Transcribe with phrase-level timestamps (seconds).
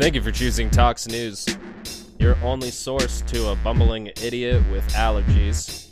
[0.00, 1.58] Thank you for choosing Tox News,
[2.18, 5.88] your only source to a bumbling idiot with allergies.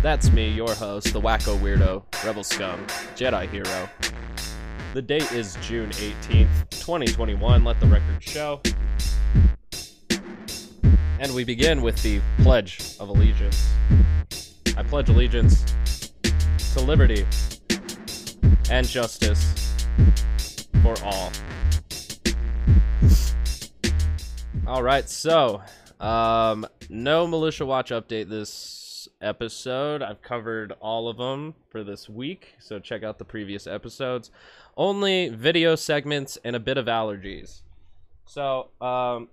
[0.00, 3.90] That's me, your host, the wacko weirdo, Rebel Scum, Jedi Hero.
[4.94, 7.64] The date is June 18th, 2021.
[7.64, 8.62] Let the record show.
[11.20, 13.74] And we begin with the Pledge of Allegiance.
[14.74, 15.66] I pledge allegiance
[16.72, 17.26] to liberty
[18.70, 19.84] and justice
[20.82, 21.30] for all.
[24.66, 25.60] All right, so
[26.00, 30.00] um, no militia watch update this episode.
[30.00, 34.30] I've covered all of them for this week, so check out the previous episodes.
[34.74, 37.60] Only video segments and a bit of allergies.
[38.24, 39.28] So, um,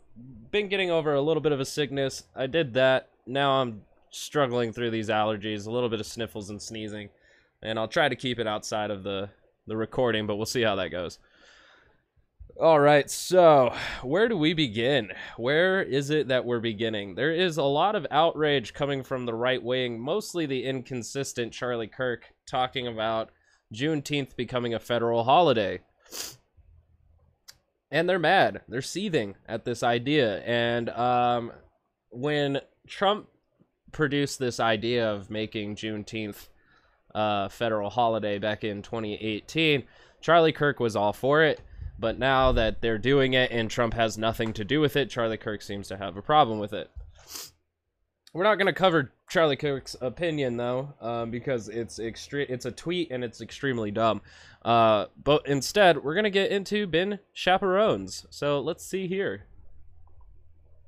[0.51, 2.23] been getting over a little bit of a sickness.
[2.35, 3.07] I did that.
[3.25, 7.09] Now I'm struggling through these allergies, a little bit of sniffles and sneezing,
[7.63, 9.29] and I'll try to keep it outside of the
[9.65, 11.19] the recording, but we'll see how that goes.
[12.61, 13.73] All right, so
[14.03, 15.09] where do we begin?
[15.35, 17.15] Where is it that we're beginning?
[17.15, 21.87] There is a lot of outrage coming from the right wing, mostly the inconsistent Charlie
[21.87, 23.31] Kirk talking about
[23.73, 25.79] Juneteenth becoming a federal holiday.
[27.89, 28.61] And they're mad.
[28.67, 30.41] They're seething at this idea.
[30.41, 31.53] And um,
[32.11, 33.27] when Trump
[33.91, 36.49] produced this idea of making Juneteenth
[37.15, 39.81] a federal holiday back in 2018,
[40.21, 41.59] Charlie Kirk was all for it
[42.01, 45.37] but now that they're doing it and Trump has nothing to do with it, Charlie
[45.37, 46.89] Kirk seems to have a problem with it.
[48.33, 52.71] We're not going to cover Charlie Kirk's opinion though, um, because it's extre- it's a
[52.71, 54.21] tweet and it's extremely dumb.
[54.63, 58.25] Uh, but instead, we're going to get into Ben Shapiro's.
[58.31, 59.45] So let's see here.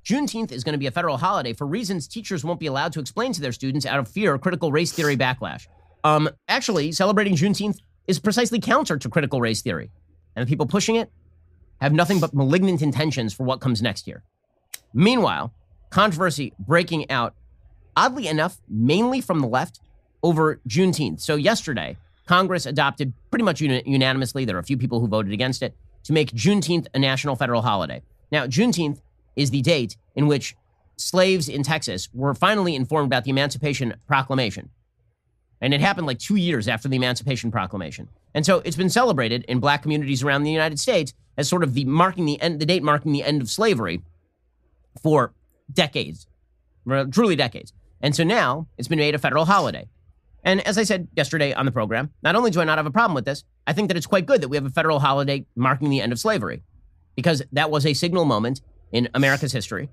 [0.04, 3.00] Juneteenth is going to be a federal holiday for reasons teachers won't be allowed to
[3.00, 5.66] explain to their students out of fear of critical race theory backlash.
[6.02, 9.90] Um, actually, celebrating Juneteenth is precisely counter to critical race theory
[10.34, 11.10] and the people pushing it
[11.80, 14.22] have nothing but malignant intentions for what comes next year.
[14.92, 15.52] Meanwhile,
[15.90, 17.34] controversy breaking out,
[17.96, 19.80] oddly enough, mainly from the left
[20.22, 21.20] over Juneteenth.
[21.20, 21.96] So, yesterday,
[22.26, 25.74] Congress adopted pretty much unanimously, there are a few people who voted against it,
[26.04, 28.02] to make Juneteenth a national federal holiday.
[28.30, 29.00] Now, Juneteenth
[29.36, 30.56] is the date in which
[30.96, 34.70] slaves in Texas were finally informed about the Emancipation Proclamation.
[35.60, 38.08] And it happened like two years after the Emancipation Proclamation.
[38.34, 41.74] And so it's been celebrated in black communities around the United States as sort of
[41.74, 44.02] the marking the end, the date marking the end of slavery
[45.02, 45.34] for
[45.72, 46.26] decades,
[47.12, 47.72] truly decades.
[48.00, 49.88] And so now it's been made a federal holiday.
[50.42, 52.90] And as I said yesterday on the program, not only do I not have a
[52.90, 55.46] problem with this, I think that it's quite good that we have a federal holiday
[55.56, 56.62] marking the end of slavery
[57.16, 58.60] because that was a signal moment
[58.92, 59.88] in America's history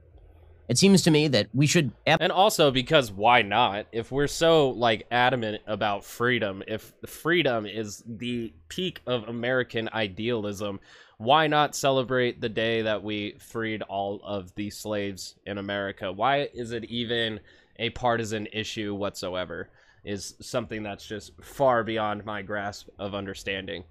[0.71, 3.87] it seems to me that we should and also because why not?
[3.91, 10.79] If we're so like adamant about freedom if freedom is the peak of american idealism
[11.17, 16.09] why not celebrate the day that we freed all of the slaves in america?
[16.09, 17.41] Why is it even
[17.77, 19.69] a partisan issue whatsoever?
[20.05, 23.83] Is something that's just far beyond my grasp of understanding.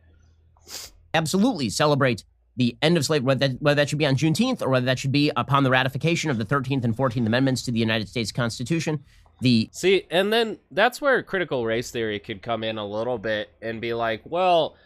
[1.13, 2.25] Absolutely celebrate
[2.57, 4.99] the end of slavery, whether that, whether that should be on Juneteenth or whether that
[4.99, 8.33] should be upon the ratification of the 13th and 14th Amendments to the United States
[8.33, 9.03] Constitution.
[9.41, 13.49] The see, and then that's where critical race theory could come in a little bit
[13.63, 14.77] and be like, well,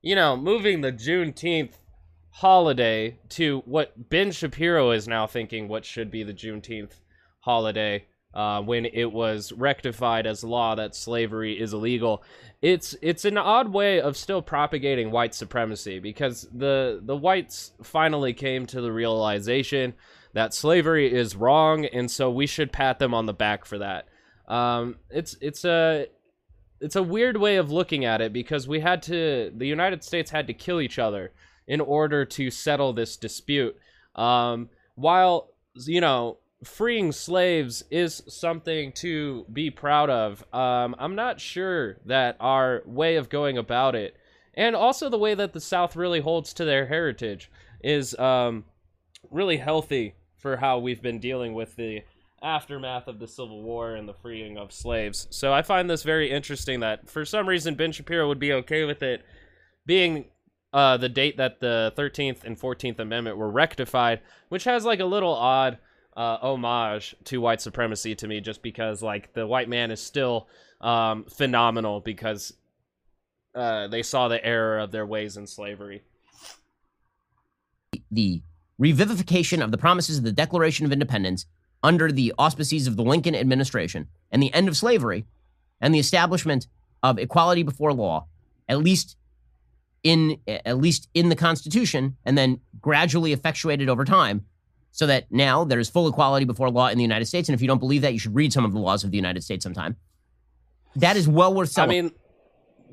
[0.00, 1.74] you know, moving the Juneteenth
[2.30, 6.94] holiday to what Ben Shapiro is now thinking what should be the Juneteenth
[7.40, 12.22] holiday uh, when it was rectified as law that slavery is illegal.
[12.60, 18.32] It's it's an odd way of still propagating white supremacy because the the whites finally
[18.32, 19.94] came to the realization
[20.34, 24.08] that slavery is wrong, and so we should pat them on the back for that.
[24.48, 26.06] Um, it's it's a
[26.80, 30.30] it's a weird way of looking at it because we had to the United States
[30.30, 31.32] had to kill each other
[31.66, 33.76] in order to settle this dispute.
[34.14, 40.44] Um, while you know freeing slaves is something to be proud of.
[40.52, 44.16] Um, I'm not sure that our way of going about it,
[44.54, 47.50] and also the way that the South really holds to their heritage,
[47.82, 48.64] is um,
[49.30, 52.02] really healthy for how we've been dealing with the
[52.42, 55.28] aftermath of the Civil War and the freeing of slaves.
[55.30, 58.84] So I find this very interesting that for some reason Ben Shapiro would be okay
[58.84, 59.24] with it
[59.86, 60.26] being
[60.72, 65.04] uh, the date that the 13th and 14th Amendment were rectified, which has like a
[65.04, 65.78] little odd
[66.16, 70.48] uh, homage to white supremacy to me, just because like the white man is still
[70.80, 72.52] um, phenomenal because
[73.54, 76.02] uh, they saw the error of their ways in slavery.
[78.10, 78.42] The
[78.80, 81.46] revivification of the promises of the Declaration of Independence
[81.82, 85.26] under the auspices of the Lincoln administration and the end of slavery
[85.80, 86.66] and the establishment
[87.02, 88.26] of equality before law,
[88.68, 89.16] at least
[90.02, 94.46] in at least in the Constitution, and then gradually effectuated over time,
[94.92, 97.48] so that now there is full equality before law in the United States.
[97.48, 99.16] And if you don't believe that, you should read some of the laws of the
[99.16, 99.96] United States sometime.
[100.96, 102.12] That is well worth I mean,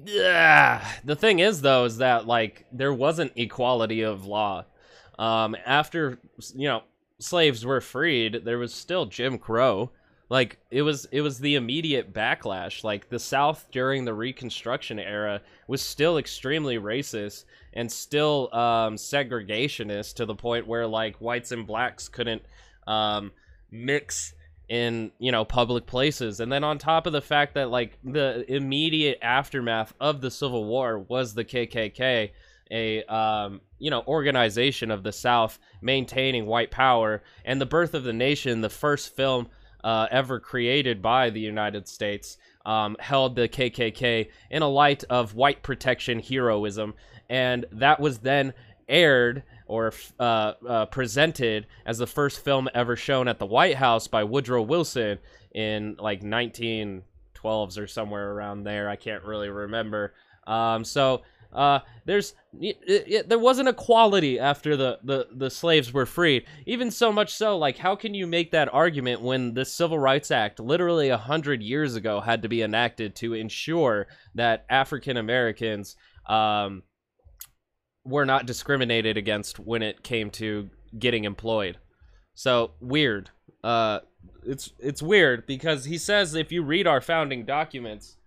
[0.06, 0.88] yeah.
[1.04, 4.66] The thing is, though, is that like there wasn't equality of law.
[5.20, 6.20] Um, after
[6.56, 6.84] you know
[7.20, 9.92] slaves were freed, there was still Jim Crow.
[10.30, 12.84] Like it was, it was the immediate backlash.
[12.84, 20.16] Like the South during the Reconstruction era was still extremely racist and still um, segregationist
[20.16, 22.44] to the point where like whites and blacks couldn't
[22.88, 23.32] um,
[23.72, 24.34] mix
[24.68, 28.46] in you know public places and then on top of the fact that like the
[28.54, 32.30] immediate aftermath of the civil war was the kkk
[32.72, 38.04] a um, you know organization of the south maintaining white power and the birth of
[38.04, 39.48] the nation the first film
[39.84, 45.36] uh, ever created by the united states um, held the kkk in a light of
[45.36, 46.94] white protection heroism
[47.30, 48.54] and that was then
[48.88, 54.08] aired or uh, uh, presented as the first film ever shown at the White House
[54.08, 55.20] by Woodrow Wilson
[55.54, 58.90] in like 1912s or somewhere around there.
[58.90, 60.16] I can't really remember.
[60.48, 61.22] Um, so
[61.54, 66.46] uh, there's it, it, there wasn't equality after the, the, the slaves were freed.
[66.66, 70.32] Even so much so, like how can you make that argument when the Civil Rights
[70.32, 75.96] Act, literally a hundred years ago, had to be enacted to ensure that African Americans
[76.28, 76.84] um,
[78.06, 81.78] were not discriminated against when it came to getting employed.
[82.34, 83.32] So weird.
[83.64, 84.00] Uh,
[84.46, 88.18] it's it's weird because he says if you read our founding documents,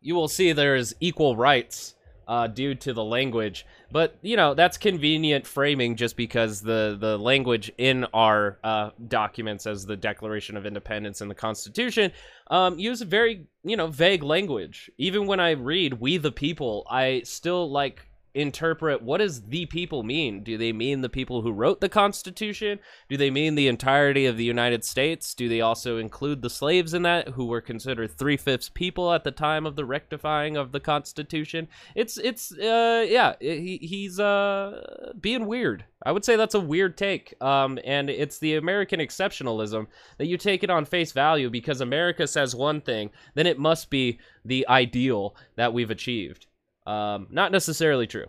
[0.00, 1.94] you will see there is equal rights
[2.28, 3.66] uh, due to the language.
[3.90, 9.66] But you know that's convenient framing, just because the the language in our uh, documents,
[9.66, 12.12] as the Declaration of Independence and the Constitution,
[12.48, 14.90] um, use a very you know vague language.
[14.98, 20.02] Even when I read "We the People," I still like interpret what does the people
[20.02, 20.42] mean?
[20.42, 22.78] Do they mean the people who wrote the constitution?
[23.08, 25.34] Do they mean the entirety of the united states?
[25.34, 29.30] Do they also include the slaves in that who were considered three-fifths people at the
[29.30, 31.68] time of the rectifying of the constitution?
[31.94, 35.84] It's it's uh yeah he, he's uh being weird.
[36.04, 37.34] I would say that's a weird take.
[37.42, 39.86] Um and it's the american exceptionalism
[40.18, 43.90] that you take it on face value because america says one thing then it must
[43.90, 46.46] be the ideal that we've achieved
[46.86, 48.26] um, not necessarily true.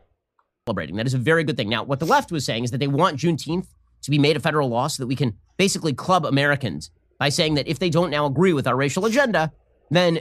[0.68, 0.95] Celebrating.
[0.98, 1.69] That is a very good thing.
[1.69, 3.68] Now, what the left was saying is that they want Juneteenth
[4.01, 7.56] to be made a federal law so that we can basically club Americans by saying
[7.56, 9.51] that if they don't now agree with our racial agenda,
[9.89, 10.19] then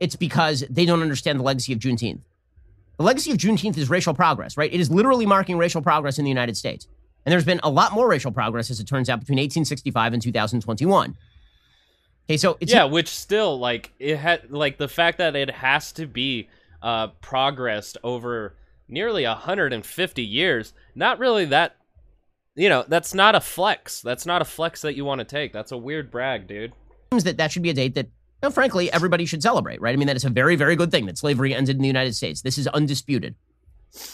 [0.00, 2.20] it's because they don't understand the legacy of Juneteenth.
[2.98, 4.72] The legacy of Juneteenth is racial progress, right?
[4.72, 6.86] It is literally marking racial progress in the United States.
[7.24, 10.22] And there's been a lot more racial progress, as it turns out, between 1865 and
[10.22, 11.16] 2021.
[12.28, 15.92] Okay, so it's yeah, which still like it had like the fact that it has
[15.92, 16.48] to be
[16.82, 18.56] uh, progressed over
[18.88, 20.72] nearly 150 years.
[20.94, 21.76] Not really that,
[22.54, 24.00] you know, that's not a flex.
[24.00, 25.52] That's not a flex that you want to take.
[25.52, 26.72] That's a weird brag, dude.
[27.12, 28.08] Seems that that should be a date that,
[28.42, 29.92] know, frankly, everybody should celebrate, right?
[29.92, 32.14] I mean, that is a very, very good thing that slavery ended in the United
[32.14, 32.42] States.
[32.42, 33.34] This is undisputed.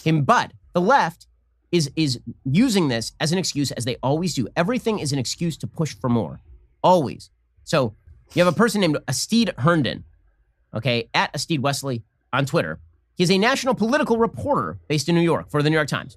[0.04, 1.26] Him, but the left
[1.72, 4.46] is is using this as an excuse, as they always do.
[4.56, 6.40] Everything is an excuse to push for more,
[6.82, 7.30] always.
[7.64, 7.96] So
[8.32, 10.04] you have a person named Astead Herndon,
[10.72, 12.80] okay, at Astead Wesley on Twitter.
[13.14, 16.16] He's a national political reporter based in New York for the New York Times.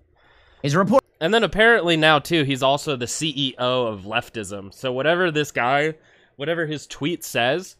[0.63, 1.05] He's a reporter.
[1.21, 4.73] And then apparently now too, he's also the CEO of leftism.
[4.73, 5.93] So whatever this guy,
[6.35, 7.75] whatever his tweet says,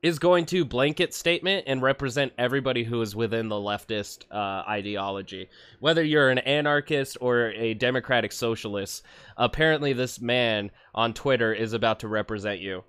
[0.00, 5.48] is going to blanket statement and represent everybody who is within the leftist uh, ideology.
[5.80, 9.02] Whether you're an anarchist or a democratic socialist,
[9.36, 12.84] apparently this man on Twitter is about to represent you.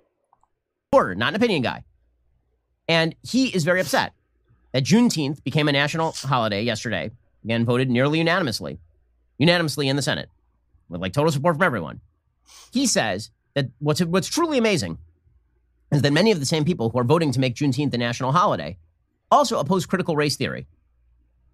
[0.92, 1.82] Reporter, not an opinion guy.
[2.88, 4.12] And he is very upset
[4.72, 7.10] that Juneteenth became a national holiday yesterday,
[7.44, 8.78] again voted nearly unanimously,
[9.38, 10.28] unanimously in the Senate,
[10.88, 12.00] with like total support from everyone.
[12.72, 14.98] He says that what's what's truly amazing
[15.92, 18.32] is that many of the same people who are voting to make Juneteenth a national
[18.32, 18.76] holiday
[19.30, 20.66] also oppose critical race theory.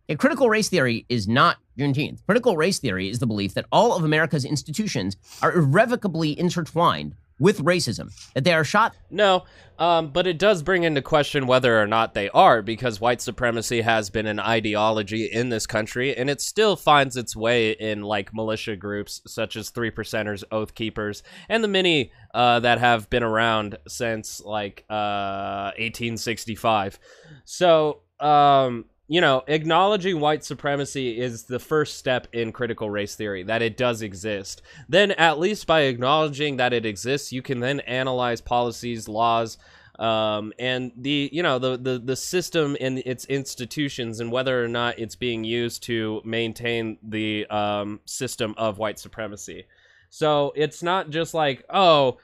[0.08, 2.24] A critical race theory is not Juneteenth.
[2.26, 7.62] Critical race theory is the belief that all of America's institutions are irrevocably intertwined with
[7.62, 8.94] racism, that they are shot.
[9.10, 9.44] No,
[9.78, 13.82] um, but it does bring into question whether or not they are, because white supremacy
[13.82, 18.34] has been an ideology in this country, and it still finds its way in like
[18.34, 23.22] militia groups such as Three Percenters, Oath Keepers, and the many uh, that have been
[23.22, 26.98] around since like uh, 1865.
[27.44, 33.44] So, um, you know, acknowledging white supremacy is the first step in critical race theory,
[33.44, 34.62] that it does exist.
[34.88, 39.58] Then, at least by acknowledging that it exists, you can then analyze policies, laws,
[39.98, 44.68] um, and the you know the, the the system and its institutions and whether or
[44.68, 49.66] not it's being used to maintain the um, system of white supremacy.
[50.10, 52.18] So it's not just like oh,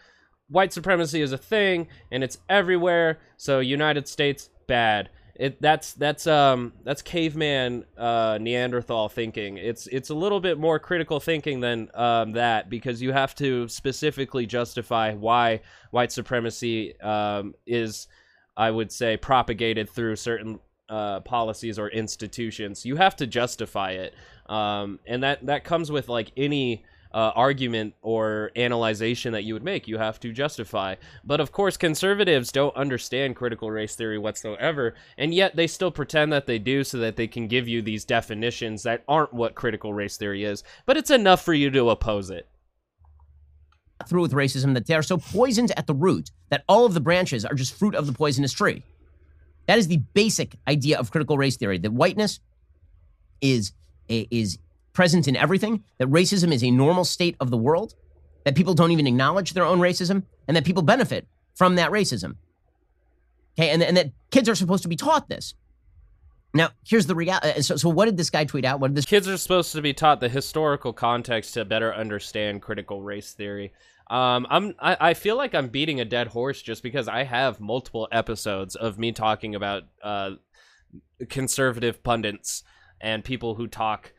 [0.49, 3.21] white supremacy is a thing and it's everywhere.
[3.39, 9.57] So United States bad it that's that's um that's caveman uh neanderthal thinking.
[9.57, 13.67] It's it's a little bit more critical thinking than um that because you have to
[13.69, 15.61] specifically justify why
[15.91, 18.09] white supremacy um is
[18.57, 20.59] i would say propagated through certain
[20.89, 22.85] uh, policies or institutions.
[22.85, 24.15] You have to justify it.
[24.47, 26.85] Um and that that comes with like any
[27.15, 29.89] uh, argument or analyzation that you would make.
[29.89, 30.97] You have to justify.
[31.25, 36.33] But of course, conservatives don't understand critical race theory whatsoever, and yet they still pretend
[36.33, 39.93] that they do so that they can give you these definitions that aren't what critical
[39.93, 40.65] race theory is.
[40.87, 42.49] But it's enough for you to oppose it.
[44.09, 47.01] Through with racism that they are so poisoned at the root that all of the
[47.01, 48.83] branches are just fruit of the poisonous tree.
[49.67, 52.41] That is the basic idea of critical race theory that whiteness
[53.41, 53.73] is
[54.09, 54.59] is
[54.93, 57.95] present in everything, that racism is a normal state of the world,
[58.45, 62.37] that people don't even acknowledge their own racism, and that people benefit from that racism.
[63.59, 65.55] Okay, and, and that kids are supposed to be taught this.
[66.55, 67.49] Now, here's the reality.
[67.49, 68.81] Uh, so, so, what did this guy tweet out?
[68.81, 72.61] What did this kids are supposed to be taught the historical context to better understand
[72.61, 73.73] critical race theory?
[74.11, 77.61] Um, I'm I, I feel like I'm beating a dead horse just because I have
[77.61, 80.33] multiple episodes of me talking about uh,
[81.31, 82.65] conservative pundits
[83.01, 84.13] and people who talk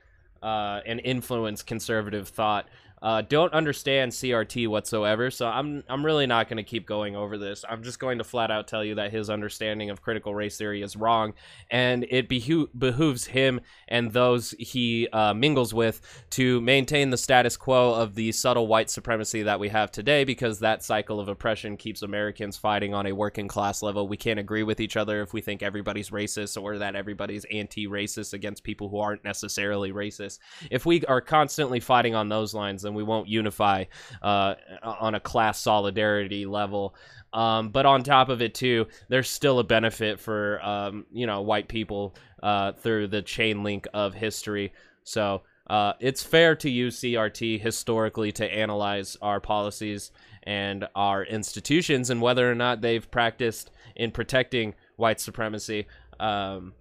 [0.43, 2.67] uh, and influence conservative thought
[3.03, 5.29] uh, don't understand CRT whatsoever.
[5.29, 7.65] So I'm I'm really not going to keep going over this.
[7.69, 10.81] I'm just going to flat out tell you that his understanding of critical race theory
[10.81, 11.33] is wrong,
[11.69, 17.57] and it beho- behooves him and those he uh, mingles with to maintain the status
[17.57, 21.75] quo of the subtle white supremacy that we have today, because that cycle of oppression
[21.75, 24.07] keeps Americans fighting on a working class level.
[24.07, 28.33] We can't agree with each other if we think everybody's racist or that everybody's anti-racist
[28.33, 30.39] against people who aren't necessarily racist.
[30.71, 33.85] If we are constantly fighting on those lines, then and we won't unify
[34.21, 36.95] uh, on a class solidarity level.
[37.33, 41.41] Um, but on top of it too, there's still a benefit for um, you know
[41.41, 44.71] white people uh, through the chain link of history.
[45.03, 50.11] So uh, it's fair to use CRT historically to analyze our policies
[50.43, 55.87] and our institutions and whether or not they've practiced in protecting white supremacy.
[56.19, 56.73] Um,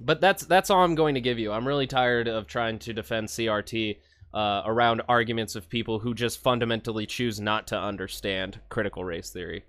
[0.00, 1.52] but that's that's all I'm going to give you.
[1.52, 3.98] I'm really tired of trying to defend CRT
[4.34, 9.64] uh, around arguments of people who just fundamentally choose not to understand critical race theory.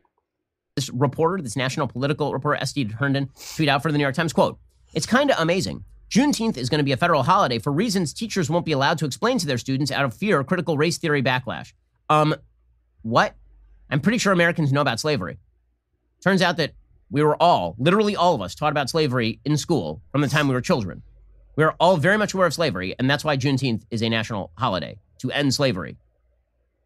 [0.75, 4.34] This reporter, this national political reporter, Astead Herndon, tweet out for the New York Times,
[4.34, 4.57] quote,
[4.93, 5.86] It's kind of amazing.
[6.10, 9.05] Juneteenth is going to be a federal holiday for reasons teachers won't be allowed to
[9.05, 11.74] explain to their students out of fear of critical race theory backlash.
[12.10, 12.36] Um,
[13.03, 13.36] what?
[13.89, 15.38] I'm pretty sure Americans know about slavery.
[16.24, 16.74] Turns out that
[17.12, 20.48] we were all, literally all of us, taught about slavery in school from the time
[20.48, 21.03] we were children.
[21.55, 24.51] We are all very much aware of slavery, and that's why Juneteenth is a national
[24.57, 25.97] holiday to end slavery.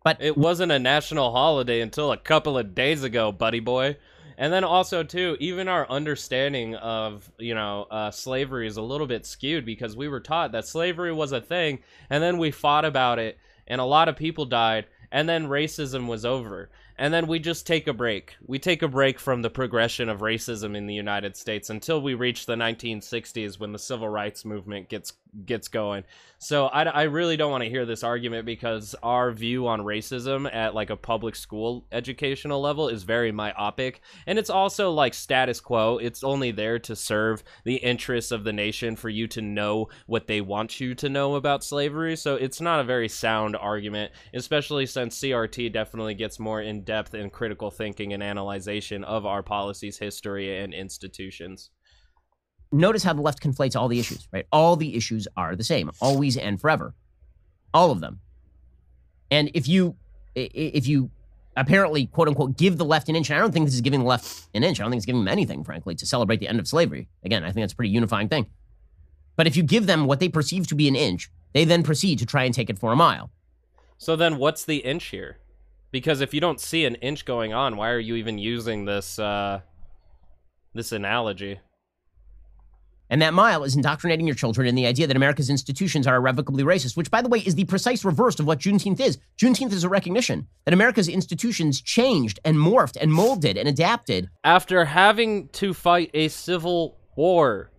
[0.03, 3.97] But it wasn't a national holiday until a couple of days ago, buddy boy.
[4.37, 9.07] And then also too, even our understanding of you know uh, slavery is a little
[9.07, 12.85] bit skewed because we were taught that slavery was a thing, and then we fought
[12.85, 16.69] about it, and a lot of people died, and then racism was over
[16.99, 18.35] and then we just take a break.
[18.45, 22.13] We take a break from the progression of racism in the United States until we
[22.13, 25.13] reach the 1960s when the civil rights movement gets
[25.45, 26.03] gets going.
[26.37, 30.49] So I, I really don't want to hear this argument because our view on racism
[30.53, 35.59] at like a public school educational level is very myopic and it's also like status
[35.59, 35.97] quo.
[35.97, 40.27] It's only there to serve the interests of the nation for you to know what
[40.27, 42.15] they want you to know about slavery.
[42.15, 47.13] So it's not a very sound argument, especially since CRT definitely gets more in depth
[47.13, 51.69] in critical thinking and analyzation of our policies, history, and institutions
[52.71, 54.45] notice how the left conflates all the issues, right?
[54.51, 56.93] All the issues are the same, always and forever.
[57.73, 58.19] All of them.
[59.31, 59.95] And if you
[60.35, 61.11] if you
[61.57, 63.99] apparently quote unquote give the left an inch, and I don't think this is giving
[63.99, 64.79] the left an inch.
[64.79, 67.09] I don't think it's giving them anything, frankly, to celebrate the end of slavery.
[67.23, 68.47] Again, I think that's a pretty unifying thing.
[69.35, 72.19] But if you give them what they perceive to be an inch, they then proceed
[72.19, 73.31] to try and take it for a mile.
[73.97, 75.37] So then what's the inch here?
[75.91, 79.19] Because if you don't see an inch going on, why are you even using this
[79.19, 79.61] uh
[80.73, 81.59] this analogy?
[83.09, 86.63] And that mile is indoctrinating your children in the idea that America's institutions are irrevocably
[86.63, 89.17] racist, which, by the way, is the precise reverse of what Juneteenth is.
[89.37, 94.29] Juneteenth is a recognition that America's institutions changed and morphed and molded and adapted.
[94.43, 97.71] After having to fight a civil war,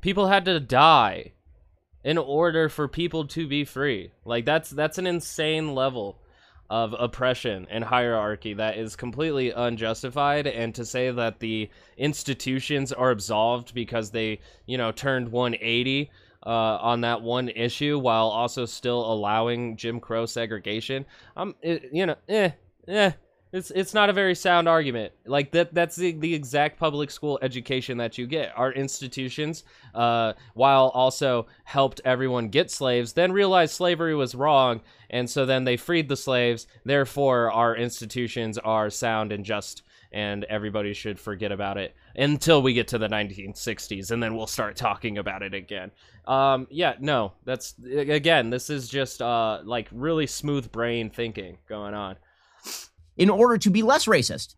[0.00, 1.32] people had to die
[2.04, 4.12] in order for people to be free.
[4.24, 6.18] Like that's that's an insane level.
[6.70, 10.46] Of oppression and hierarchy that is completely unjustified.
[10.46, 16.10] And to say that the institutions are absolved because they you know turned 180
[16.46, 21.04] uh, on that one issue while also still allowing jim crow segregation
[21.36, 22.50] um it, you know eh
[22.88, 23.12] eh
[23.52, 25.12] it's it's not a very sound argument.
[25.26, 28.52] Like that that's the, the exact public school education that you get.
[28.56, 29.64] Our institutions,
[29.94, 35.64] uh, while also helped everyone get slaves, then realized slavery was wrong, and so then
[35.64, 36.68] they freed the slaves.
[36.84, 42.72] Therefore, our institutions are sound and just, and everybody should forget about it until we
[42.72, 45.90] get to the 1960s, and then we'll start talking about it again.
[46.24, 51.94] Um, yeah, no, that's again, this is just uh like really smooth brain thinking going
[51.94, 52.14] on
[53.20, 54.56] in order to be less racist.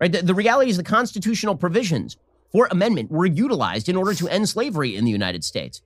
[0.00, 0.10] Right?
[0.10, 2.16] The, the reality is the constitutional provisions
[2.50, 5.80] for amendment were utilized in order to end slavery in the United States.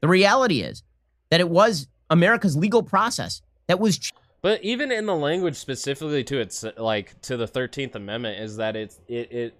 [0.00, 0.82] The reality is
[1.30, 3.98] that it was America's legal process that was.
[3.98, 8.56] Ch- but even in the language specifically to its like to the Thirteenth Amendment is
[8.56, 9.54] that it's it, it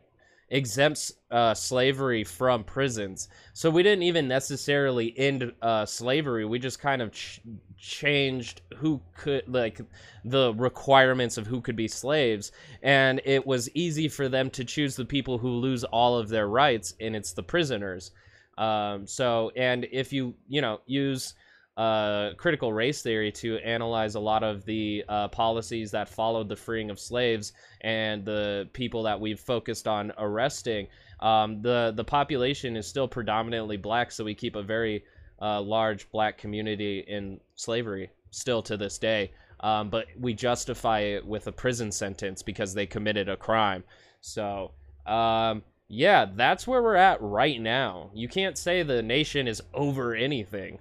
[0.49, 3.29] exempts uh, slavery from prisons.
[3.53, 6.47] So we didn't even necessarily end uh, slavery.
[6.47, 7.43] We just kind of ch-
[7.81, 9.81] changed who could like
[10.25, 14.97] the requirements of who could be slaves, and it was easy for them to choose
[14.97, 18.11] the people who lose all of their rights, and it's the prisoners.
[18.59, 21.35] Um, so, and if you you know use
[21.77, 26.57] uh, critical race theory to analyze a lot of the uh, policies that followed the
[26.57, 30.87] freeing of slaves and the people that we've focused on arresting.
[31.21, 35.05] Um, the the population is still predominantly black, so we keep a very
[35.41, 39.33] uh, large black community in slavery still to this day.
[39.61, 43.85] Um, but we justify it with a prison sentence because they committed a crime.
[44.23, 44.73] So,
[45.07, 48.11] um, yeah, that's where we're at right now.
[48.15, 50.79] You can't say the nation is over anything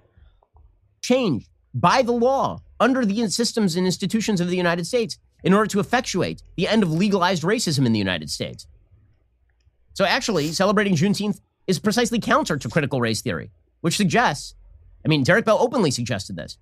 [1.02, 5.66] changed by the law under the systems and institutions of the United States in order
[5.68, 8.66] to effectuate the end of legalized racism in the United States.
[9.94, 14.54] So, actually, celebrating Juneteenth is precisely counter to critical race theory, which suggests,
[15.04, 16.58] I mean, Derek Bell openly suggested this,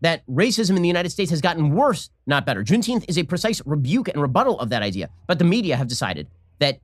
[0.00, 2.62] that racism in the United States has gotten worse, not better.
[2.62, 6.28] Juneteenth is a precise rebuke and rebuttal of that idea, but the media have decided
[6.58, 6.80] that.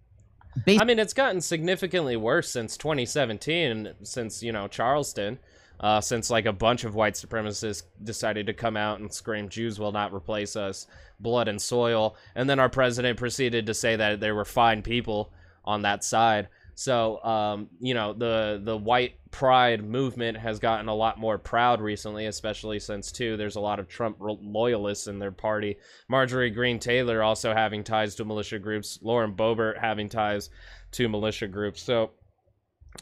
[0.69, 5.39] I mean, it's gotten significantly worse since 2017, since, you know, Charleston
[5.83, 9.79] uh, since like a bunch of white supremacists decided to come out and scream Jews
[9.79, 10.87] will not replace us,
[11.19, 15.33] blood and soil, and then our president proceeded to say that there were fine people
[15.65, 16.49] on that side.
[16.75, 21.81] So, um, you know, the the white pride movement has gotten a lot more proud
[21.81, 25.77] recently, especially since too there's a lot of Trump loyalists in their party.
[26.09, 30.51] Marjorie Greene Taylor also having ties to militia groups, Lauren Boebert having ties
[30.93, 31.83] to militia groups.
[31.83, 32.11] So,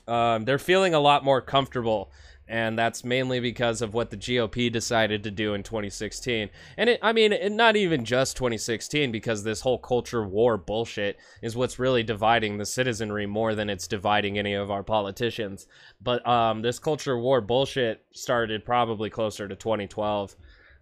[0.06, 2.12] um, they're feeling a lot more comfortable
[2.50, 6.50] and that's mainly because of what the GOP decided to do in 2016.
[6.76, 11.16] And it, I mean, it, not even just 2016, because this whole culture war bullshit
[11.42, 15.68] is what's really dividing the citizenry more than it's dividing any of our politicians.
[16.02, 20.34] But um, this culture war bullshit started probably closer to 2012.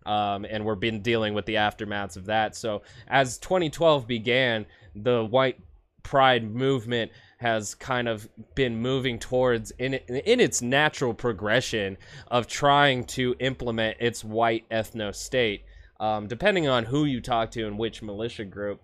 [0.07, 2.57] Um, and we're been dealing with the aftermaths of that.
[2.57, 5.61] So as 2012 began, the white
[6.03, 11.97] pride movement has kind of been moving towards in in its natural progression
[12.31, 15.65] of trying to implement its white ethno state.
[16.01, 18.81] Um, depending on who you talk to and which militia group.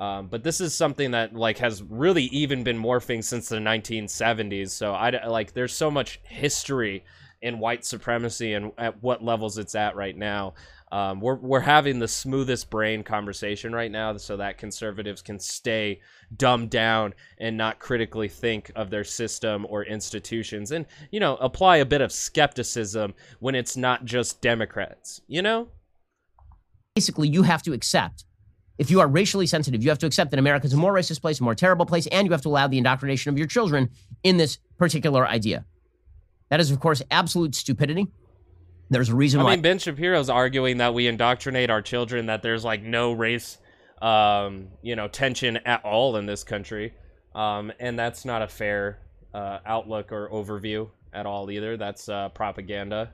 [0.00, 4.70] Um, but this is something that like has really even been morphing since the 1970s.
[4.70, 7.04] So I like there's so much history
[7.40, 10.54] in white supremacy and at what levels it's at right now.
[10.92, 16.00] Um, we're we're having the smoothest brain conversation right now, so that conservatives can stay
[16.36, 21.78] dumbed down and not critically think of their system or institutions, and you know apply
[21.78, 25.20] a bit of skepticism when it's not just Democrats.
[25.26, 25.68] You know,
[26.94, 28.24] basically, you have to accept.
[28.78, 31.20] If you are racially sensitive, you have to accept that America is a more racist
[31.20, 33.90] place, a more terrible place, and you have to allow the indoctrination of your children
[34.22, 35.64] in this particular idea.
[36.50, 38.06] That is, of course, absolute stupidity.
[38.88, 39.52] There's a reason I why.
[39.52, 43.58] I mean, Ben Shapiro's arguing that we indoctrinate our children, that there's like no race,
[44.00, 46.94] um, you know, tension at all in this country.
[47.34, 49.00] Um, and that's not a fair
[49.34, 51.76] uh, outlook or overview at all either.
[51.76, 53.12] That's uh, propaganda.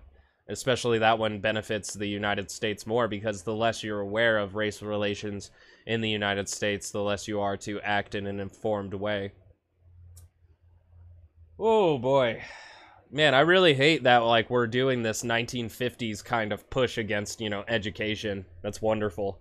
[0.49, 4.83] Especially that one benefits the United States more because the less you're aware of race
[4.83, 5.51] relations
[5.87, 9.33] in the United States, the less you are to act in an informed way.
[11.59, 12.43] Oh boy
[13.13, 17.51] man, I really hate that like we're doing this 1950s kind of push against, you
[17.51, 18.47] know, education.
[18.63, 19.39] That's wonderful.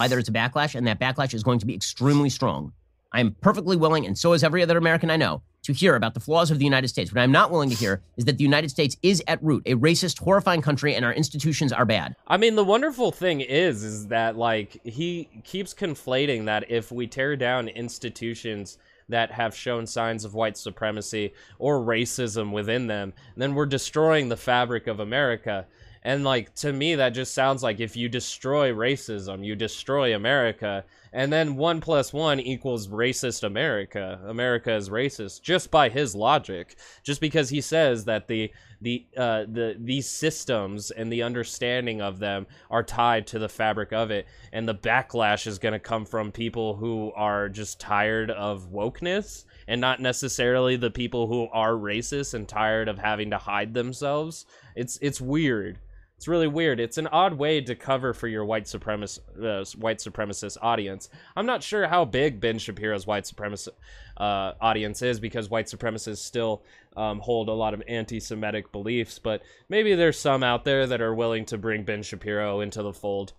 [0.00, 2.72] Either it's a backlash and that backlash is going to be extremely strong.
[3.12, 6.14] I am perfectly willing and so is every other American I know to hear about
[6.14, 7.12] the flaws of the United States.
[7.12, 9.74] What I'm not willing to hear is that the United States is at root a
[9.74, 12.16] racist, horrifying country and our institutions are bad.
[12.26, 17.06] I mean, the wonderful thing is, is that like he keeps conflating that if we
[17.06, 18.78] tear down institutions
[19.08, 24.36] that have shown signs of white supremacy or racism within them, then we're destroying the
[24.36, 25.66] fabric of America.
[26.06, 30.84] And like to me, that just sounds like if you destroy racism, you destroy America,
[31.14, 34.20] and then one plus one equals racist America.
[34.26, 39.44] America is racist just by his logic, just because he says that the the uh,
[39.48, 44.26] the these systems and the understanding of them are tied to the fabric of it,
[44.52, 49.44] and the backlash is going to come from people who are just tired of wokeness
[49.66, 54.44] and not necessarily the people who are racist and tired of having to hide themselves.
[54.76, 55.78] It's it's weird.
[56.24, 56.80] It's really weird.
[56.80, 61.10] It's an odd way to cover for your white supremacist uh, white supremacist audience.
[61.36, 63.68] I'm not sure how big Ben Shapiro's white supremacist
[64.16, 66.62] uh, audience is because white supremacists still
[66.96, 71.14] um, hold a lot of anti-Semitic beliefs, but maybe there's some out there that are
[71.14, 73.34] willing to bring Ben Shapiro into the fold.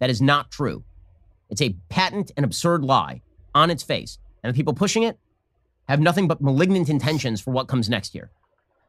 [0.00, 0.84] That is not true.
[1.48, 3.22] It's a patent and absurd lie
[3.54, 5.18] on its face, and the people pushing it
[5.88, 8.30] have nothing but malignant intentions for what comes next year.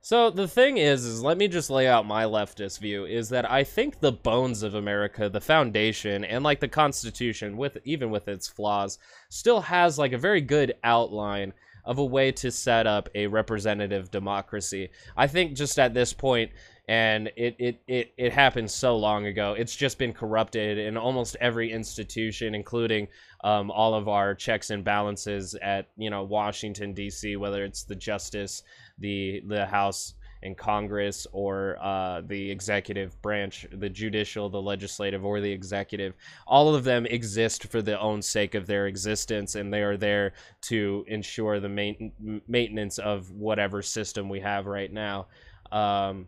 [0.05, 3.49] So the thing is, is let me just lay out my leftist view is that
[3.49, 8.27] I think the bones of America, the foundation, and like the Constitution, with even with
[8.27, 11.53] its flaws, still has like a very good outline
[11.85, 14.91] of a way to set up a representative democracy.
[15.17, 16.51] I think just at this point,
[16.87, 19.55] and it, it, it, it happened so long ago.
[19.57, 23.07] It's just been corrupted in almost every institution, including
[23.43, 27.95] um, all of our checks and balances at you know Washington D.C., whether it's the
[27.95, 28.61] Justice
[28.97, 35.41] the the House and Congress or uh, the executive branch, the judicial, the legislative, or
[35.41, 36.13] the executive.
[36.45, 40.33] All of them exist for the own sake of their existence, and they are there
[40.63, 45.27] to ensure the main- maintenance of whatever system we have right now.
[45.71, 46.27] Um,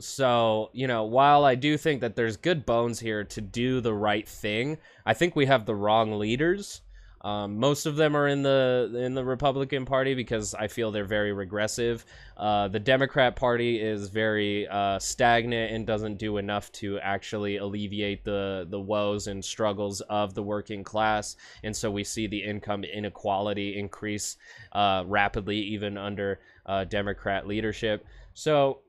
[0.00, 3.94] so, you know, while I do think that there's good bones here to do the
[3.94, 6.80] right thing, I think we have the wrong leaders.
[7.22, 11.04] Um, most of them are in the in the Republican Party because I feel they're
[11.04, 12.04] very regressive.
[12.36, 18.24] Uh, the Democrat Party is very uh, stagnant and doesn't do enough to actually alleviate
[18.24, 22.84] the the woes and struggles of the working class, and so we see the income
[22.84, 24.36] inequality increase
[24.72, 28.06] uh, rapidly even under uh, Democrat leadership.
[28.34, 28.80] So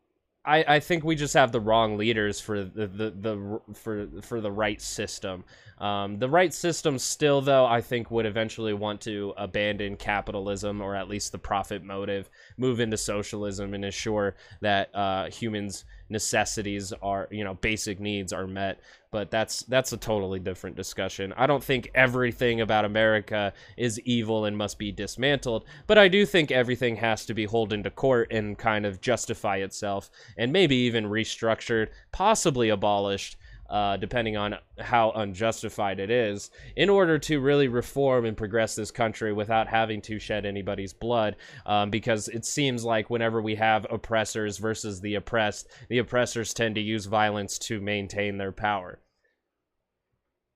[0.46, 4.40] I, I think we just have the wrong leaders for the, the, the for for
[4.40, 5.44] the right system.
[5.80, 10.96] Um, the right system still, though, I think would eventually want to abandon capitalism or
[10.96, 17.28] at least the profit motive, move into socialism, and ensure that uh, humans' necessities are,
[17.32, 18.80] you know, basic needs are met.
[19.12, 21.34] But that's that's a totally different discussion.
[21.36, 26.28] I don't think everything about America is evil and must be dismantled, but I do
[26.28, 30.76] think everything has to be hauled into court and kind of justify itself, and maybe
[30.76, 33.38] even restructured, possibly abolished
[33.70, 38.92] uh, depending on how unjustified it is, in order to really reform and progress this
[38.92, 41.36] country without having to shed anybody's blood.
[41.66, 46.76] Um, because it seems like whenever we have oppressors versus the oppressed, the oppressors tend
[46.76, 49.00] to use violence to maintain their power.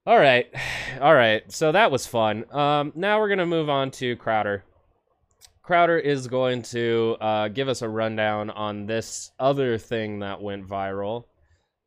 [0.06, 0.48] All right,
[1.02, 1.50] all right.
[1.52, 2.46] So that was fun.
[2.54, 4.64] Um, now we're gonna move on to Crowder.
[5.62, 10.68] Crowder is going to uh, give us a rundown on this other thing that went
[10.68, 11.24] viral.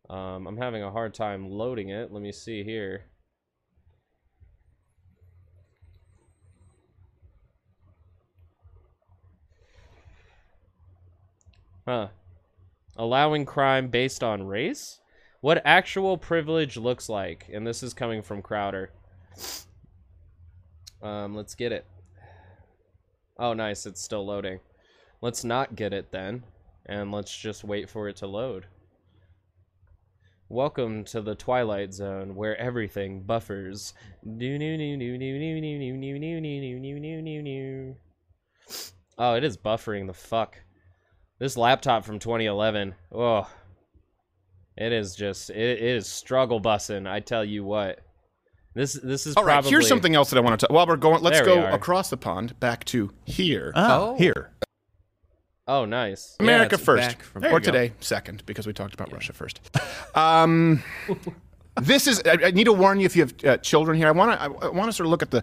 [0.08, 2.12] Um, I'm having a hard time loading it.
[2.12, 3.06] Let me see here.
[11.86, 12.08] Huh.
[12.96, 15.00] Allowing crime based on race?
[15.40, 17.46] What actual privilege looks like.
[17.52, 18.90] And this is coming from Crowder.
[21.02, 21.84] Um, let's get it.
[23.38, 23.86] Oh, nice.
[23.86, 24.60] It's still loading.
[25.20, 26.42] Let's not get it then.
[26.86, 28.66] And let's just wait for it to load.
[30.48, 33.94] Welcome to the Twilight Zone, where everything buffers.
[39.18, 40.56] Oh, it is buffering the fuck.
[41.40, 42.94] This laptop from 2011.
[43.10, 43.50] Oh,
[44.76, 47.08] it is just it, it is struggle bussing.
[47.08, 47.98] I tell you what.
[48.72, 50.66] This this is All right, probably here's something else that I want to.
[50.66, 50.72] Talk.
[50.72, 51.70] While we're going, let's There we go are.
[51.72, 53.72] across the pond back to here.
[53.74, 54.14] Oh.
[54.16, 54.52] here.
[55.68, 56.36] Oh, nice.
[56.38, 57.64] America it's first, from- or There you go.
[57.64, 59.60] today second, because we talked about Russia first.
[60.14, 60.82] Um,
[61.80, 62.22] this is.
[62.24, 64.08] I, I need to warn you if you have uh, children here.
[64.08, 64.40] I want to.
[64.40, 65.42] I, I want to sort of look at the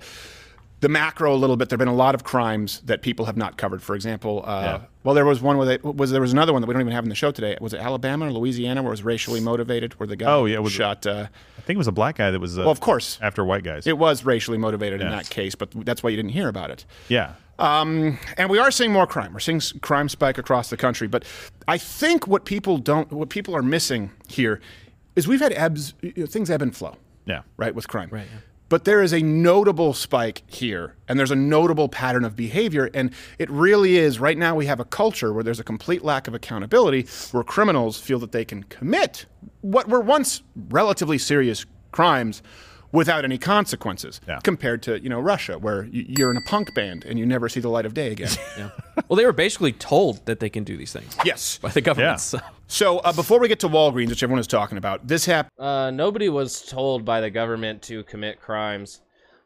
[0.80, 1.70] the macro a little bit.
[1.70, 3.82] There have been a lot of crimes that people have not covered.
[3.82, 4.82] For example, uh, Yeah.
[5.04, 6.94] well, there was one where they, was there was another one that we don't even
[6.94, 7.58] have in the show today.
[7.62, 10.56] Was it Alabama or Louisiana where it was racially motivated, where the guy Oh, yeah,
[10.56, 11.06] it was- shot?
[11.06, 12.58] Uh, I think it was a black guy that was.
[12.58, 13.88] Uh, well, of course, after white guys.
[13.88, 16.86] it was racially motivated in that case, but that's why you didn't hear about it.
[17.10, 17.34] yeah.
[17.60, 19.34] Um, and we are seeing more crime.
[19.34, 21.08] We're seeing crime spike across the country.
[21.08, 21.24] But
[21.68, 24.60] I think what people don't, what people are missing here,
[25.16, 27.42] is we've had ebbs, you know, things ebb and flow, Yeah.
[27.58, 28.10] right, with crime.
[28.12, 28.26] Right.
[28.70, 32.90] But there is a notable spike here, and there's a notable pattern of behavior.
[32.96, 36.28] And it really is right now we have a culture where there's a complete lack
[36.28, 39.28] of accountability, where criminals feel that they can commit
[39.62, 42.42] what were once relatively serious crimes
[42.94, 44.40] without any consequences Yeah.
[44.44, 47.60] compared to you know Russia where you're in a punk band and you never see
[47.60, 48.30] the light of day again.
[49.10, 51.58] Well, they were basically told that they can do these things yes.
[51.58, 52.12] by the government.
[52.12, 52.16] Yeah.
[52.16, 52.40] So.
[52.68, 55.52] So uh, before we get to Walgreens, which everyone is talking about, this happened.
[55.60, 59.02] Uh, nobody was told by the government to commit crimes.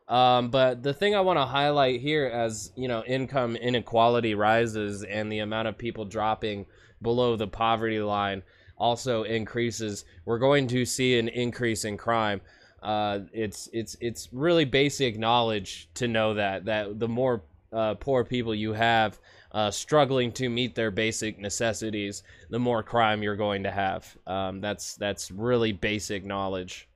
[0.07, 5.03] Um, but the thing I want to highlight here, as you know, income inequality rises
[5.03, 6.65] and the amount of people dropping
[7.01, 8.43] below the poverty line
[8.77, 12.39] also increases, we're going to see an increase in crime.
[12.81, 18.23] Uh, it's it's it's really basic knowledge to know that that the more uh, poor
[18.23, 19.19] people you have
[19.51, 24.17] uh, struggling to meet their basic necessities, the more crime you're going to have.
[24.27, 26.87] Um, that's that's really basic knowledge.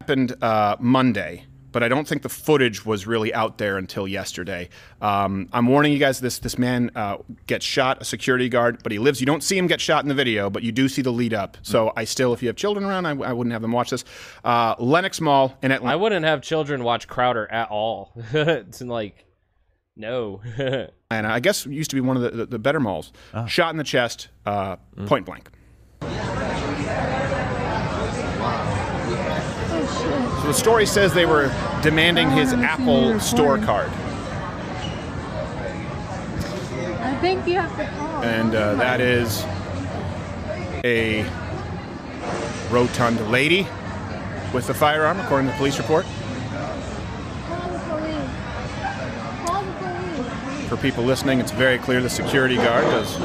[0.00, 4.68] happened uh, Monday, but I don't think the footage was really out there until yesterday.
[5.00, 8.92] Um, I'm warning you guys: this this man uh, gets shot, a security guard, but
[8.92, 9.20] he lives.
[9.20, 11.34] You don't see him get shot in the video, but you do see the lead
[11.34, 11.56] up.
[11.62, 14.04] So I still, if you have children around, I, I wouldn't have them watch this.
[14.44, 15.92] Uh, Lenox Mall in Atlanta.
[15.92, 18.12] I wouldn't have children watch Crowder at all.
[18.32, 19.24] it's like,
[19.96, 20.40] no.
[21.10, 23.12] and I guess it used to be one of the, the, the better malls.
[23.46, 25.50] Shot in the chest, uh, point blank.
[30.50, 31.46] The story says they were
[31.80, 33.88] demanding his Apple store card.
[36.98, 38.24] I think you have to call.
[38.24, 39.44] and uh, that is
[40.82, 41.22] a
[42.68, 43.64] rotund lady
[44.52, 46.04] with a firearm, according to the police report.
[47.46, 48.28] Call the police.
[49.46, 50.68] Call the police.
[50.68, 53.16] For people listening, it's very clear the security guard does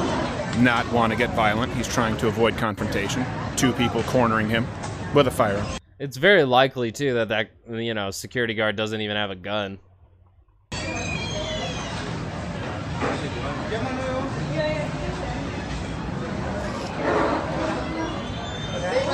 [0.59, 1.73] not want to get violent.
[1.73, 3.25] He's trying to avoid confrontation.
[3.55, 4.67] Two people cornering him
[5.15, 5.65] with a firearm.
[5.99, 9.79] It's very likely too that that you know security guard doesn't even have a gun.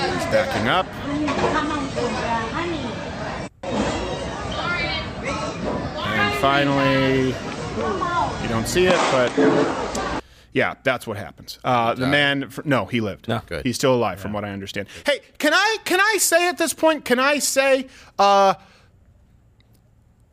[0.01, 0.87] He's backing up.
[6.03, 7.27] And finally,
[8.41, 10.00] you don't see it, but
[10.53, 11.59] yeah, that's what happens.
[11.63, 13.27] Uh, the man, no, he lived.
[13.27, 13.41] No.
[13.45, 13.65] Good.
[13.65, 14.87] He's still alive, from what I understand.
[15.05, 17.05] Hey, can I can I say at this point?
[17.05, 17.87] Can I say?
[18.19, 18.55] Uh,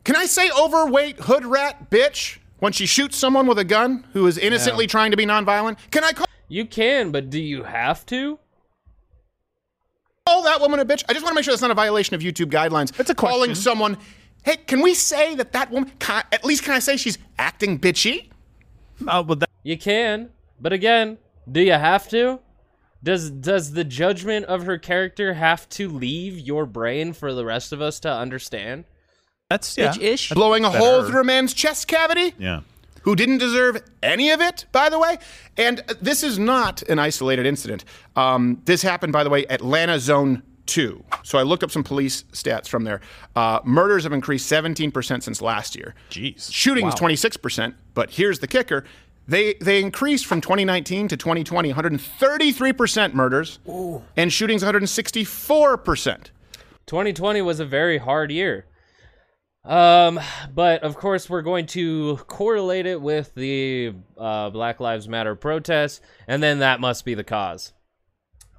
[0.04, 4.26] can I say overweight hood rat bitch when she shoots someone with a gun who
[4.26, 5.76] is innocently trying to be nonviolent?
[5.90, 6.26] Can I call?
[6.48, 8.38] You can, but do you have to?
[10.28, 11.04] call that woman a bitch?
[11.09, 12.98] I just want to make sure that's not a violation of YouTube guidelines.
[13.00, 13.96] It's a calling someone.
[14.44, 15.90] Hey, can we say that that woman?
[15.98, 18.31] Can at least can I say she's acting bitchy?
[19.06, 20.30] Uh, well, that, You can,
[20.61, 21.18] but again,
[21.50, 22.40] do you have to?
[23.02, 27.72] Does does the judgment of her character have to leave your brain for the rest
[27.72, 28.84] of us to understand?
[29.48, 29.94] that's yeah.
[29.98, 30.30] Ish.
[30.30, 32.34] Blowing a hole through a man's chest cavity?
[32.38, 32.61] Yeah.
[33.02, 35.18] Who didn't deserve any of it, by the way?
[35.56, 37.84] And uh, this is not an isolated incident.
[38.16, 41.02] Um, this happened, by the way, Atlanta Zone 2.
[41.24, 43.00] So I looked up some police stats from there.
[43.35, 45.94] Uh, murders have increased 17% since last year.
[46.11, 46.52] Jeez.
[46.52, 48.85] Shootings 26%, but here's the kicker.
[49.26, 54.02] They they increased from 2019 to 2020 133% murders Ooh.
[54.16, 56.31] and shootings 164%.
[56.87, 58.64] 2020 was a very hard year.
[59.64, 60.18] Um,
[60.54, 66.00] but of course, we're going to correlate it with the uh, Black Lives Matter protests,
[66.26, 67.74] and then that must be the cause.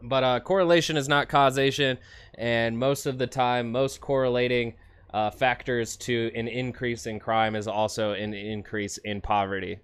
[0.01, 1.97] But uh, correlation is not causation,
[2.35, 4.73] and most of the time, most correlating
[5.13, 9.79] uh, factors to an increase in crime is also an increase in poverty.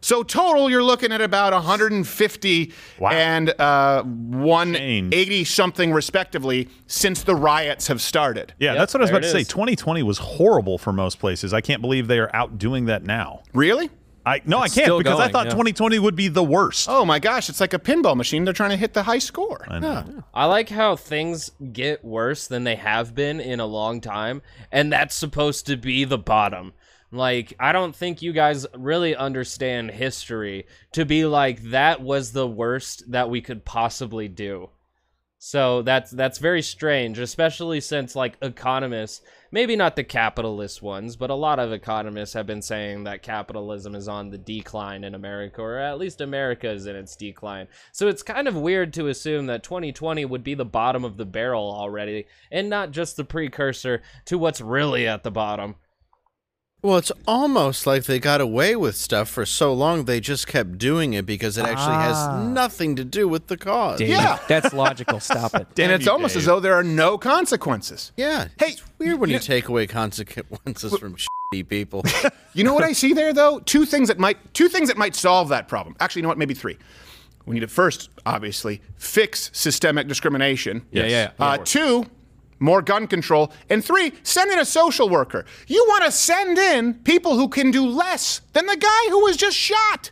[0.00, 3.10] So total, you're looking at about 150 Wow.
[3.10, 8.54] and uh, 180 something respectively since the riots have started.
[8.58, 9.42] Yeah, Yep, that's what I was about it to say.
[9.44, 11.52] 2020 was horrible for most places.
[11.52, 13.42] I can't believe they are outdoing that now.
[13.54, 13.90] Really?
[14.28, 15.52] I no, It's I can't still because I thought yeah.
[15.52, 16.88] 2020 would be the worst.
[16.90, 18.44] Oh my gosh, it's like a pinball machine.
[18.44, 19.66] They're trying to hit the high score.
[19.68, 20.22] I know.
[20.34, 24.92] I like how things get worse than they have been in a long time, and
[24.92, 26.74] that's supposed to be the bottom.
[27.10, 32.46] Like, I don't think you guys really understand history to be like that was the
[32.46, 34.68] worst that we could possibly do.
[35.38, 41.30] So that's that's very strange, especially since like economists maybe not the capitalist ones, but
[41.30, 45.60] a lot of economists have been saying that capitalism is on the decline in America,
[45.62, 47.68] or at least America is in its decline.
[47.92, 51.26] So it's kind of weird to assume that 2020 would be the bottom of the
[51.26, 55.76] barrel already, and not just the precursor to what's really at the bottom.
[56.80, 60.78] Well, it's almost like they got away with stuff for so long they just kept
[60.78, 63.98] doing it because it actually has nothing to do with the cause.
[63.98, 64.38] Dave, Yeah.
[64.46, 65.18] that's logical.
[65.18, 65.66] Stop it.
[65.80, 66.42] and it's you, almost Dave.
[66.42, 68.12] as though there are no consequences.
[68.16, 68.46] Yeah.
[68.60, 72.04] Hey, it's weird when you, you- take away consequences from shitty people.
[72.54, 73.60] You know what I see there, though?
[73.60, 75.94] Two things that might two things that might solve that problem.
[76.00, 76.38] Actually, you know what?
[76.38, 76.76] Maybe three.
[77.46, 80.84] We need to first, obviously, fix systemic discrimination.
[80.90, 81.30] Yeah, yeah, yeah.
[81.38, 82.06] Uh, two,
[82.60, 85.44] more gun control, and three, send in a social worker.
[85.66, 89.36] You want to send in people who can do less than the guy who was
[89.36, 90.10] just shot.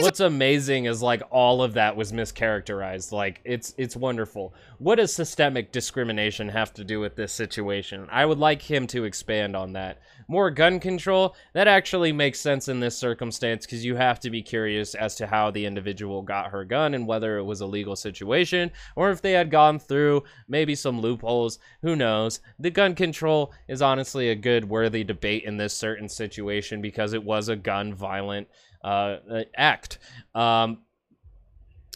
[0.00, 3.12] What's amazing is like all of that was mischaracterized.
[3.12, 4.54] Like it's it's wonderful.
[4.78, 8.08] What does systemic discrimination have to do with this situation?
[8.10, 9.98] I would like him to expand on that.
[10.26, 14.42] More gun control, that actually makes sense in this circumstance because you have to be
[14.42, 17.94] curious as to how the individual got her gun and whether it was a legal
[17.94, 21.58] situation or if they had gone through maybe some loopholes.
[21.82, 22.40] Who knows?
[22.58, 27.22] The gun control is honestly a good, worthy debate in this certain situation because it
[27.22, 28.48] was a gun violent
[28.84, 29.98] uh, uh, act.
[30.34, 30.78] Um,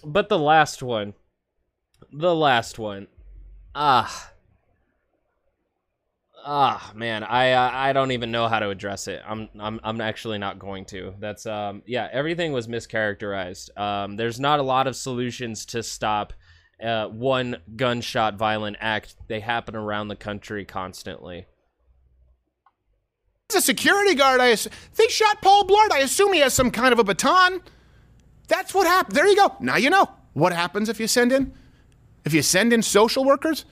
[0.05, 1.15] but the last one,
[2.13, 3.09] the last one,
[3.75, 4.33] ah,
[6.45, 9.23] ah, man, I I I don't even know how to address it.
[9.27, 11.15] I'm I'm I'm actually not going to.
[11.21, 13.77] That's um yeah, everything was mischaracterized.
[13.79, 16.33] Um, there's not a lot of solutions to stop.
[16.83, 19.17] Uh, one gunshot violent act.
[19.27, 21.47] They happen around the country constantly.
[23.51, 24.43] He's a security guard.
[24.43, 25.91] I ass- they shot Paul Blart.
[25.91, 27.63] I assume he has some kind of a baton.
[28.47, 29.17] That's what happened.
[29.17, 29.57] There you go.
[29.59, 31.53] Now you know what happens if you send in
[32.27, 33.65] if you send in social workers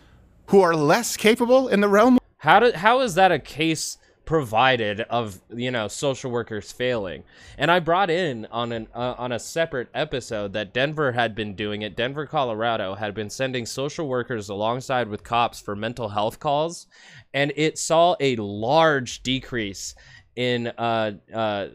[0.47, 5.01] who are less capable in the realm How do, how is that a case provided
[5.03, 7.25] of you know social workers failing?
[7.57, 11.55] And I brought in on an uh, on a separate episode that Denver had been
[11.55, 11.97] doing it.
[11.97, 16.87] Denver, Colorado had been sending social workers alongside with cops for mental health calls,
[17.33, 19.95] and it saw a large decrease
[20.37, 21.69] in uh uh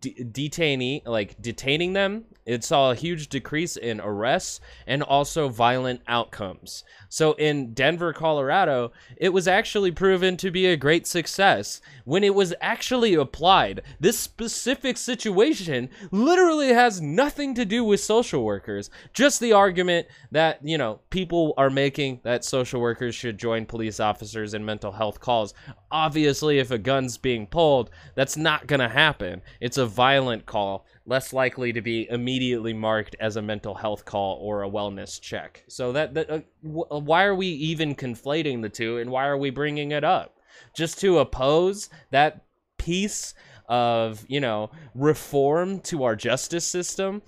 [0.00, 6.00] de- detainee like detaining them it saw a huge decrease in arrests and also violent
[6.08, 6.82] outcomes.
[7.08, 11.80] So in denver colorado it was actually proven to be a great success.
[12.04, 18.42] When it was actually applied this specific situation literally has nothing to do with social
[18.42, 18.90] workers.
[19.12, 24.00] Just the argument that you know people are making that social workers should join police
[24.00, 25.54] officers in mental health calls.
[25.92, 29.40] Obviously if a gun's being pulled that's not going to happen.
[29.60, 34.38] It's a violent call less likely to be immediately marked as a mental health call
[34.40, 35.64] or a wellness check.
[35.66, 39.36] So that, that uh, w- why are we even conflating the two and why are
[39.36, 40.38] we bringing it up?
[40.72, 42.44] Just to oppose that
[42.78, 43.34] piece
[43.68, 47.22] of you know reform to our justice system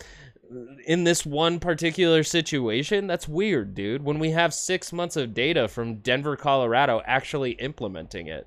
[0.86, 3.08] in this one particular situation?
[3.08, 8.28] That's weird dude when we have six months of data from denver colorado actually implementing
[8.28, 8.46] it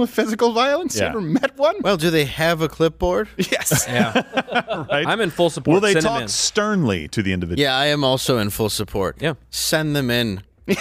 [0.00, 0.96] of physical violence.
[0.96, 1.76] You ever met one?
[1.82, 3.28] well, do they have a clipboard?
[3.36, 3.86] yes.
[3.88, 4.22] Yeah.
[4.90, 5.06] right?
[5.06, 5.74] I'm in full support.
[5.74, 7.62] Will they Send 'em talk sternly to the individual?
[7.62, 9.16] Yeah, I am also in full support.
[9.20, 9.34] Yeah.
[9.50, 10.42] Send them in.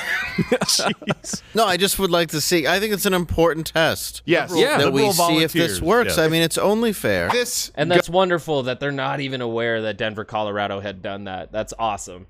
[1.53, 2.65] No, I just would like to see.
[2.65, 4.23] I think it's an important test.
[4.25, 4.51] Yes.
[4.55, 4.77] Yeah.
[4.77, 6.17] That we Liberal see if this works.
[6.17, 6.23] yeah.
[6.23, 7.29] I mean, it's only fair.
[7.29, 11.51] This and that's wonderful that they're not even aware that denver colorado had done that
[11.51, 12.27] that's awesome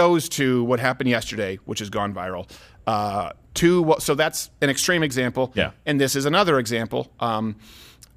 [0.00, 2.44] goes to what happened yesterday, which has gone viral.
[2.86, 4.02] Uh, to what?
[4.02, 5.44] So that's an extreme example.
[5.54, 5.70] Yeah.
[5.86, 7.12] And this is another example.
[7.20, 7.56] Um,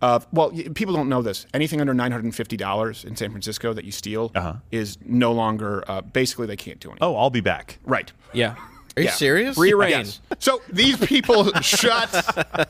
[0.02, 1.46] of well, people don't know this.
[1.54, 4.54] Anything under nine hundred and fifty dollars in San Francisco that you steal Uh-huh.
[4.72, 5.84] is no longer.
[5.88, 7.08] Uh, basically, they can't do anything.
[7.08, 7.80] Oh, I'll be back.
[7.86, 8.12] Right.
[8.34, 8.56] Yeah.
[8.96, 9.14] Are you yeah.
[9.14, 9.56] serious?
[9.56, 9.90] Free reign.
[9.92, 10.22] Yes.
[10.38, 12.14] So these people shot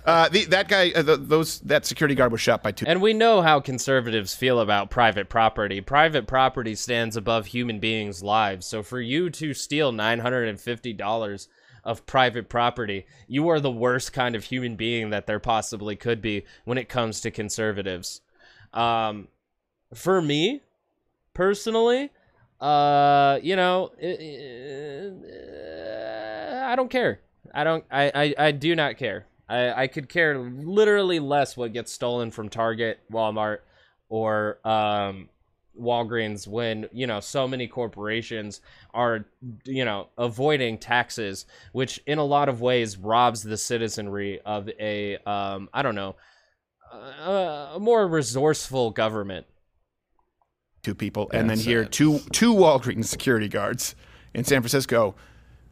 [0.05, 0.91] uh, the, that guy.
[0.91, 2.85] Uh, th those that security guard was shot by two.
[2.87, 5.81] And we know how conservatives feel about private property.
[5.81, 8.65] Private property stands above human beings' lives.
[8.65, 11.47] So for you to steal $950
[11.83, 16.21] of private property, you are the worst kind of human being that there possibly could
[16.21, 18.21] be when it comes to conservatives.
[18.73, 19.27] Um,
[19.93, 20.61] for me,
[21.33, 22.11] personally,
[22.61, 24.09] uh, you know, uh,
[26.63, 27.19] I don't care.
[27.53, 27.83] I don't.
[27.91, 28.11] I.
[28.15, 29.25] I, I do not care.
[29.49, 33.59] I, I could care literally less what gets stolen from Target, Walmart,
[34.09, 35.29] or um,
[35.79, 38.61] Walgreens when you know so many corporations
[38.93, 39.25] are
[39.65, 45.17] you know avoiding taxes, which in a lot of ways robs the citizenry of a
[45.25, 46.15] um, I don't know
[46.93, 49.45] a, a more resourceful government.
[50.83, 53.95] two people, and then here two two Walgreens security guards
[54.33, 55.15] in San Francisco.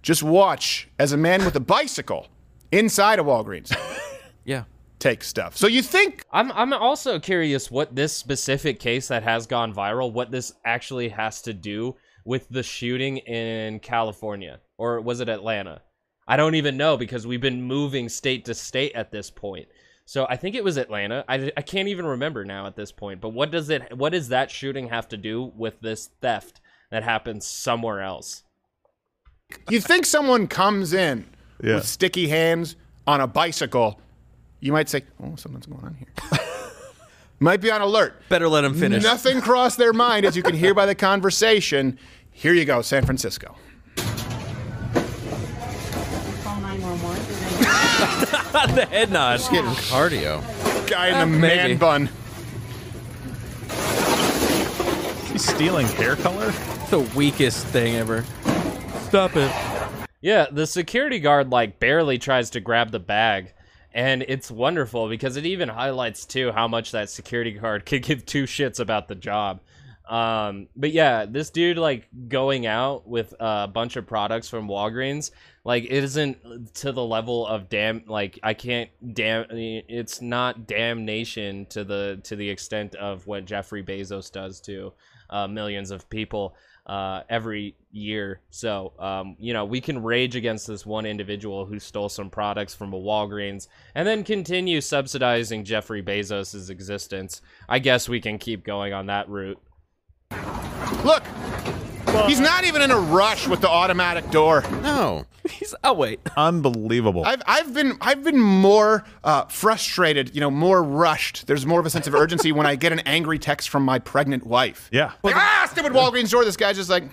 [0.02, 2.28] Just watch as a man with a bicycle
[2.72, 3.76] inside a Walgreens
[4.46, 4.64] Yeah.
[5.00, 5.56] take stuff.
[5.56, 10.12] So you think I'm I'm also curious what this specific case that has gone viral,
[10.12, 11.96] what this actually has to do
[12.26, 15.82] with the shooting in California or was it Atlanta?
[16.28, 19.68] I don't even know because we've been moving state to state at this point.
[20.06, 21.24] So I think it was Atlanta.
[21.28, 23.22] I, I can't even remember now at this point.
[23.22, 27.04] But what does it what does that shooting have to do with this theft that
[27.04, 28.44] happens somewhere else?
[29.70, 31.26] You think someone comes in
[31.64, 31.76] Yeah.
[31.76, 32.76] with sticky hands
[33.08, 34.00] on a bicycle,
[34.60, 36.08] you might say, "Oh, something's going on here."
[37.40, 38.22] might be on alert.
[38.30, 39.04] Better let him finish.
[39.04, 41.98] Nothing crossed their mind, as you can hear by the conversation.
[42.32, 43.56] Here you go, San Francisco.
[48.76, 49.40] the head nod.
[49.52, 50.42] Getting cardio.
[50.88, 51.76] Guy in the ah, man maybe.
[51.76, 52.10] bun.
[55.32, 56.52] He's stealing hair color.
[56.90, 58.26] The weakest thing ever.
[59.12, 59.52] Stop it.
[60.22, 63.54] Yeah, the security guard like barely tries to grab the bag.
[63.94, 68.26] And it's wonderful because it even highlights too how much that security guard could give
[68.26, 69.60] two shits about the job.
[70.10, 75.32] Um, but yeah, this dude like going out with a bunch of products from Walgreens,
[75.66, 78.06] like it isn't to the level of damn.
[78.08, 79.46] Like I can't damn.
[79.50, 84.94] It's not damnation to the to the extent of what Jeffrey Bezos does to
[85.30, 86.56] uh, millions of people
[86.86, 88.42] uh, every year.
[88.50, 92.74] So, um, you know, we can rage against this one individual who stole some products
[92.74, 97.42] from a Walgreens and then continue subsidizing Jeffrey Bezos' existence.
[97.70, 99.60] I guess we can keep going on that route.
[101.04, 101.24] Look,
[102.28, 104.64] he's not even in a rush with the automatic door.
[104.82, 105.26] No.
[105.50, 105.74] He's.
[105.84, 106.20] Oh wait.
[106.38, 107.26] Unbelievable.
[107.26, 111.48] I've, I've been I've been more uh, frustrated, you know, more rushed.
[111.48, 113.98] There's more of a sense of urgency when I get an angry text from my
[113.98, 114.88] pregnant wife.
[114.92, 115.14] yeah.
[115.24, 116.46] Like, ah, stupid Walgreens door.
[116.46, 117.06] This guy's just like,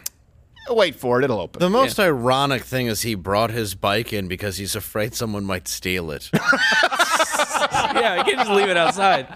[0.68, 1.60] wait for it, it'll open.
[1.60, 5.66] The most ironic thing is he brought his bike in because he's afraid someone might
[5.68, 6.30] steal it.
[7.94, 9.26] Yeah, you can just leave it outside.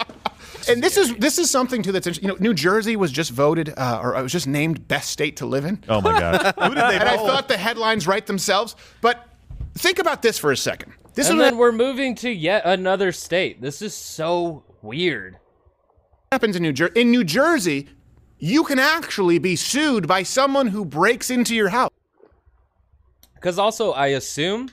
[0.68, 2.28] And this is this is something too that's interesting.
[2.28, 5.36] You know, New Jersey was just voted uh, or it was just named best state
[5.38, 5.82] to live in.
[5.88, 6.54] Oh my God.
[6.58, 8.76] Who did they and I thought the headlines write themselves.
[9.00, 9.28] But
[9.74, 10.92] think about this for a second.
[11.14, 13.60] This And is then what we're moving to yet another state.
[13.60, 15.36] This is so weird.
[16.30, 17.00] happens in New Jersey.
[17.00, 17.88] In New Jersey,
[18.38, 21.90] you can actually be sued by someone who breaks into your house.
[23.34, 24.70] Because also, I assume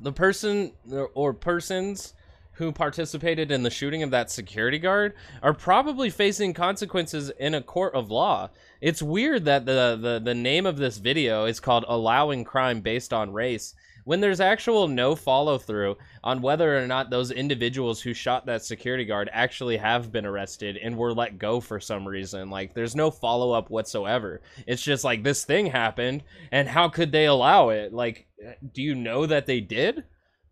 [0.00, 0.72] the person
[1.14, 2.14] or persons
[2.54, 7.62] who participated in the shooting of that security guard are probably facing consequences in a
[7.62, 8.50] court of law.
[8.80, 13.12] It's weird that the, the, the name of this video is called Allowing Crime Based
[13.12, 13.74] on Race
[14.04, 18.64] when there's actual no follow through on whether or not those individuals who shot that
[18.64, 22.50] security guard actually have been arrested and were let go for some reason.
[22.50, 24.42] Like, there's no follow up whatsoever.
[24.66, 27.92] It's just like this thing happened, and how could they allow it?
[27.92, 28.26] Like,
[28.72, 30.04] do you know that they did?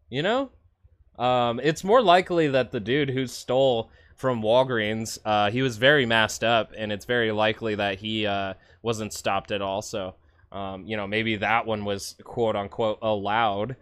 [0.08, 0.50] You know?
[1.18, 6.06] Um, it's more likely that the dude who stole from Walgreens, uh, he was very
[6.06, 9.82] masked up, and it's very likely that he uh, wasn't stopped at all.
[9.82, 10.14] So,
[10.50, 13.76] um, you know, maybe that one was quote unquote allowed,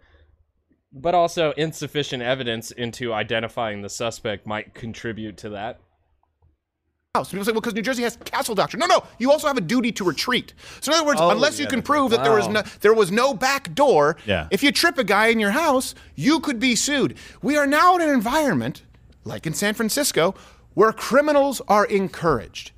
[0.91, 5.79] but also insufficient evidence into identifying the suspect might contribute to that.
[7.13, 7.29] House.
[7.29, 8.79] People say, well, because New Jersey has castle doctrine.
[8.79, 9.03] No, no.
[9.19, 10.53] You also have a duty to retreat.
[10.79, 13.11] So in other words, Oh, unless you can prove that there was no there was
[13.11, 14.47] no back door, Yeah.
[14.49, 17.17] if you trip a guy in your house, you could be sued.
[17.41, 18.83] We are now in an environment,
[19.25, 20.35] like in San Francisco,
[20.73, 22.71] where criminals are encouraged,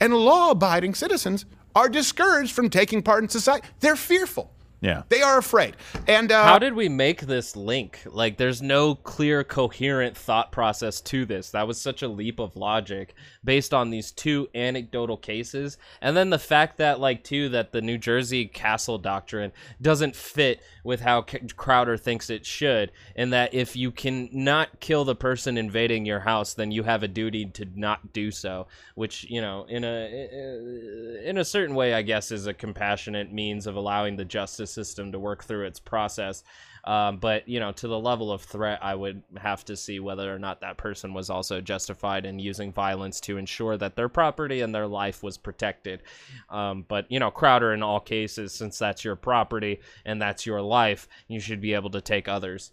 [0.00, 1.44] and law-abiding citizens
[1.76, 3.68] are discouraged from taking part in society.
[3.78, 4.50] They're fearful.
[4.80, 5.02] Yeah.
[5.08, 5.76] They are afraid.
[6.06, 8.00] And uh, How did we make this link?
[8.04, 11.50] Like, there's no clear, coherent thought process to this.
[11.50, 15.78] That was such a leap of logic based on these two anecdotal cases.
[16.02, 20.60] And then the fact that, like, too, that the New Jersey castle doctrine doesn't fit
[20.86, 21.22] with how
[21.56, 22.92] Crowder thinks it should.
[23.14, 27.02] And that if you can not kill the person invading your house, then you have
[27.02, 28.68] a duty to not do so.
[28.94, 33.66] Which, you know, in a, in a certain way, I guess, is a compassionate means
[33.66, 36.44] of allowing the justice system to work through its process.
[36.86, 40.32] Um, but you know, to the level of threat, I would have to see whether
[40.32, 44.60] or not that person was also justified in using violence to ensure that their property
[44.60, 46.02] and their life was protected.
[46.48, 50.62] Um, but you know, Crowder, in all cases, since that's your property and that's your
[50.62, 52.70] life, you should be able to take others.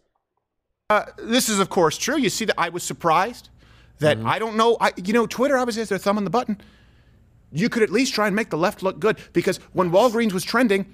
[0.92, 2.18] Uh, this is of course true.
[2.18, 3.50] You see that I was surprised
[3.98, 4.78] that I don't know.
[4.80, 6.62] I you know Twitter obviously has their thumb on the button.
[7.52, 10.44] You could at least try and make the left look good because when Walgreens was
[10.44, 10.94] trending,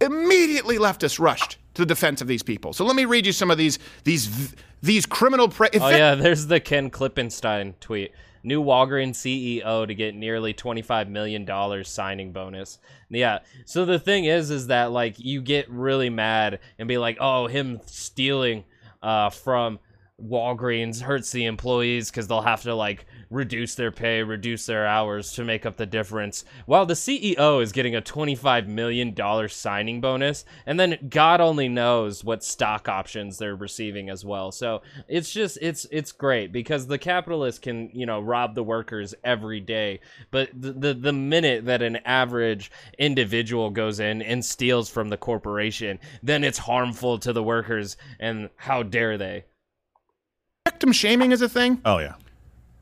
[0.00, 2.72] immediately leftists rushed to the defense of these people.
[2.72, 5.48] So let me read you some of these these these criminal.
[5.48, 8.12] Pre- Oh yeah, there's the Ken Klippenstein tweet.
[8.44, 12.78] New Walgreens CEO to get nearly $25 million signing bonus.
[13.08, 13.38] Yeah.
[13.66, 17.46] So the thing is, is that like you get really mad and be like, oh,
[17.46, 18.64] him stealing
[19.00, 19.78] uh, from
[20.22, 25.32] Walgreens hurts the employees because they'll have to like reduce their pay, reduce their hours
[25.32, 26.44] to make up the difference.
[26.66, 29.16] While the CEO is getting a $25 million
[29.48, 34.52] signing bonus, and then God only knows what stock options they're receiving as well.
[34.52, 39.14] So it's just it's it's great because the capitalists can you know rob the workers
[39.24, 40.00] every day,
[40.30, 45.16] but the the, the minute that an average individual goes in and steals from the
[45.16, 49.44] corporation, then it's harmful to the workers, and how dare they?
[50.64, 51.80] Victim shaming is a thing.
[51.84, 52.14] Oh yeah.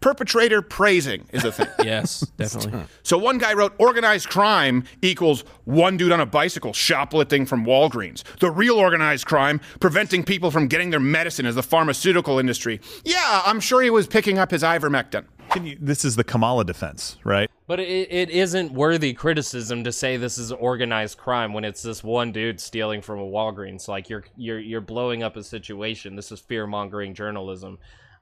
[0.00, 1.66] Perpetrator praising is a thing.
[1.84, 2.80] Yes, definitely.
[3.02, 8.22] So one guy wrote organized crime equals one dude on a bicycle shoplifting from Walgreens.
[8.38, 12.80] The real organized crime, preventing people from getting their medicine, is the pharmaceutical industry.
[13.04, 15.24] Yeah, I'm sure he was picking up his ivermectin.
[15.50, 17.50] Can you, this is the Kamala defense, right?
[17.70, 22.02] But it, it isn't worthy criticism to say this is organized crime when it's this
[22.02, 23.86] one dude stealing from a Walgreens.
[23.86, 26.16] Like you're you're you're blowing up a situation.
[26.16, 27.78] This is fear mongering journalism.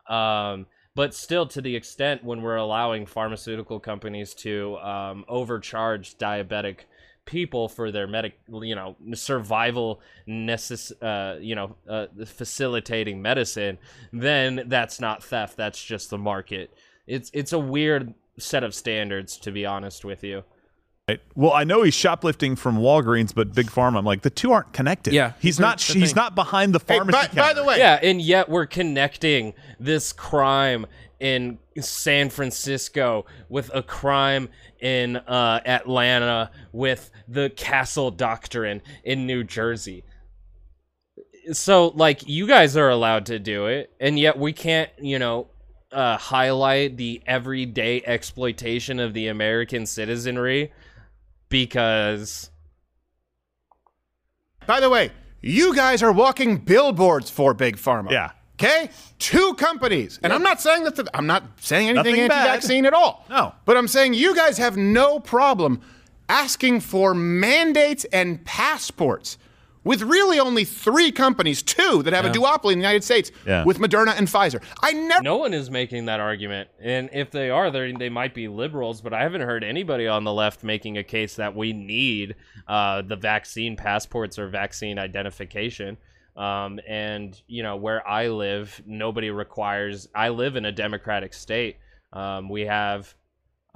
[0.07, 6.81] Um, but still, to the extent when we're allowing pharmaceutical companies to um, overcharge diabetic
[7.25, 13.79] people for their medic, you know, survival necess, uh, you know, uh, facilitating medicine,
[14.13, 15.57] then that's not theft.
[15.57, 16.71] That's just the market.
[17.07, 20.45] It's it's a weird set of standards, to be honest with you.
[21.09, 21.21] Right.
[21.35, 23.97] Well, I know he's shoplifting from Walgreens, but Big Pharma.
[23.99, 25.15] I'm like the two aren't connected.
[25.15, 25.81] Yeah, he's not.
[25.81, 26.17] He's thing.
[26.17, 27.29] not behind the Hey, pharmacy.
[27.29, 30.85] by, by the way, Yeah, and yet we're connecting this crime
[31.19, 39.45] in San Francisco with a crime in uh, Atlanta with the Castle Doctrine in New
[39.45, 40.05] Jersey.
[41.53, 45.49] So, like, you guys are allowed to do it, and yet we can't, you know,
[45.93, 50.73] uh, highlight the everyday exploitation of the American citizenry
[51.49, 52.51] because
[54.67, 55.11] by the way,
[55.41, 58.11] you guys are walking billboards for Big Pharma.
[58.11, 58.33] Yeah.
[58.61, 62.87] Okay, two companies, and I'm not saying that the, I'm not saying anything Nothing anti-vaccine
[62.87, 63.25] at all.
[63.31, 63.55] No.
[63.65, 65.81] but I'm saying you guys have no problem
[66.29, 69.39] asking for mandates and passports
[69.89, 73.65] with really only three companies, two that have a duopoly in the United States, Yeah.
[73.65, 74.63] with Moderna and Pfizer.
[74.83, 75.23] I never.
[75.23, 79.01] no one is making that argument and if they are they they might be liberals
[79.01, 82.35] but i haven't heard anybody on the left making a case that we need
[82.69, 85.97] uh, the vaccine passports or vaccine identification
[86.37, 91.77] um, and you know where i live nobody requires i live in a democratic state
[92.13, 93.15] um, we have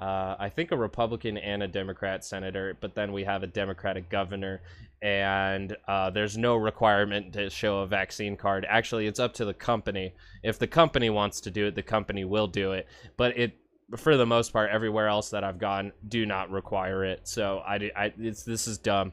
[0.03, 4.11] uh, I think a Republican and a Democrat senator, but then we have a Democratic
[4.11, 4.61] governor,
[5.01, 8.67] and uh, there's no requirement to show a vaccine card.
[8.69, 10.13] Actually, it's up to the company.
[10.43, 12.89] If the company wants to do it, the company will do it.
[13.17, 13.53] But it,
[13.97, 17.29] for the most part, everywhere else that I've gone, do not require it.
[17.29, 19.13] So I, I it's this is dumb.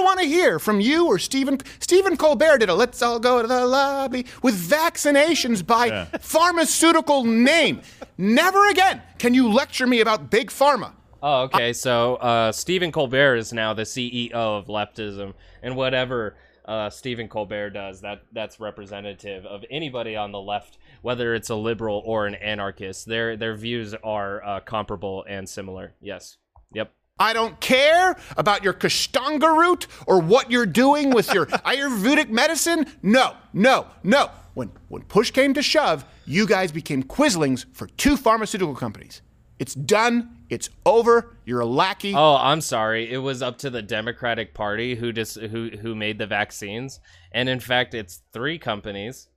[0.00, 3.42] Ever want to hear from you or Stephen Stephen Colbert did a let's all go
[3.42, 6.04] to the lobby with vaccinations by Yeah.
[6.20, 7.82] pharmaceutical name.
[8.16, 10.92] Never again can you lecture me about big pharma.
[11.22, 11.74] Oh, okay.
[11.74, 16.34] So uh, Stephen Colbert is now the CEO of leftism, and whatever
[16.64, 21.56] uh, Stephen Colbert does, that that's representative of anybody on the left, whether it's a
[21.56, 23.04] liberal or an anarchist.
[23.04, 25.92] Their their views are uh, comparable and similar.
[26.00, 26.38] Yes.
[26.72, 26.90] Yep.
[27.20, 32.86] I don't care about your Kashtanga root or what you're doing with your Ayurvedic medicine.
[33.02, 34.30] No, no, no.
[34.54, 39.22] When when push came to shove, you guys became Quislings for two pharmaceutical companies.
[39.60, 40.38] It's done.
[40.48, 41.36] It's over.
[41.44, 42.14] You're a lackey.
[42.16, 43.12] Oh, I'm sorry.
[43.12, 46.98] It was up to the Democratic Party who just who who made the vaccines,
[47.30, 49.28] and in fact, it's three companies: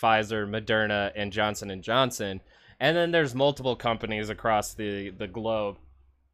[0.00, 2.42] Pfizer, Moderna, and Johnson and Johnson.
[2.78, 5.78] And then there's multiple companies across the the globe,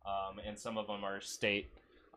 [0.06, 1.68] um, and some of them are state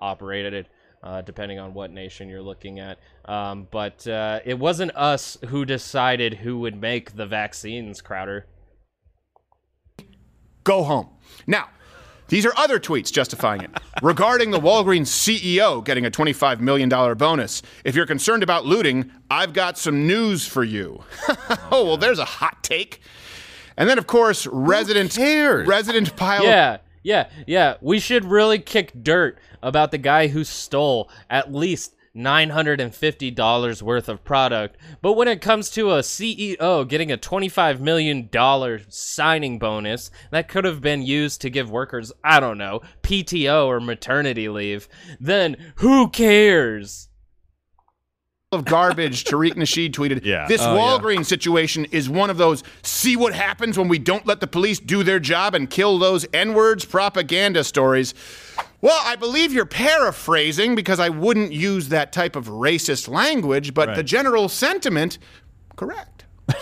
[0.01, 0.67] operated.
[1.01, 5.63] Uh, depending on what nation you're looking at, um, but uh, it wasn't us who
[5.63, 8.45] decided who would make the vaccines, Crowder.
[10.65, 11.07] go home.
[11.47, 11.69] Now,
[12.27, 13.71] these are other tweets justifying it.
[14.03, 19.53] Regarding the Walgreens CEO getting a $25 million bonus, if you're concerned about looting, I've
[19.53, 21.03] got some news for you.
[21.71, 23.01] oh, well, there's a hot take.
[23.77, 25.67] And then, of course, resident cares?
[25.67, 26.43] resident pile.
[26.43, 27.75] Yeah, yeah, yeah.
[27.81, 34.23] We should really kick dirt about the guy who stole at least $950 worth of
[34.23, 34.77] product.
[35.01, 38.29] But when it comes to a CEO getting a $25 million
[38.89, 43.79] signing bonus that could have been used to give workers, I don't know, PTO or
[43.79, 44.89] maternity leave,
[45.19, 47.08] then who cares?
[48.51, 50.47] Of garbage, Tariq Nasheed tweeted, Yeah.
[50.47, 50.79] This Oh, yeah.
[50.81, 54.79] Walgreens situation is one of those see what happens when we don't let the police
[54.79, 58.15] do their job and kill those N words propaganda stories.
[58.81, 63.89] Well, I believe you're paraphrasing because I wouldn't use that type of racist language, but
[63.89, 63.95] Right.
[63.97, 65.19] the general sentiment,
[65.75, 66.25] correct.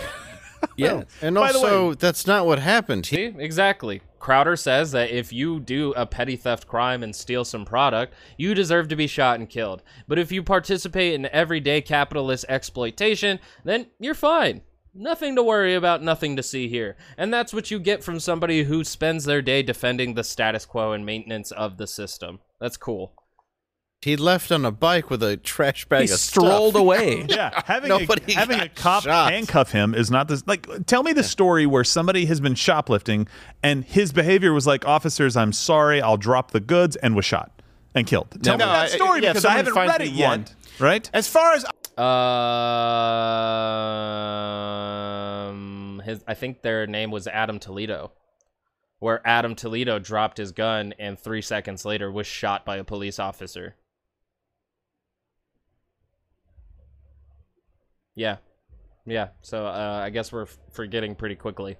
[0.76, 1.04] Yeah.
[1.22, 3.06] And By the also, that's not what happened.
[3.06, 4.00] He, See, exactly.
[4.18, 8.54] Crowder says that if you do a petty theft crime and steal some product, you
[8.54, 9.82] deserve to be shot and killed.
[10.06, 14.62] But if you participate in everyday capitalist exploitation, then you're fine.
[14.94, 16.96] Nothing to worry about, nothing to see here.
[17.16, 20.92] And that's what you get from somebody who spends their day defending the status quo
[20.92, 22.40] and maintenance of the system.
[22.60, 23.12] That's cool.
[24.02, 26.80] He left on a bike with a trash bag He of strolled stuff.
[26.82, 27.26] away.
[27.28, 27.98] Yeah, having a,
[28.32, 29.32] having a cop shot.
[29.32, 30.46] handcuff him is not this.
[30.46, 33.26] Like, tell me the story where somebody has been shoplifting
[33.62, 37.50] and his behavior was like, "Officers, I'm sorry, I'll drop the goods," and was shot
[37.94, 38.28] and killed.
[38.42, 40.28] Tell No, me that I- story yeah, because I haven't read it yet.
[40.28, 40.46] one.
[40.78, 41.10] Right?
[41.12, 41.64] As far as
[44.68, 48.12] Um, his, I think their name was Adam Toledo,
[49.00, 53.18] where Adam Toledo dropped his gun and three seconds later was shot by a police
[53.18, 53.74] officer.
[58.18, 58.36] Yeah,
[59.06, 59.28] yeah.
[59.42, 61.76] So uh, I guess we're f- forgetting pretty quickly.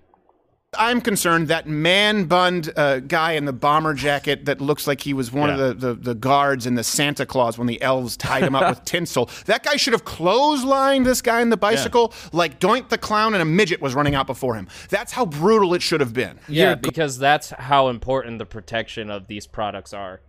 [0.78, 5.14] I'm concerned, that man bunned uh, guy in the bomber jacket that looks like he
[5.14, 5.55] was one Yeah.
[5.64, 8.68] of the, the, the guards in the Santa Clause when the elves tied him up
[8.76, 9.30] with tinsel.
[9.47, 13.41] That guy should have clotheslined this guy in the bicycle like Doink the Clown and
[13.41, 14.68] a midget was running out before him.
[14.91, 16.39] That's how brutal it should have been.
[16.49, 20.20] Yeah, because that's how important the protection of these products are.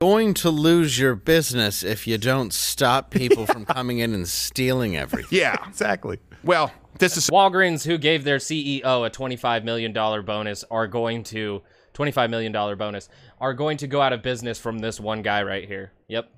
[0.00, 4.96] Going to lose your business if you don't stop people from coming in and stealing
[4.96, 5.38] everything.
[5.38, 5.56] Yeah.
[5.66, 6.18] Exactly.
[6.44, 11.62] Well, this is Walgreens, who gave their CEO a $25 million bonus, are going to
[11.94, 13.08] $25 million bonus,
[13.40, 15.92] are going to go out of business from this one guy right here.
[16.08, 16.30] Yep.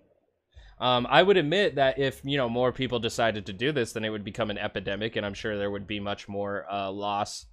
[0.80, 4.04] Um, I would admit that if you know more people decided to do this, then
[4.04, 7.46] it would become an epidemic, and I'm sure there would be much more uh, loss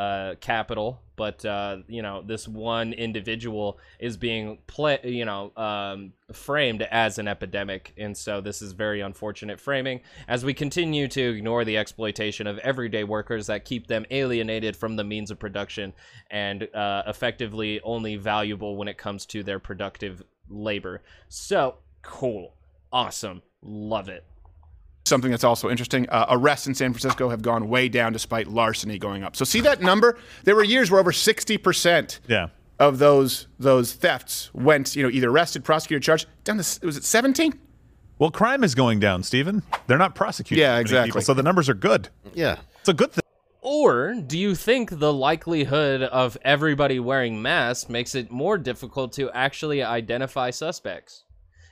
[0.00, 1.02] uh, capital.
[1.14, 7.18] But uh, you know, this one individual is being play, you know, um, framed as
[7.18, 11.76] an epidemic, and so this is very unfortunate framing as we continue to ignore the
[11.76, 15.92] exploitation of everyday workers that keep them alienated from the means of production
[16.30, 21.02] and uh, effectively only valuable when it comes to their productive labor.
[21.28, 22.54] So cool,
[22.90, 24.24] awesome, love it.
[25.10, 26.08] Something that's also interesting.
[26.08, 29.36] Uh, arrests in San Francisco have gone way down despite larceny going up.
[29.36, 30.16] So see that number?
[30.44, 32.46] There were years where over 60% Yeah.
[32.78, 36.26] of those those thefts went, you know, either arrested, prosecuted, charged.
[36.44, 37.52] Down to was it 17?
[38.18, 39.62] Well, crime is going down, Stephen.
[39.86, 40.62] They're not prosecuting.
[40.62, 41.08] Yeah, exactly.
[41.10, 42.08] People, so the numbers are good.
[42.34, 42.56] Yeah.
[42.80, 43.22] It's a good thing.
[43.62, 49.30] Or do you think the likelihood of everybody wearing masks makes it more difficult to
[49.32, 51.24] actually identify suspects?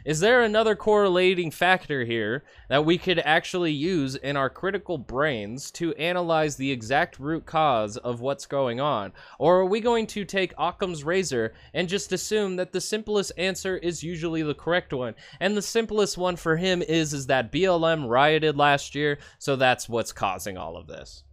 [0.09, 5.70] Is there another correlating factor here that we could actually use in our critical brains
[5.72, 9.12] to analyze the exact root cause of what's going on?
[9.38, 13.76] Or are we going to take Occam's razor and just assume that the simplest answer
[13.76, 15.14] is usually the correct one?
[15.40, 19.90] And the simplest one for him is is that BLM rioted last year, so that's
[19.90, 21.24] what's causing all of this.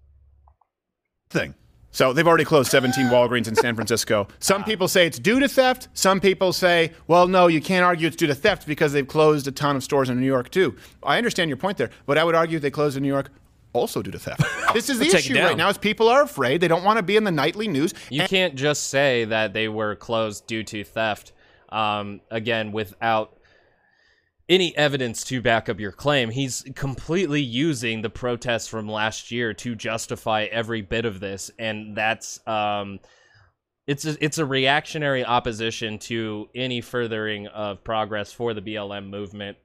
[1.29, 1.55] Thing.
[1.95, 4.27] So they've already closed 17 Walgreens in San Francisco.
[4.39, 5.87] Some people say it's due to theft.
[5.93, 9.47] Some people say, well, no, you can't argue it's due to theft because they've closed
[9.47, 10.75] a ton of stores in New York too.
[11.03, 13.31] I understand your point there, but I would argue they closed in New York
[13.71, 14.43] also due to theft.
[14.73, 16.59] This is the it issue right now is people are afraid.
[16.59, 17.93] They don't want to be in the nightly news.
[18.09, 21.31] You can't just say that they were closed due to theft.
[21.69, 23.34] Um, again, without
[24.47, 29.53] any evidence to back up your claim, he's completely using the protests from last year
[29.55, 32.99] to justify every bit of this, and that's um,
[33.87, 39.57] it's a, it's a reactionary opposition to any furthering of progress for the BLM movement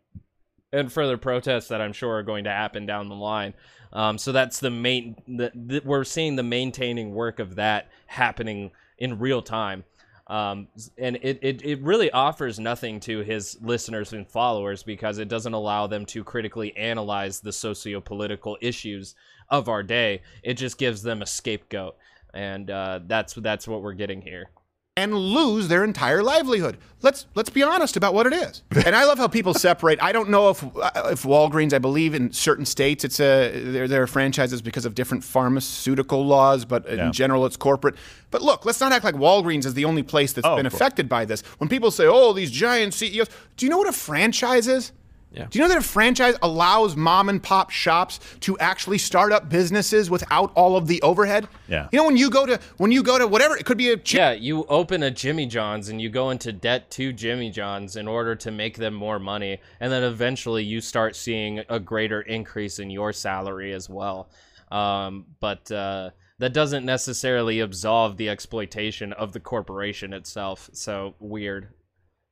[0.72, 3.54] and further protests that I'm sure are going to happen down the line.
[3.92, 5.16] Um, so that's the main.
[5.26, 9.84] The, the, we're seeing the maintaining work of that happening in real time,
[10.30, 15.28] um, and it, it it really offers nothing to his listeners and followers because it
[15.28, 19.16] doesn't allow them to critically analyze the socio-political issues
[19.48, 20.22] of our day.
[20.44, 21.96] It just gives them a scapegoat,
[22.32, 24.50] and uh, that's that's what we're getting here.
[25.00, 26.76] And lose their entire livelihood.
[27.02, 28.62] Let's let's be honest about what it is.
[28.86, 30.02] And I love how people separate.
[30.02, 33.88] I don't know if uh, if Walgreens, I believe in certain states it's a there
[33.88, 37.06] there are franchises because of different pharmaceutical laws, but Yeah.
[37.06, 37.94] in general it's corporate.
[38.30, 41.08] But look, let's not act like Walgreens is the only place that's Oh, been affected
[41.08, 41.42] by this.
[41.58, 44.92] When people say, "Oh, these giant CEOs," do you know what a franchise is?
[45.32, 45.46] Yeah.
[45.48, 49.48] Do you know that a franchise allows mom and pop shops to actually start up
[49.48, 51.46] businesses without all of the overhead?
[51.68, 51.88] Yeah.
[51.92, 53.96] You know when you go to when you go to whatever it could be a
[53.96, 57.94] chi- Yeah, you open a Jimmy John's and you go into debt to Jimmy John's
[57.94, 62.22] in order to make them more money, and then eventually you start seeing a greater
[62.22, 64.28] increase in your salary as well.
[64.72, 70.70] Um, but uh, that doesn't necessarily absolve the exploitation of the corporation itself.
[70.72, 71.68] So weird.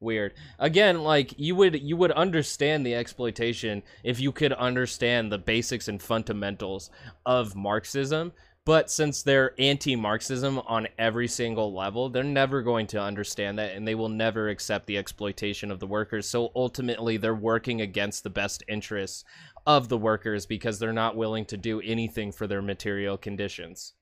[0.00, 0.34] Weird.
[0.58, 5.88] Again, like you would you would understand the exploitation if you could understand the basics
[5.88, 6.90] and fundamentals
[7.26, 8.32] of Marxism.
[8.64, 13.88] But since they're anti-Marxism on every single level, they're never going to understand that, and
[13.88, 16.28] they will never accept the exploitation of the workers.
[16.28, 19.24] So ultimately, they're working against the best interests
[19.66, 23.94] of the workers because they're not willing to do anything for their material conditions.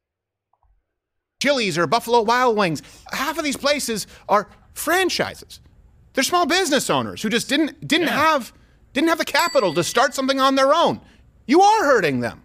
[1.41, 2.83] Chili's or Buffalo Wild Wings.
[3.13, 5.61] Half of these places are franchises.
[6.17, 8.55] They're small business owners who just didn't didn't have
[8.95, 11.03] didn't have the capital to start something on their own.
[11.47, 12.43] You are hurting them.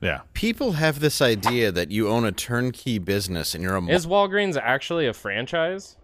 [0.00, 0.22] Yeah.
[0.32, 4.56] People have this idea that you own a turnkey business and you're a Is Walgreens
[4.56, 5.98] actually a franchise?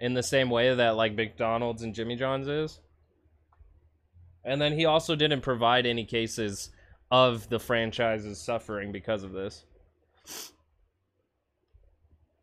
[0.00, 2.80] In the same way that like McDonald's and Jimmy John's is?
[4.42, 6.70] And then he also didn't provide any cases
[7.10, 9.66] of the franchises suffering because of this.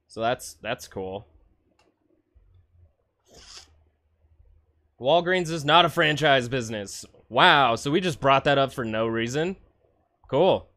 [0.07, 1.25] So that's that's cool.
[4.99, 7.05] Walgreens is not a franchise business.
[7.29, 9.55] Wow, so we just brought that up for no reason.
[10.29, 10.67] Cool.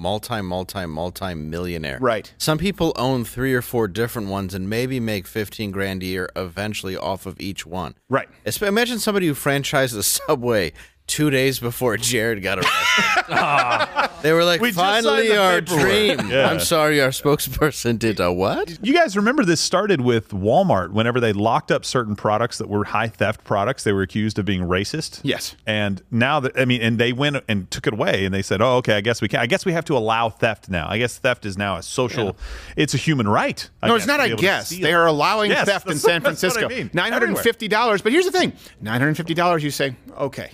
[0.00, 1.98] multi, multi, multi millionaire.
[2.00, 2.32] Right.
[2.38, 6.30] Some people own three or four different ones and maybe make 15 grand a year
[6.34, 7.94] eventually off of each one.
[8.08, 8.28] Right.
[8.60, 10.72] Imagine somebody who franchised a Subway
[11.10, 14.10] two days before Jared got arrested.
[14.22, 16.18] they were like, We finally the our dream.
[16.30, 16.48] Yeah.
[16.48, 18.78] I'm sorry, our spokesperson did a what?
[18.86, 22.84] You guys remember this started with Walmart whenever they locked up certain products that were
[22.84, 23.82] high theft products.
[23.82, 25.20] They were accused of being racist.
[25.24, 25.56] Yes.
[25.66, 28.62] And now that I mean, and they went and took it away, and they said,
[28.62, 29.40] "Oh, okay, I guess we can.
[29.40, 30.86] I guess we have to allow theft now.
[30.88, 32.36] I guess theft is now a social.
[32.76, 33.68] It's a human right.
[33.82, 34.18] I No, it's not.
[34.18, 36.50] to I be able to guess they are allowing Yes, theft in San that's what
[36.52, 36.68] I Francisco.
[36.68, 36.90] mean.
[36.92, 38.02] Nine hundred and fifty dollars.
[38.02, 39.64] But here's the thing: nine hundred and fifty dollars.
[39.64, 40.50] You say, okay,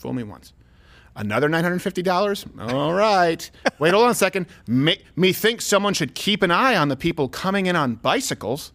[0.00, 0.52] fool me once.
[1.16, 2.46] Another nine hundred and fifty dollars.
[2.58, 3.50] All right.
[3.78, 4.46] Wait, hold on a second.
[4.66, 8.72] Me, me think someone should keep an eye on the people coming in on bicycles.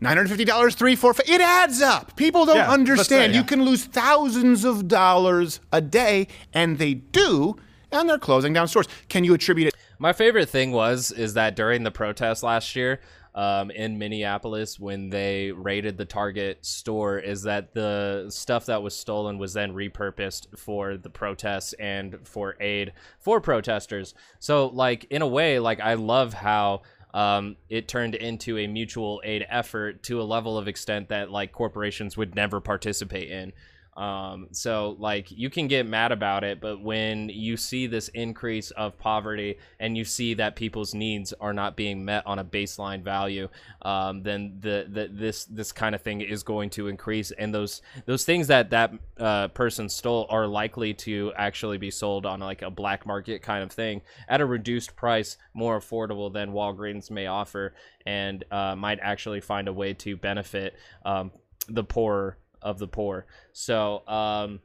[0.00, 1.28] Nine hundred fifty dollars, three, four, five.
[1.28, 2.16] It adds up.
[2.16, 3.34] People don't Yeah, let's say, understand.
[3.34, 7.56] You can lose thousands of dollars a day, and they do.
[7.92, 8.86] And they're closing down stores.
[9.08, 13.00] Can you attribute it My favorite thing was is that during the protest last year
[13.34, 18.96] um, in Minneapolis, when they raided the Target store, is that the stuff that was
[18.96, 24.14] stolen was then repurposed for the protests and for aid for protesters.
[24.38, 26.82] So, like in a way, like I love how
[27.14, 31.52] um, it turned into a mutual aid effort to a level of extent that like
[31.52, 33.52] corporations would never participate in.
[33.96, 38.70] Um, so like you can get mad about it, but when you see this increase
[38.72, 43.02] of poverty and you see that people's needs are not being met on a baseline
[43.02, 43.48] value,
[43.82, 47.82] um, then the, the this this kind of thing is going to increase, and those
[48.06, 52.62] those things that that uh, person stole are likely to actually be sold on like
[52.62, 57.26] a black market kind of thing at a reduced price, more affordable than Walgreens may
[57.26, 57.74] offer,
[58.06, 61.32] and uh, might actually find a way to benefit um,
[61.68, 63.26] the poorer of the poor.
[63.52, 64.60] So, um,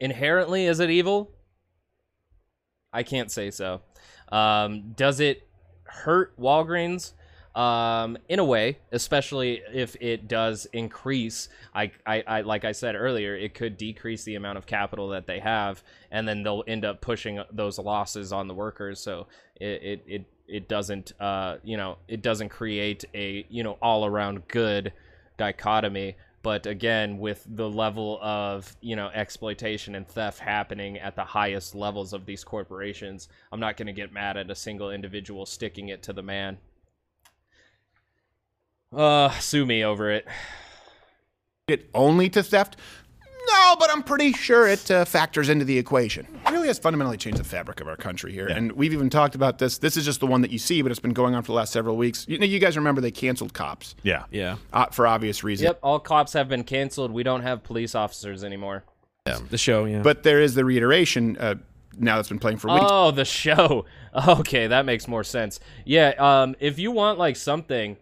[0.00, 1.30] inherently, is it evil?
[2.92, 3.82] I can't say so.
[4.30, 5.46] Um, does it
[5.84, 7.12] hurt Walgreens?
[7.54, 12.94] Um, in a way, especially if it does increase, I, I, I, like I said
[12.94, 16.84] earlier, it could decrease the amount of capital that they have, and then they'll end
[16.84, 19.00] up pushing those losses on the workers.
[19.00, 19.26] So
[19.56, 24.06] it, it, it, it doesn't, uh, you know, it doesn't create a, you know, all
[24.06, 24.92] around good
[25.36, 31.24] dichotomy but again with the level of you know exploitation and theft happening at the
[31.24, 35.46] highest levels of these corporations i'm not going to get mad at a single individual
[35.46, 36.58] sticking it to the man
[38.92, 40.26] uh sue me over it
[41.68, 42.76] it only to theft?
[43.50, 46.26] No, but I'm pretty sure it uh, factors into the equation.
[46.46, 48.46] It really has fundamentally changed the fabric of our country here.
[48.46, 49.78] And we've even talked about this.
[49.78, 51.54] This is just the one that you see, but it's been going on for the
[51.56, 52.26] last several weeks.
[52.28, 54.24] You you guys remember they canceled cops Yeah.
[54.30, 54.56] Yeah.
[54.72, 55.64] uh, for obvious reasons.
[55.66, 58.84] yep all cops have been canceled we don't have police officers anymore
[59.26, 59.38] Yeah.
[59.50, 60.02] The show, yeah.
[60.02, 61.54] But there is the reiteration uh,
[61.98, 62.86] now that's been playing for weeks.
[62.88, 63.84] Oh, the show.
[64.26, 65.60] Okay, that makes more sense.
[65.84, 67.96] Yeah, um, if you want like something,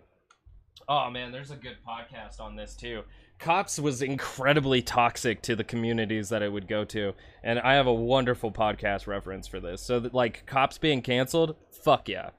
[0.88, 3.02] oh man, there's a good podcast on this too.
[3.38, 7.12] Cops was incredibly toxic to the communities that it would go to,
[7.42, 9.82] and I have a wonderful podcast reference for this.
[9.82, 12.30] So, that, like, cops being canceled, fuck yeah.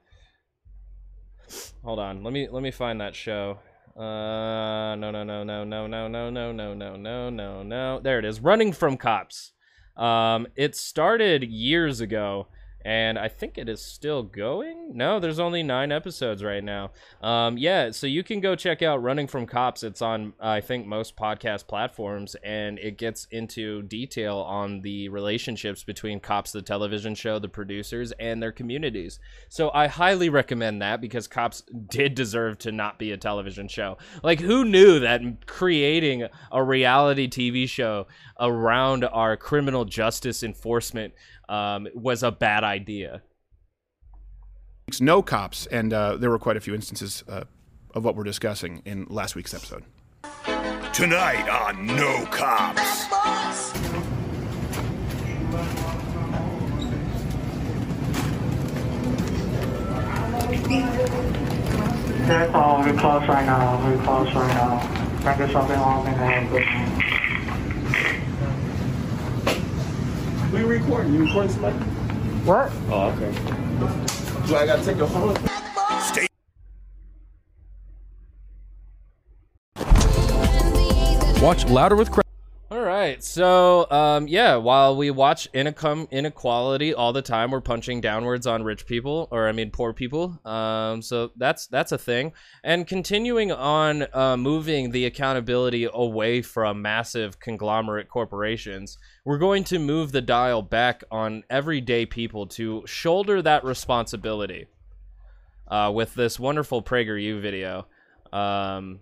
[1.84, 3.58] Hold on, let me let me find that show.
[3.96, 8.00] Uh, no, no, no, no, no, no, no, no, no, no, no, no, no.
[8.00, 8.40] There it is.
[8.40, 9.52] Running from cops.
[9.96, 12.46] Um, it started years ago
[12.84, 14.92] and I think it is still going.
[14.96, 16.92] No, there's only nine episodes right now.
[17.20, 19.82] Um, yeah, so you can go check out Running from Cops.
[19.82, 25.82] It's on I think most podcast platforms, and it gets into detail on the relationships
[25.82, 29.18] between Cops, the television show, the producers, and their communities.
[29.48, 33.98] So I highly recommend that because Cops did deserve to not be a television show.
[34.22, 38.06] Like, who knew that creating a reality TV show
[38.40, 41.14] around our criminal justice enforcement
[41.48, 43.22] um, was a bad idea?
[45.00, 47.44] no cops, and uh, there were quite a few instances uh,
[47.94, 49.84] of what we're discussing in last week's episode.
[50.92, 53.06] Tonight on No Cops.
[62.26, 62.80] That's all.
[62.82, 63.86] We're close right now.
[63.86, 65.20] We're close right now.
[65.22, 66.14] Bring us something along in
[70.58, 71.14] We recording.
[71.14, 71.76] You recording somebody?
[72.44, 72.72] What?
[72.90, 73.30] Oh, okay.
[74.48, 75.36] Do I gotta take your phone?
[76.02, 76.26] Stay
[81.40, 82.27] Watch Louder with Craig.
[82.98, 88.44] Right, so um, yeah, while we watch income inequality all the time, we're punching downwards
[88.44, 90.36] on rich people, or I mean poor people.
[90.44, 92.32] Um, so that's that's a thing,
[92.64, 99.78] and continuing on uh, moving the accountability away from massive conglomerate corporations, we're going to
[99.78, 104.66] move the dial back on everyday people to shoulder that responsibility.
[105.68, 107.86] Uh, with this wonderful PragerU video,
[108.32, 108.98] um,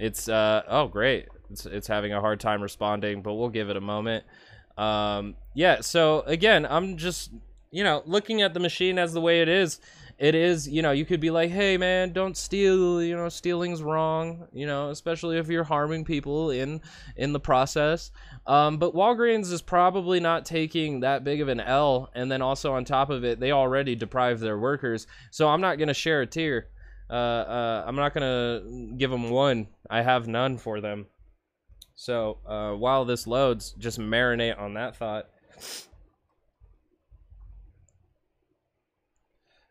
[0.00, 3.76] it's uh, oh great, it's it's having a hard time responding, but we'll give it
[3.76, 4.24] a moment.
[4.76, 5.80] Um, yeah.
[5.80, 7.30] So again, I'm just
[7.70, 9.80] you know looking at the machine as the way it is.
[10.18, 13.02] It is you know you could be like, hey man, don't steal.
[13.02, 14.46] You know stealing's wrong.
[14.52, 16.80] You know especially if you're harming people in
[17.16, 18.10] in the process.
[18.46, 22.74] Um, but Walgreens is probably not taking that big of an L, and then also
[22.74, 25.06] on top of it, they already deprive their workers.
[25.30, 26.68] So I'm not gonna share a tear.
[27.08, 28.62] Uh, uh, I'm not gonna
[28.96, 29.68] give them one.
[29.88, 31.06] I have none for them.
[31.96, 35.28] So uh, while this loads, just marinate on that thought.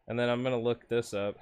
[0.08, 1.38] And then I'm gonna look this up.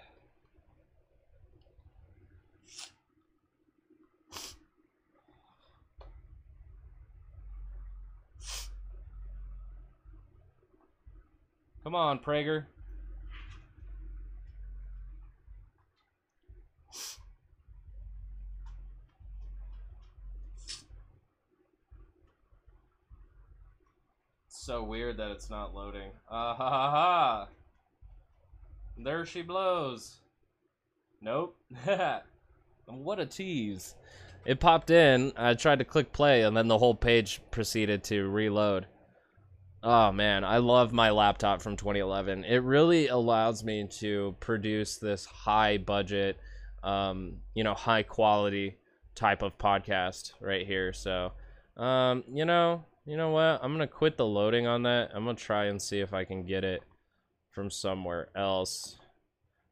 [11.84, 12.66] Come on, Prager.
[24.64, 26.11] So weird that it's not loading.
[26.30, 27.47] Ah ha ha ha!
[28.97, 30.22] There she blows.
[31.22, 31.57] Nope.
[32.86, 33.95] what a tease.
[34.45, 38.30] It popped in, I tried to click play, and then the whole page proceeded to
[38.30, 38.88] reload.
[39.84, 42.45] Oh man, I love my laptop from 2011.
[42.45, 46.39] It really allows me to produce this high budget,
[46.84, 48.78] um, you know, high quality
[49.14, 50.93] type of podcast right here.
[50.93, 51.34] So,
[51.76, 53.60] um, you know, you know what?
[53.62, 55.12] I'm gonna quit the loading on that.
[55.14, 56.82] I'm gonna try and see if I can get it
[57.51, 58.97] from somewhere else.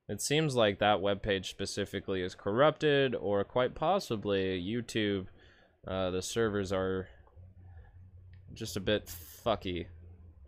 [0.09, 5.27] It seems like that webpage specifically is corrupted, or quite possibly YouTube.
[5.88, 7.07] Uh, the servers are
[8.53, 9.86] just a bit fucky.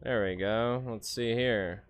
[0.01, 0.83] There we go.
[0.85, 1.83] Let's see here.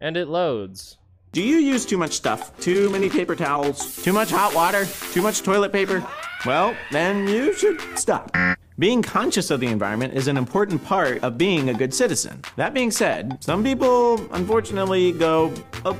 [0.00, 0.98] And it loads.
[1.30, 2.58] Do you use too much stuff?
[2.60, 4.02] Too many paper towels?
[4.02, 4.84] Too much hot water?
[5.12, 6.04] Too much toilet paper?
[6.44, 8.34] Well, then you should stop.
[8.76, 12.42] Being conscious of the environment is an important part of being a good citizen.
[12.56, 15.54] That being said, some people unfortunately go
[15.84, 15.94] a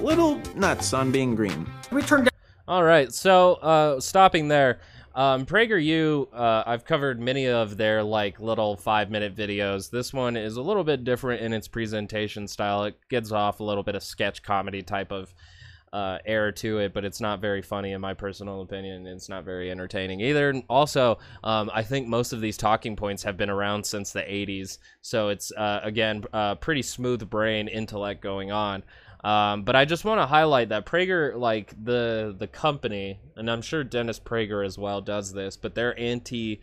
[0.00, 1.66] little nuts on being green.
[1.90, 2.26] Return
[2.66, 4.80] All right, so uh, stopping there.
[5.14, 9.90] Um, PragerU, uh, I've covered many of their like little five minute videos.
[9.90, 12.84] This one is a little bit different in its presentation style.
[12.84, 15.34] It gets off a little bit of sketch comedy type of
[15.94, 19.06] uh, air to it, but it's not very funny in my personal opinion.
[19.06, 20.60] It's not very entertaining either.
[20.68, 24.78] Also, um, I think most of these talking points have been around since the 80s,
[25.02, 28.82] so it's uh, again uh, pretty smooth brain intellect going on.
[29.24, 33.62] Um, but I just want to highlight that Prager, like the the company, and I'm
[33.62, 36.60] sure Dennis Prager as well does this, but they're anti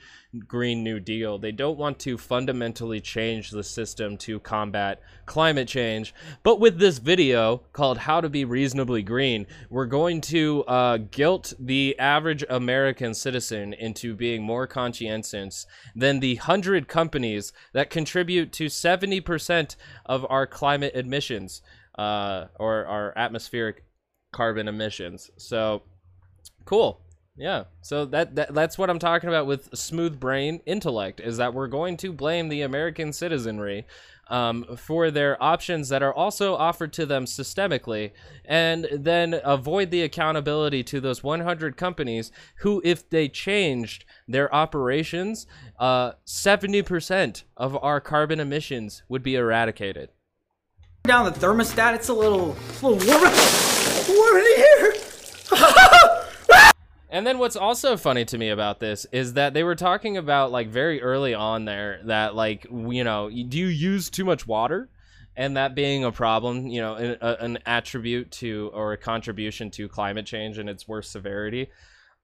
[0.47, 1.39] Green New Deal.
[1.39, 6.13] They don't want to fundamentally change the system to combat climate change.
[6.43, 11.53] But with this video called "How to Be Reasonably Green," we're going to uh, guilt
[11.57, 18.65] the average American citizen into being more conscientious than the hundred companies that contribute to
[18.67, 21.63] 70% of our climate emissions
[21.97, 23.83] uh, or our atmospheric
[24.31, 25.29] carbon emissions.
[25.37, 25.83] So,
[26.65, 27.01] cool.
[27.37, 27.63] Yeah.
[27.81, 31.67] So that, that that's what I'm talking about with smooth brain intellect is that we're
[31.67, 33.87] going to blame the American citizenry
[34.31, 38.11] um, for their options that are also offered to them systemically,
[38.45, 45.47] and then avoid the accountability to those 100 companies who, if they changed their operations,
[45.79, 50.09] uh, 70% of our carbon emissions would be eradicated.
[51.03, 53.31] Down the thermostat, it's a little, a little warmer.
[54.09, 54.93] Warm in here.
[57.13, 60.49] And then what's also funny to me about this is that they were talking about
[60.49, 64.89] like very early on there that like you know do you use too much water
[65.35, 69.69] and that being a problem you know an, a, an attribute to or a contribution
[69.71, 71.69] to climate change and its worse severity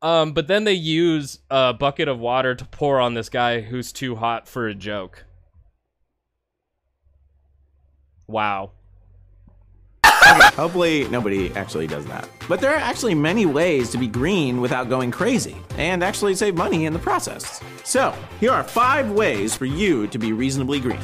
[0.02, 3.92] um, but then they use a bucket of water to pour on this guy who's
[3.92, 5.26] too hot for a joke
[8.28, 8.72] wow
[10.56, 12.28] Hopefully, nobody actually does that.
[12.48, 16.56] But there are actually many ways to be green without going crazy, and actually save
[16.56, 17.62] money in the process.
[17.84, 21.00] So, here are five ways for you to be reasonably green.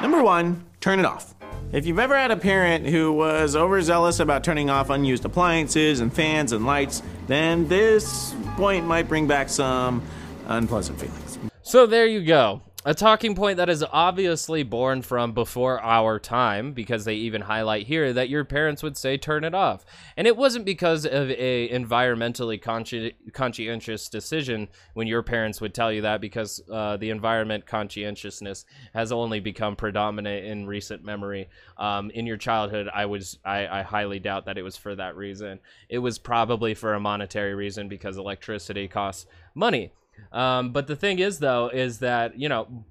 [0.00, 1.34] Number one, turn it off.
[1.72, 6.12] If you've ever had a parent who was overzealous about turning off unused appliances and
[6.12, 10.02] fans and lights, then this point might bring back some
[10.48, 11.38] unpleasant feelings.
[11.62, 12.60] So there you go.
[12.84, 17.86] A talking point that is obviously born from before our time, because they even highlight
[17.86, 19.84] here that your parents would say turn it off.
[20.16, 25.92] And it wasn't because of a environmentally consci- conscientious decision when your parents would tell
[25.92, 28.64] you that, because uh, the environment conscientiousness
[28.94, 31.50] has only become predominant in recent memory.
[31.78, 35.14] Um, in your childhood, I was I, I highly doubt that it was for that
[35.14, 35.60] reason.
[35.88, 39.92] It was probably for a monetary reason because electricity costs money.
[40.32, 42.84] Um, but the thing is, though, is that you know,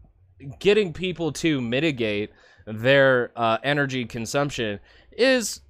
[0.60, 2.32] getting people to mitigate
[2.66, 4.80] their uh, energy consumption
[5.12, 5.62] is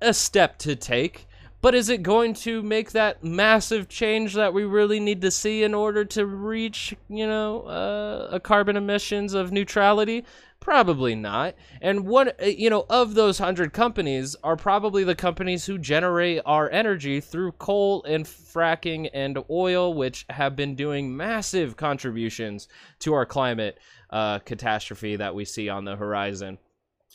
[0.00, 1.26] a step to take.
[1.60, 5.62] But is it going to make that massive change that we really need to see
[5.62, 10.24] in order to reach, you know, uh, a carbon emissions of neutrality?
[10.62, 11.56] Probably not.
[11.80, 16.40] And what uh, you know of those hundred companies are probably the companies who generate
[16.46, 22.68] our energy through coal and fracking and oil, which have been doing massive contributions
[23.00, 26.58] to our climate uh, catastrophe that we see on the horizon.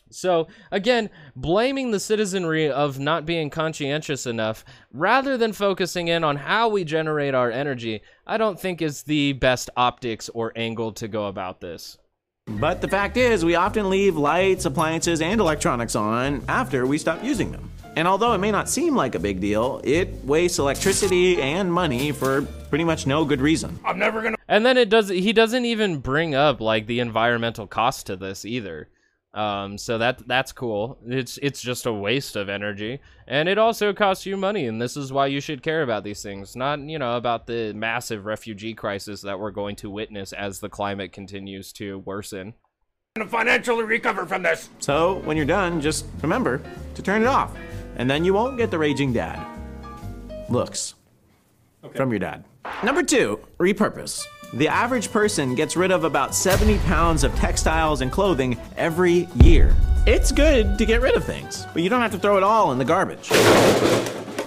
[0.10, 6.36] So, again, blaming the citizenry of not being conscientious enough rather than focusing in on
[6.36, 11.08] how we generate our energy, I don't think is the best optics or angle to
[11.08, 11.98] go about this.
[12.48, 17.24] But the fact is, we often leave lights, appliances, and electronics on after we stop
[17.24, 17.70] using them.
[17.98, 22.12] And although it may not seem like a big deal, it wastes electricity and money
[22.12, 23.80] for pretty much no good reason.
[23.84, 24.38] I'm never gonna.
[24.48, 25.10] And then it does.
[25.10, 28.88] He doesn't even bring up like the environmental cost to this either.
[29.34, 30.97] Um, so that that's cool.
[31.05, 34.65] It's it's just a waste of energy, and it also costs you money.
[34.65, 37.73] And this is why you should care about these things, not you know about the
[37.73, 42.55] massive refugee crisis that we're going to witness as the climate continues to worsen.
[43.15, 44.69] gonna financially recover from this.
[44.80, 46.61] So when you're done, just remember
[46.95, 47.55] to turn it off,
[47.97, 49.45] and then you won't get the raging dad
[50.49, 50.95] looks
[51.95, 52.43] from your dad.
[52.84, 54.25] Number two, repurpose.
[54.54, 59.76] The average person gets rid of about 70 pounds of textiles and clothing every year.
[60.06, 62.72] It's good to get rid of things, but you don't have to throw it all
[62.72, 63.30] in the garbage.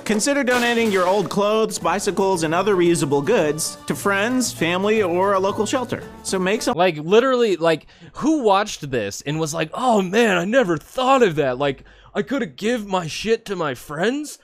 [0.07, 5.38] Consider donating your old clothes, bicycles, and other reusable goods to friends, family, or a
[5.38, 6.03] local shelter.
[6.22, 6.78] So make some.
[6.78, 11.36] Like literally, like who watched this and was like, "Oh man, I never thought of
[11.36, 11.59] that.
[11.59, 11.84] Like
[12.14, 14.38] I could have give my shit to my friends."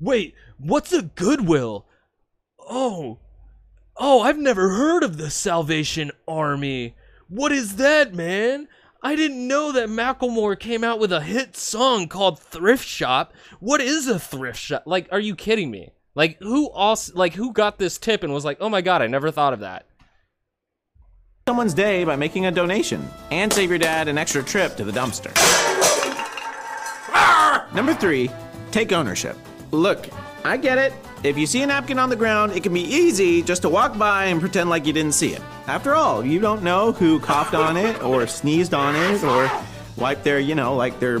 [0.00, 1.86] Wait, what's a Goodwill?
[2.58, 3.18] Oh,
[3.96, 6.94] oh, I've never heard of the Salvation Army.
[7.28, 8.68] What is that, man?
[9.02, 13.32] I didn't know that Macklemore came out with a hit song called Thrift Shop.
[13.58, 14.84] What is a thrift shop?
[14.86, 15.92] Like, are you kidding me?
[16.14, 19.08] Like, who also, like, who got this tip and was like, oh my god, I
[19.08, 19.86] never thought of that?
[21.48, 24.92] someone's day by making a donation and save your dad an extra trip to the
[24.92, 25.32] dumpster.
[27.74, 28.30] Number three,
[28.70, 29.36] take ownership.
[29.72, 30.08] Look,
[30.44, 30.92] I get it.
[31.24, 33.96] If you see a napkin on the ground, it can be easy just to walk
[33.96, 35.40] by and pretend like you didn't see it.
[35.68, 39.48] After all, you don't know who coughed on it or sneezed on it or
[39.96, 41.20] wiped their, you know, like their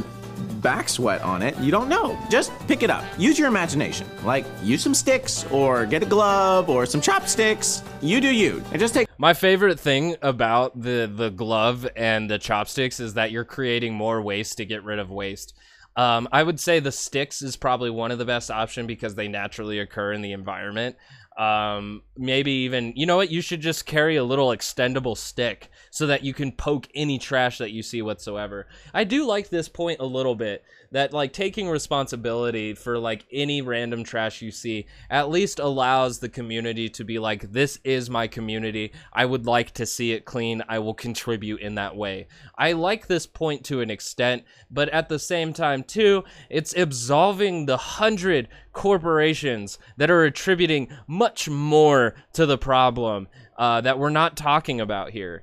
[0.60, 1.56] back sweat on it.
[1.58, 2.18] You don't know.
[2.28, 3.04] Just pick it up.
[3.16, 4.08] Use your imagination.
[4.24, 7.84] Like, use some sticks or get a glove or some chopsticks.
[8.00, 8.60] You do you.
[8.72, 9.08] And just take.
[9.18, 14.20] My favorite thing about the the glove and the chopsticks is that you're creating more
[14.20, 15.54] waste to get rid of waste.
[15.96, 19.28] Um, I would say the sticks is probably one of the best option because they
[19.28, 20.96] naturally occur in the environment.
[21.36, 26.06] Um, maybe even you know what you should just carry a little extendable stick so
[26.08, 28.66] that you can poke any trash that you see whatsoever.
[28.92, 30.62] I do like this point a little bit
[30.92, 36.28] that like taking responsibility for like any random trash you see at least allows the
[36.28, 38.92] community to be like this is my community.
[39.12, 40.62] I would like to see it clean.
[40.68, 42.28] I will contribute in that way.
[42.56, 47.66] I like this point to an extent but at the same time too it's absolving
[47.66, 54.36] the hundred corporations that are attributing much more to the problem uh, that we're not
[54.36, 55.42] talking about here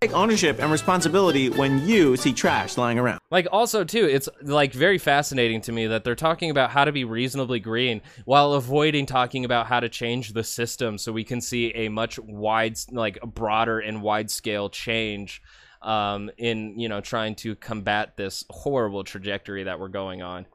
[0.00, 3.20] Take ownership and responsibility when you see trash lying around.
[3.30, 6.92] Like also too, it's like very fascinating to me that they're talking about how to
[6.92, 11.42] be reasonably green while avoiding talking about how to change the system so we can
[11.42, 15.42] see a much wide like broader and wide scale change
[15.82, 20.46] um, in you know trying to combat this horrible trajectory that we're going on.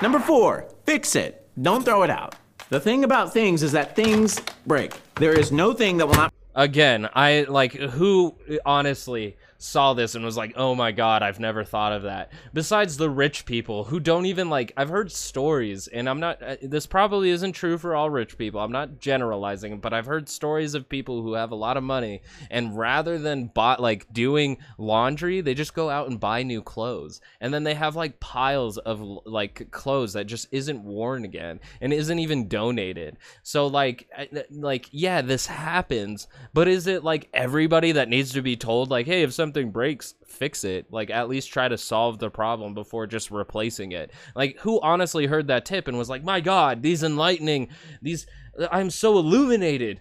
[0.00, 1.46] Number four, fix it.
[1.60, 2.36] Don't throw it out.
[2.70, 4.94] The thing about things is that things break.
[5.16, 8.34] There is no thing that will not Again, I like who
[8.64, 12.96] honestly saw this and was like, "Oh my god, I've never thought of that." Besides
[12.96, 16.86] the rich people who don't even like I've heard stories and I'm not uh, this
[16.86, 18.60] probably isn't true for all rich people.
[18.60, 22.22] I'm not generalizing, but I've heard stories of people who have a lot of money
[22.50, 27.20] and rather than bought like doing laundry, they just go out and buy new clothes.
[27.40, 31.92] And then they have like piles of like clothes that just isn't worn again and
[31.92, 33.18] isn't even donated.
[33.42, 34.08] So like
[34.50, 39.06] like yeah, this happens, but is it like everybody that needs to be told like,
[39.06, 43.06] "Hey, if something breaks, fix it." Like at least try to solve the problem before
[43.06, 44.10] just replacing it.
[44.34, 47.68] Like who honestly heard that tip and was like, "My god, these enlightening,
[48.02, 48.26] these
[48.70, 50.00] I'm so illuminated."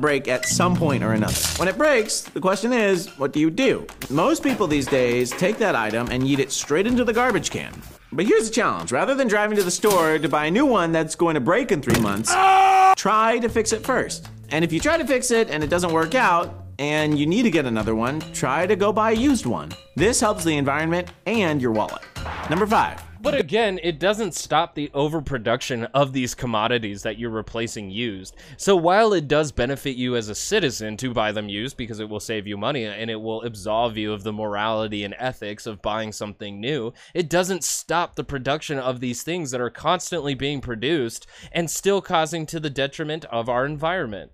[0.00, 1.34] break at some point or another.
[1.56, 3.86] When it breaks, the question is, what do you do?
[4.08, 7.72] Most people these days take that item and yeet it straight into the garbage can.
[8.12, 8.92] But here's the challenge.
[8.92, 11.72] Rather than driving to the store to buy a new one that's going to break
[11.72, 12.94] in three months, ah!
[12.96, 14.28] try to fix it first.
[14.50, 17.42] And if you try to fix it and it doesn't work out, and you need
[17.42, 19.70] to get another one, try to go buy a used one.
[19.96, 22.02] This helps the environment and your wallet.
[22.48, 23.02] Number five.
[23.22, 28.34] But again, it doesn't stop the overproduction of these commodities that you're replacing used.
[28.56, 32.08] So while it does benefit you as a citizen to buy them used because it
[32.08, 35.82] will save you money and it will absolve you of the morality and ethics of
[35.82, 40.62] buying something new, it doesn't stop the production of these things that are constantly being
[40.62, 44.32] produced and still causing to the detriment of our environment.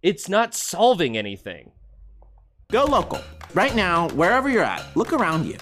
[0.00, 1.72] It's not solving anything.
[2.70, 3.20] Go local.
[3.52, 5.56] Right now, wherever you're at, look around you.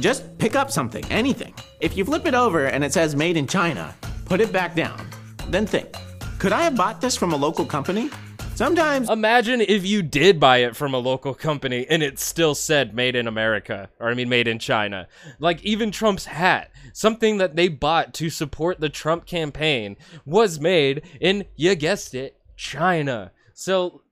[0.00, 1.54] Just pick up something, anything.
[1.80, 5.08] If you flip it over and it says made in China, put it back down.
[5.46, 5.94] Then think,
[6.40, 8.10] could I have bought this from a local company?
[8.56, 12.96] Sometimes Imagine if you did buy it from a local company and it still said
[12.96, 15.06] made in America, or I mean made in China.
[15.38, 21.02] Like even Trump's hat, something that they bought to support the Trump campaign, was made
[21.20, 23.30] in, you guessed it, China.
[23.58, 24.02] So,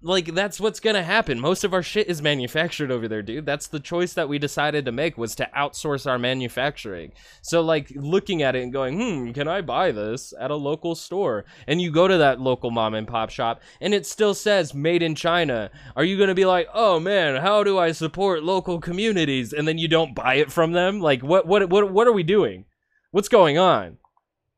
[0.00, 1.38] like, that's what's gonna happen.
[1.38, 3.44] Most of our shit is manufactured over there, dude.
[3.44, 7.12] That's the choice that we decided to make was to outsource our manufacturing.
[7.42, 10.94] So, like, looking at it and going, hmm, can I buy this at a local
[10.94, 11.44] store?
[11.66, 15.02] And you go to that local mom and pop shop and it still says made
[15.02, 15.70] in China.
[15.96, 19.52] Are you gonna be like, oh man, how do I support local communities?
[19.52, 21.00] And then you don't buy it from them?
[21.00, 22.64] Like, what, what, what, what are we doing?
[23.10, 23.98] What's going on?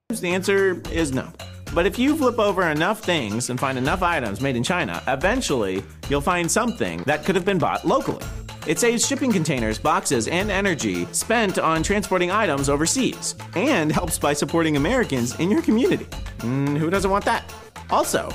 [0.09, 1.33] the answer is no.
[1.75, 5.83] But if you flip over enough things and find enough items made in China, eventually
[6.09, 8.25] you'll find something that could have been bought locally.
[8.67, 14.33] It saves shipping containers, boxes, and energy spent on transporting items overseas, and helps by
[14.33, 16.07] supporting Americans in your community.
[16.39, 17.53] Mm, who doesn't want that?
[17.91, 18.29] Also,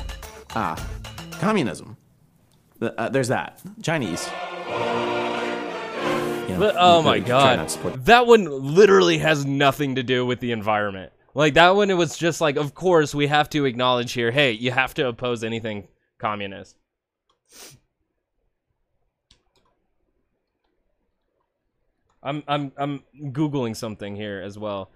[0.56, 0.82] ah,
[1.40, 1.98] communism.
[2.82, 3.62] Uh, there's that.
[3.84, 4.30] Chinese.
[4.68, 10.04] You know, But oh my really try not god, that one literally has nothing to
[10.04, 11.12] do with the environment.
[11.34, 14.32] Like that one, it was just like, of course we have to acknowledge here.
[14.32, 16.76] Hey, you have to oppose anything communist.
[22.24, 24.92] I'm I'm I'm googling something here as well.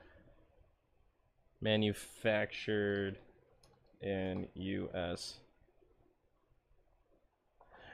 [1.61, 3.17] Manufactured
[4.01, 5.39] in U.S.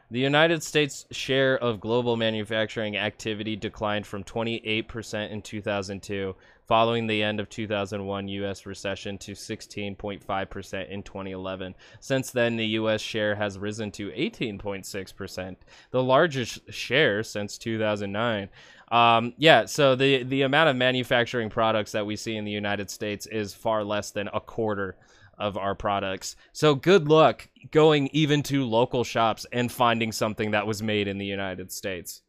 [0.09, 6.35] The United States' share of global manufacturing activity declined from 28% in 2002,
[6.71, 8.65] following the end of 2001 U.S.
[8.65, 11.75] recession, to 16.5% in 2011.
[11.99, 13.01] Since then, the U.S.
[13.01, 15.55] share has risen to 18.6%,
[15.89, 18.47] the largest share since 2009.
[18.89, 22.89] Um, yeah, so the the amount of manufacturing products that we see in the United
[22.89, 24.95] States is far less than a quarter
[25.37, 26.37] of our products.
[26.53, 31.17] So good luck going even to local shops and finding something that was made in
[31.17, 32.21] the United States.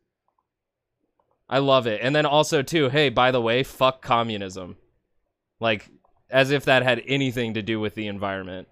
[1.52, 2.00] I love it.
[2.02, 4.76] And then also too, hey, by the way, fuck communism.
[5.60, 5.86] Like
[6.30, 8.68] as if that had anything to do with the environment.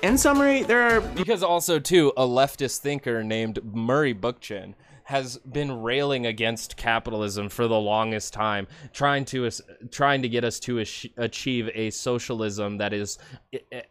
[0.00, 4.74] In summary, there are because also too a leftist thinker named Murray Bookchin
[5.10, 9.50] has been railing against capitalism for the longest time, trying to
[9.90, 10.78] trying to get us to
[11.16, 13.18] achieve a socialism that is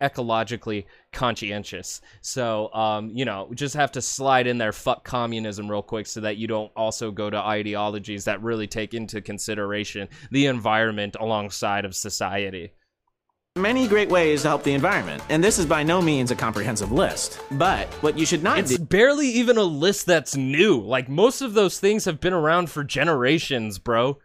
[0.02, 2.00] ecologically conscientious.
[2.22, 6.22] So, um, you know, just have to slide in there, fuck communism real quick, so
[6.22, 11.84] that you don't also go to ideologies that really take into consideration the environment alongside
[11.84, 12.72] of society.
[13.60, 16.94] Many great ways to help the environment, and this is by no means a comprehensive
[16.94, 17.42] list.
[17.52, 20.80] But what you should not It's do barely even a list that's new.
[20.80, 24.18] Like most of those things have been around for generations, bro.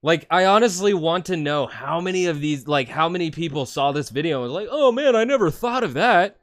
[0.00, 3.90] Like I honestly want to know how many of these like how many people saw
[3.90, 6.38] this video and was like, "Oh man, I never thought of that."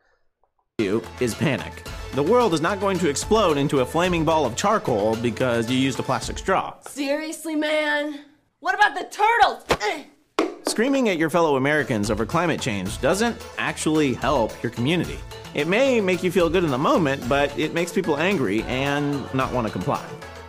[0.77, 1.83] do is panic.
[2.13, 5.77] The world is not going to explode into a flaming ball of charcoal because you
[5.77, 6.73] used a plastic straw.
[6.81, 8.25] Seriously, man?
[8.59, 9.63] What about the turtles?
[9.81, 10.03] Eh.
[10.67, 15.19] Screaming at your fellow Americans over climate change doesn't actually help your community.
[15.53, 19.33] It may make you feel good in the moment, but it makes people angry and
[19.33, 20.05] not want to comply.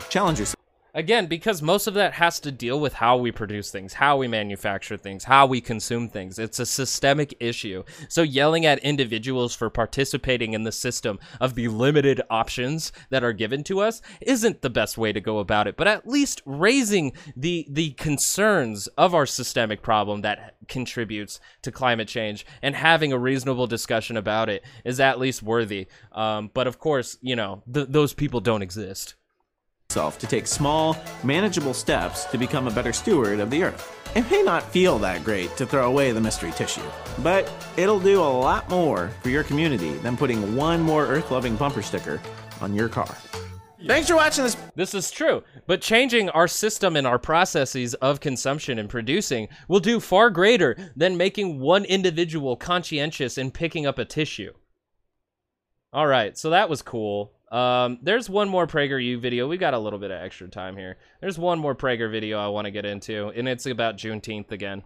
[0.08, 0.59] Challenge yourself.
[0.94, 4.26] Again, because most of that has to deal with how we produce things, how we
[4.26, 6.38] manufacture things, how we consume things.
[6.38, 7.84] It's a systemic issue.
[8.08, 13.32] So yelling at individuals for participating in the system of the limited options that are
[13.32, 15.76] given to us isn't the best way to go about it.
[15.76, 22.08] But at least raising the the concerns of our systemic problem that contributes to climate
[22.08, 25.86] change and having a reasonable discussion about it is at least worthy.
[26.12, 29.14] Um, but of course, you know, th- those people don't exist.
[29.94, 33.96] To take small, manageable steps to become a better steward of the earth.
[34.14, 36.88] It may not feel that great to throw away the mystery tissue,
[37.18, 41.56] but it'll do a lot more for your community than putting one more earth loving
[41.56, 42.20] bumper sticker
[42.60, 43.16] on your car.
[43.86, 44.56] Thanks for watching this.
[44.74, 49.80] This is true, but changing our system and our processes of consumption and producing will
[49.80, 54.52] do far greater than making one individual conscientious in picking up a tissue.
[55.92, 57.32] All right, so that was cool.
[57.50, 59.48] Um, there's one more PragerU video.
[59.48, 60.98] We got a little bit of extra time here.
[61.20, 64.84] There's one more Prager video I want to get into, and it's about Juneteenth again.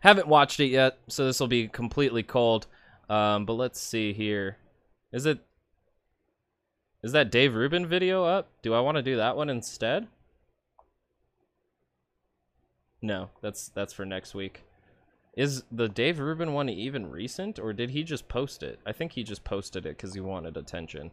[0.00, 2.66] Haven't watched it yet, so this will be completely cold.
[3.08, 4.58] Um, but let's see here.
[5.12, 5.40] Is it
[7.02, 8.48] is that Dave Rubin video up?
[8.62, 10.08] Do I want to do that one instead?
[13.02, 14.62] No, that's that's for next week.
[15.36, 18.80] Is the Dave Rubin one even recent, or did he just post it?
[18.86, 21.10] I think he just posted it because he wanted attention.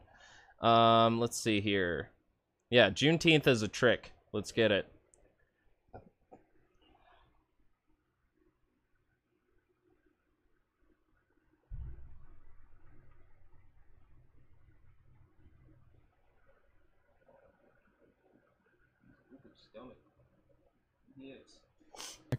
[0.64, 2.10] Um, let's see here.
[2.70, 4.14] Yeah, Juneteenth is a trick.
[4.32, 4.88] Let's get it.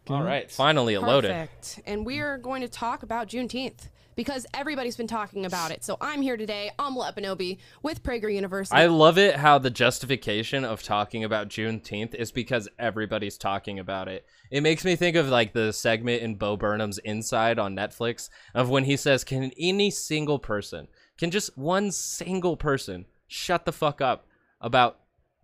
[0.09, 1.31] All right, finally it loaded.
[1.31, 1.81] Perfect.
[1.87, 5.85] And we are going to talk about Juneteenth because everybody's been talking about it.
[5.85, 8.77] So I'm here today, Amala Ekpunobi with Prager University.
[8.77, 14.09] I love it how the justification of talking about Juneteenth is because everybody's talking about
[14.09, 14.27] it.
[14.51, 18.71] It makes me think of like the segment in Bo Burnham's Inside on Netflix of
[18.71, 20.89] when he says, Can any single person,
[21.19, 24.27] can just one single person shut the fuck up
[24.61, 25.01] about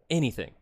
[0.09, 0.52] anything?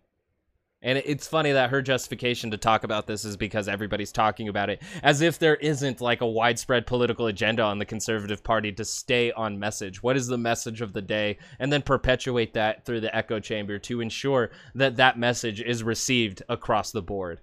[0.80, 4.70] And it's funny that her justification to talk about this is because everybody's talking about
[4.70, 8.84] it, as if there isn't like a widespread political agenda on the Conservative Party to
[8.84, 10.04] stay on message.
[10.04, 11.38] What is the message of the day?
[11.58, 16.44] And then perpetuate that through the echo chamber to ensure that that message is received
[16.48, 17.40] across the board.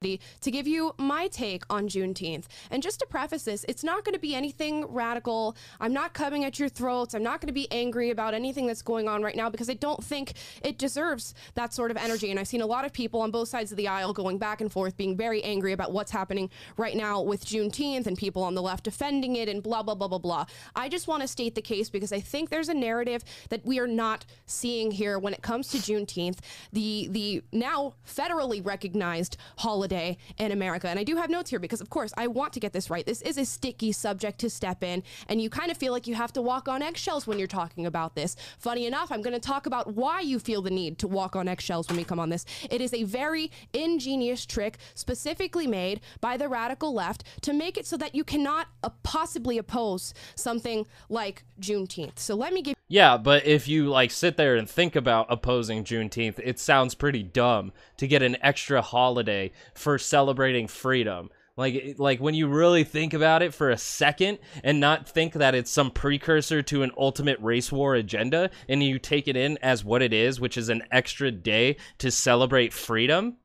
[0.00, 2.46] To give you my take on Juneteenth.
[2.70, 5.54] And just to preface this, it's not going to be anything radical.
[5.78, 7.14] I'm not coming at your throats.
[7.14, 9.74] I'm not going to be angry about anything that's going on right now because I
[9.74, 10.32] don't think
[10.62, 12.30] it deserves that sort of energy.
[12.30, 14.62] And I've seen a lot of people on both sides of the aisle going back
[14.62, 16.48] and forth, being very angry about what's happening
[16.78, 20.08] right now with Juneteenth and people on the left defending it and blah, blah, blah,
[20.08, 20.46] blah, blah.
[20.74, 23.78] I just want to state the case because I think there's a narrative that we
[23.78, 26.38] are not seeing here when it comes to Juneteenth,
[26.72, 30.88] the, the now federally recognized holiday in America.
[30.88, 33.04] And I do have notes here because, of course, I want to get this right.
[33.04, 36.14] This is a sticky subject to step in, and you kind of feel like you
[36.14, 38.36] have to walk on eggshells when you're talking about this.
[38.58, 41.48] Funny enough, I'm going to talk about why you feel the need to walk on
[41.48, 42.44] eggshells when we come on this.
[42.70, 47.86] It is a very ingenious trick specifically made by the radical left to make it
[47.86, 52.18] so that you cannot uh, possibly oppose something like Juneteenth.
[52.18, 55.84] So let me give Yeah, but if you like sit there and think about opposing
[55.84, 61.30] Juneteenth, it sounds pretty dumb to get an extra holiday for celebrating freedom.
[61.56, 65.54] Like like when you really think about it for a second and not think that
[65.54, 69.84] it's some precursor to an ultimate race war agenda and you take it in as
[69.84, 73.36] what it is, which is an extra day to celebrate freedom,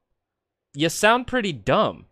[0.74, 2.06] you sound pretty dumb.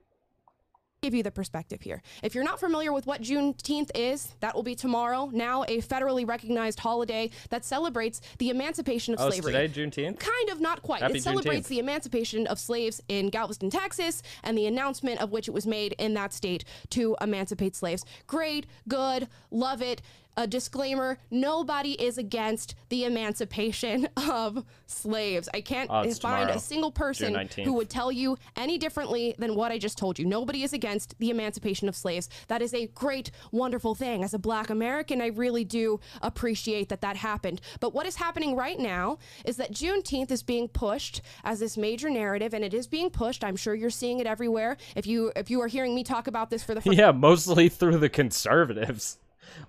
[1.03, 2.01] Give you the perspective here.
[2.23, 5.29] If you're not familiar with what Juneteenth is, that will be tomorrow.
[5.33, 9.51] Now, a federally recognized holiday that celebrates the emancipation of Oh, slavery.
[9.51, 10.17] today, Juneteenth?
[10.17, 11.01] Kind of, not quite.
[11.01, 11.69] Happy it celebrates Juneteenth.
[11.69, 15.93] the emancipation of slaves in Galveston, Texas, and the announcement of which it was made
[15.99, 18.05] in that state to emancipate slaves.
[18.25, 20.01] Great, good, love it.
[20.35, 25.47] A disclaimer nobody is against the emancipation of slaves.
[25.53, 29.55] I can't it's find tomorrow, a single person who would tell you any differently than
[29.55, 30.25] what I just told you.
[30.25, 32.29] Nobody is against the emancipation of slaves.
[32.47, 34.23] That is a great, wonderful thing.
[34.23, 37.61] As a black American, I really do appreciate that that happened.
[37.79, 42.09] But what is happening right now is that Juneteenth is being pushed as this major
[42.09, 43.43] narrative, and it is being pushed.
[43.43, 44.77] I'm sure you're seeing it everywhere.
[44.95, 47.69] If you if you are hearing me talk about this for the first Yeah, mostly
[47.69, 49.17] through the conservatives,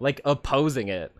[0.00, 1.12] like opposing it.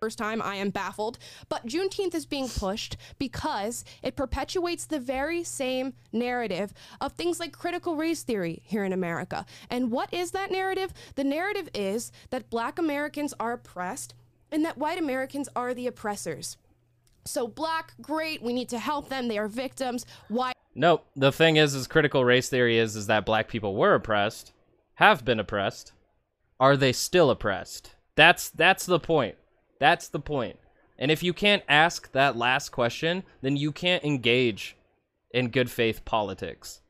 [0.00, 1.18] first time, I am baffled.
[1.50, 6.72] But Juneteenth is being pushed because it perpetuates the very same narrative
[7.02, 9.44] of things like critical race theory here in America.
[9.68, 10.94] And what is that narrative?
[11.16, 14.14] The narrative is that black Americans are oppressed
[14.50, 16.56] and that white Americans are the oppressors.
[17.26, 19.28] So, black, great, we need to help them.
[19.28, 20.06] They are victims.
[20.28, 21.04] White, Nope.
[21.14, 24.52] The thing is, is critical race theory is is that black people were oppressed,
[24.94, 25.92] have been oppressed.
[26.60, 27.96] Are they still oppressed?
[28.16, 29.36] That's that's the point.
[29.80, 30.58] That's the point.
[30.98, 34.76] And if you can't ask that last question, then you can't engage
[35.32, 36.82] in good faith politics.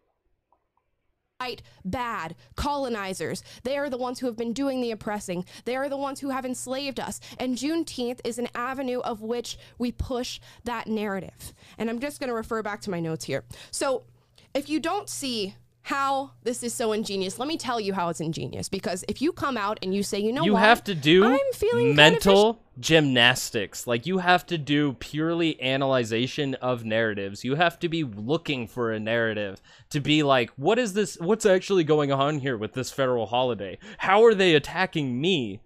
[1.41, 3.43] white, bad, colonizers.
[3.65, 5.45] They are the ones who have been doing the oppressing.
[5.65, 7.21] They are the ones who have enslaved us.
[7.39, 11.55] And Juneteenth is an avenue of which we push that narrative.
[11.79, 13.45] And I'm just going to refer back to my notes here.
[13.71, 14.05] So
[14.55, 15.55] if you don't see
[15.91, 18.69] how this is so ingenious, let me tell you how it's ingenious.
[18.69, 20.63] Because if you come out and you say, you know you what?
[20.63, 23.89] have to do I'm feeling mental gymnastics.
[23.89, 27.45] Like you have to do purely analyzation of narratives.
[27.45, 29.61] You have to be looking for a narrative
[29.91, 31.17] to be like, what is this?
[31.21, 33.77] What's actually going on here with this federal holiday?
[33.99, 35.61] How are they attacking me?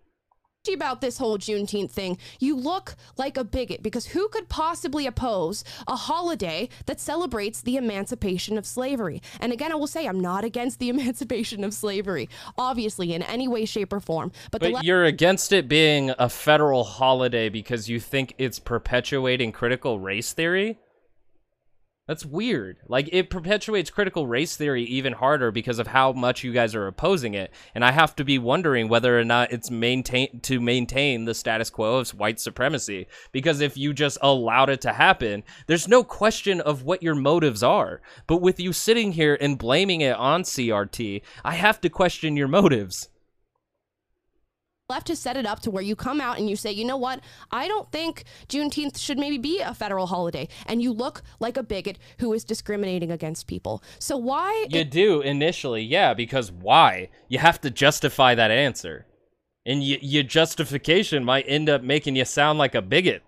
[0.72, 5.64] About this whole Juneteenth thing, you look like a bigot because who could possibly oppose
[5.86, 9.20] a holiday that celebrates the emancipation of slavery?
[9.40, 13.48] And again, I will say I'm not against the emancipation of slavery, obviously, in any
[13.48, 14.32] way, shape, or form.
[14.50, 19.52] But, But le- you're against it being a federal holiday because you think it's perpetuating
[19.52, 20.78] critical race theory?
[22.06, 22.76] That's weird.
[22.86, 26.86] Like it perpetuates critical race theory even harder because of how much you guys are
[26.86, 27.50] opposing it.
[27.74, 31.70] And I have to be wondering whether or not it's maintain to maintain the status
[31.70, 36.60] quo of white supremacy because if you just allowed it to happen, there's no question
[36.60, 38.02] of what your motives are.
[38.26, 42.48] But with you sitting here and blaming it on CRT, I have to question your
[42.48, 43.08] motives.
[44.90, 46.98] Left to set it up to where you come out and you say, you know
[46.98, 47.20] what,
[47.50, 50.46] I don't think Juneteenth should maybe be a federal holiday.
[50.66, 53.82] And you look like a bigot who is discriminating against people.
[53.98, 57.08] So why You do initially, yeah, because why?
[57.28, 59.06] You have to justify that answer.
[59.64, 63.22] And y- your justification might end up making you sound like a bigot.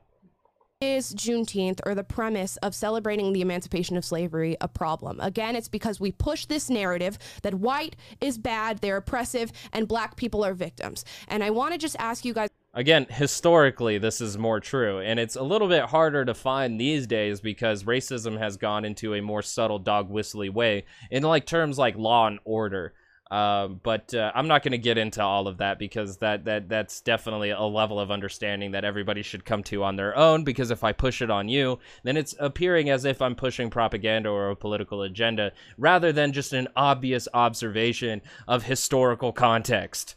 [0.81, 5.19] Is Juneteenth or the premise of celebrating the emancipation of slavery a problem?
[5.20, 10.16] Again, it's because we push this narrative that white is bad, they're oppressive, and black
[10.16, 11.05] people are victims.
[11.28, 12.51] And I want to just ask you guys.
[12.74, 17.07] Again, historically, this is more true, and it's a little bit harder to find these
[17.07, 21.78] days because racism has gone into a more subtle dog whistly way in like terms
[21.78, 22.93] like law and order.
[23.31, 26.69] Um, but uh, I'm not going to get into all of that because that that
[26.69, 30.44] that's definitely a level of understanding that everybody should come to on their own.
[30.44, 34.28] Because if I push it on you, then it's appearing as if I'm pushing propaganda
[34.28, 40.15] or a political agenda rather than just an obvious observation of historical context.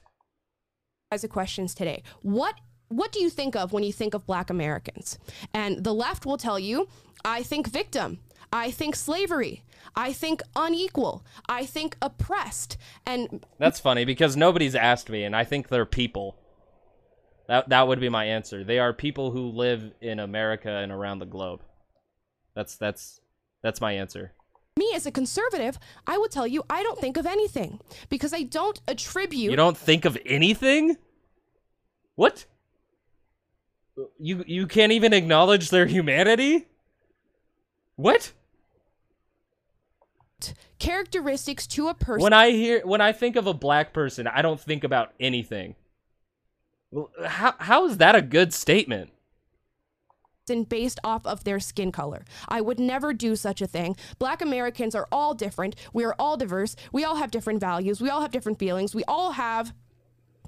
[1.12, 2.04] guys of questions today.
[2.22, 2.56] What
[2.90, 5.18] what do you think of when you think of black Americans?
[5.54, 6.88] And the left will tell you,
[7.24, 8.20] I think victim.
[8.52, 9.64] I think slavery.
[9.96, 11.26] I think unequal.
[11.48, 12.78] I think oppressed.
[13.06, 16.38] And That's funny because nobody's asked me, and I think they're people.
[17.48, 18.64] That that would be my answer.
[18.64, 21.62] They are people who live in America and around the globe.
[22.56, 23.20] That's that's
[23.64, 24.34] that's my answer.
[24.78, 28.44] me as a conservative, I would tell you I don't think of anything because I
[28.44, 30.98] don't attribute You don't think of anything?
[32.16, 32.46] What?
[34.20, 36.68] You you can't even acknowledge their humanity?
[37.96, 38.32] What?
[40.80, 44.42] Characteristics to a person When I hear when I think of a black person, I
[44.42, 45.76] don't think about anything.
[46.92, 49.12] Well, how how is that a good statement?
[50.68, 52.26] based off of their skin color.
[52.48, 53.96] I would never do such a thing.
[54.18, 55.76] Black Americans are all different.
[55.94, 56.76] We are all diverse.
[56.92, 58.02] We all have different values.
[58.02, 58.96] We all have different feelings.
[58.96, 59.74] We all have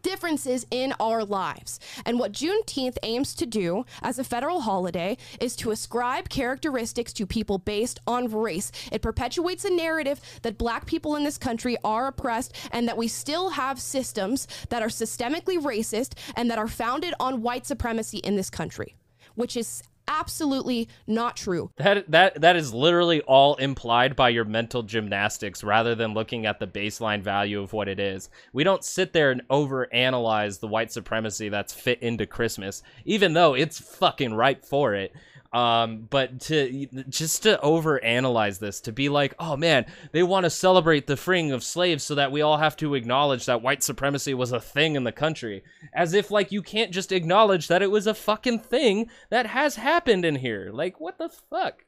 [0.02, 1.80] differences in our lives.
[2.06, 7.26] And what Juneteenth aims to do as a federal holiday is to ascribe characteristics to
[7.26, 8.72] people based on race.
[8.92, 13.08] It perpetuates a narrative that black people in this country are oppressed and that we
[13.08, 18.36] still have systems that are systemically racist and that are founded on white supremacy in
[18.36, 18.96] this country,
[19.36, 21.72] which is absolutely not true.
[21.78, 26.60] That that that is literally all implied by your mental gymnastics rather than looking at
[26.60, 28.30] the baseline value of what it is.
[28.54, 33.54] We don't sit there and overanalyze the white supremacy that's fit into Christmas, even though
[33.54, 35.14] it's fucking ripe for it.
[35.54, 40.50] Um, but to just to overanalyze this, to be like, oh man, they want to
[40.50, 44.34] celebrate the freeing of slaves so that we all have to acknowledge that white supremacy
[44.34, 45.64] was a thing in the country.
[45.94, 49.76] As if like you can't just acknowledge that it was a fucking thing that has
[49.76, 50.70] happened in here.
[50.72, 51.84] Like, what the fuck?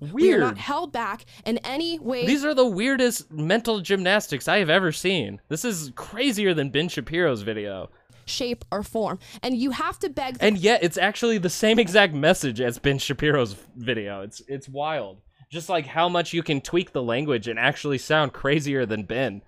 [0.00, 0.12] Weird.
[0.12, 2.26] We are not held back in any way.
[2.26, 5.40] These are the weirdest mental gymnastics I have ever seen.
[5.48, 7.88] This is crazier than Ben Shapiro's video.
[8.26, 9.18] Shape, or form.
[9.42, 10.36] And you have to beg.
[10.40, 14.20] And yet it's actually the same exact message as Ben Shapiro's video.
[14.22, 15.22] It's it's wild.
[15.50, 19.42] Just like how much you can tweak the language and actually sound crazier than Ben.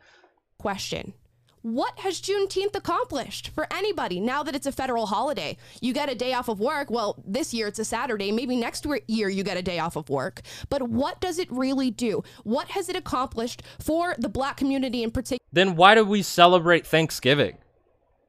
[0.58, 1.14] question.
[1.62, 5.56] What has Juneteenth accomplished for anybody now that it's a federal holiday?
[5.80, 6.88] You get a day off of work.
[6.88, 8.30] Well, this year it's a Saturday.
[8.30, 10.42] Maybe next year you get a day off of work.
[10.68, 12.22] But what does it really do?
[12.44, 15.44] What has it accomplished for the black community in particular?
[15.52, 17.58] Then why do we celebrate Thanksgiving?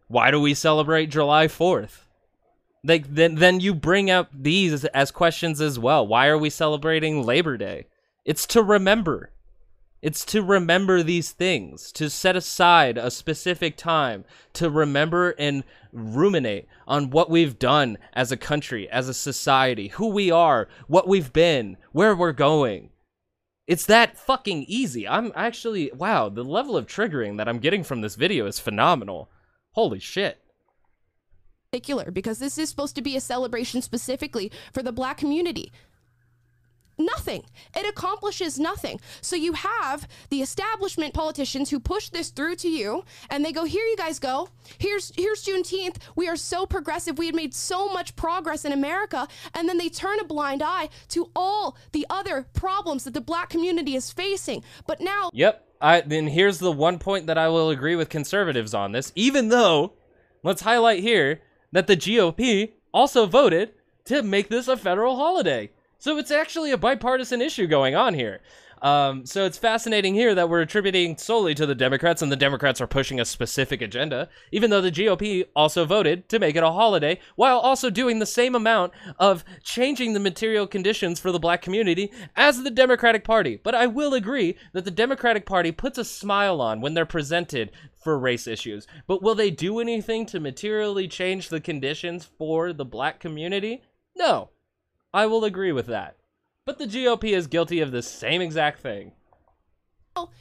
[0.09, 1.99] Why do we celebrate July 4th?
[2.83, 6.05] Like then then you bring up these as questions as well.
[6.05, 7.85] Why are we celebrating Labor Day?
[8.25, 9.31] It's to remember.
[10.01, 16.67] It's to remember these things, to set aside a specific time to remember and ruminate
[16.87, 21.31] on what we've done as a country, as a society, who we are, what we've
[21.31, 22.89] been, where we're going.
[23.67, 25.07] It's that fucking easy.
[25.07, 29.29] I'm actually, wow, the level of triggering that I'm getting from this video is phenomenal.
[29.73, 30.39] Holy shit.
[31.71, 35.71] particular because this is supposed to be a celebration specifically for the black community.
[36.97, 37.43] Nothing.
[37.77, 38.99] It accomplishes nothing.
[39.21, 43.63] So you have the establishment politicians who push this through to you, and they go,
[43.63, 44.49] "Here you guys go.
[44.79, 45.95] Here's here's Juneteenth.
[46.17, 47.17] We are so progressive.
[47.17, 50.89] We had made so much progress in America." And then they turn a blind eye
[51.09, 54.63] to all the other problems that the black community is facing.
[54.85, 55.68] But now Yep.
[55.81, 59.49] I then here's the one point that I will agree with conservatives on this, even
[59.49, 59.93] though
[60.43, 61.41] let's highlight here
[61.71, 63.73] that the GOP also voted
[64.05, 65.71] to make this a federal holiday.
[65.97, 68.39] So it's actually a bipartisan issue going on here.
[68.81, 72.79] Um, so it's fascinating here that we're attributing solely to the Democrats, and the Democrats
[72.79, 76.71] are pushing a specific agenda, even though the GOP also voted to make it a
[76.71, 81.61] holiday, while also doing the same amount of changing the material conditions for the black
[81.61, 83.59] community as the Democratic Party.
[83.61, 87.71] But I will agree that the Democratic Party puts a smile on when they're presented
[88.01, 88.87] for race issues.
[89.07, 93.83] But will they do anything to materially change the conditions for the black community?
[94.15, 94.49] No.
[95.13, 96.18] I will agree with that.
[96.69, 99.13] But the GOP is guilty of the same exact thing.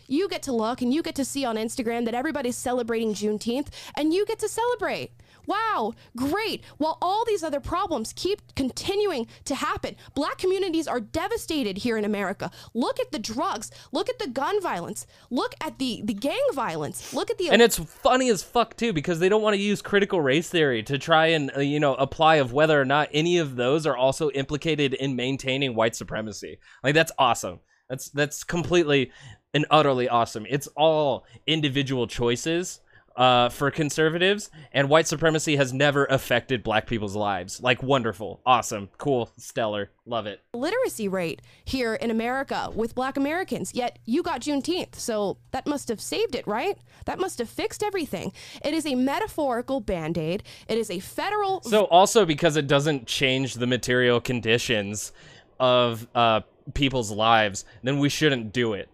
[0.07, 3.69] you get to look and you get to see on Instagram that everybody's celebrating Juneteenth
[3.97, 5.13] and you get to celebrate.
[5.49, 6.63] Wow, great.
[6.77, 12.05] While all these other problems keep continuing to happen, black communities are devastated here in
[12.05, 12.51] America.
[12.75, 17.15] Look at the drugs, look at the gun violence, look at the, the gang violence,
[17.15, 17.49] look at the.
[17.49, 20.83] And it's funny as fuck too because they don't want to use critical race theory
[20.83, 23.97] to try and uh, you know apply of whether or not any of those are
[23.97, 26.59] also implicated in maintaining white supremacy.
[26.85, 27.61] Like that's awesome.
[27.89, 29.13] That's that's completely
[29.55, 30.45] and utterly awesome.
[30.51, 32.81] It's all individual choices
[33.19, 37.61] uh, for conservatives, and white supremacy has never affected black people's lives.
[37.61, 40.41] Like wonderful, awesome, cool, stellar, love it.
[40.55, 43.75] literacy rate here in America with black Americans.
[43.75, 46.79] Yet you got Juneteenth, so that must have saved it, right?
[47.07, 48.33] That must have fixed everything.
[48.65, 51.61] It is a metaphorical band aid, it is a federal.
[51.63, 55.11] So also because it doesn't change the material conditions
[55.59, 56.43] of uh,
[56.75, 58.89] people's lives, then we shouldn't do it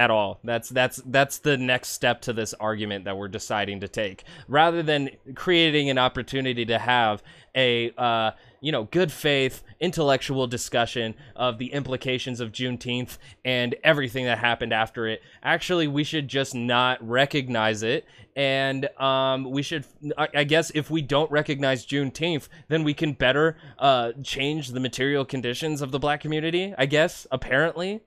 [0.00, 0.40] at all.
[0.42, 4.82] That's that's that's the next step to this argument that we're deciding to take, rather
[4.82, 7.22] than creating an opportunity to have
[7.54, 8.30] a uh,
[8.62, 14.72] you know good faith intellectual discussion of the implications of Juneteenth and everything that happened
[14.72, 15.20] after it.
[15.42, 19.84] Actually, we should just not recognize it, and um, we should.
[20.16, 25.26] I, guess if we don't recognize Juneteenth, then we can better uh, change the material
[25.26, 26.74] conditions of the Black community.
[26.78, 28.00] I guess apparently.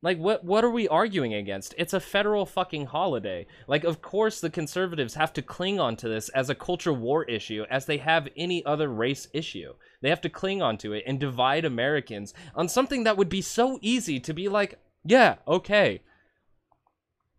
[0.00, 1.74] Like what what are we arguing against?
[1.76, 3.46] It's a federal fucking holiday.
[3.66, 7.24] Like of course the conservatives have to cling on to this as a culture war
[7.24, 9.74] issue as they have any other race issue.
[10.00, 13.42] They have to cling on to it and divide Americans on something that would be
[13.42, 16.02] so easy to be like, yeah, okay.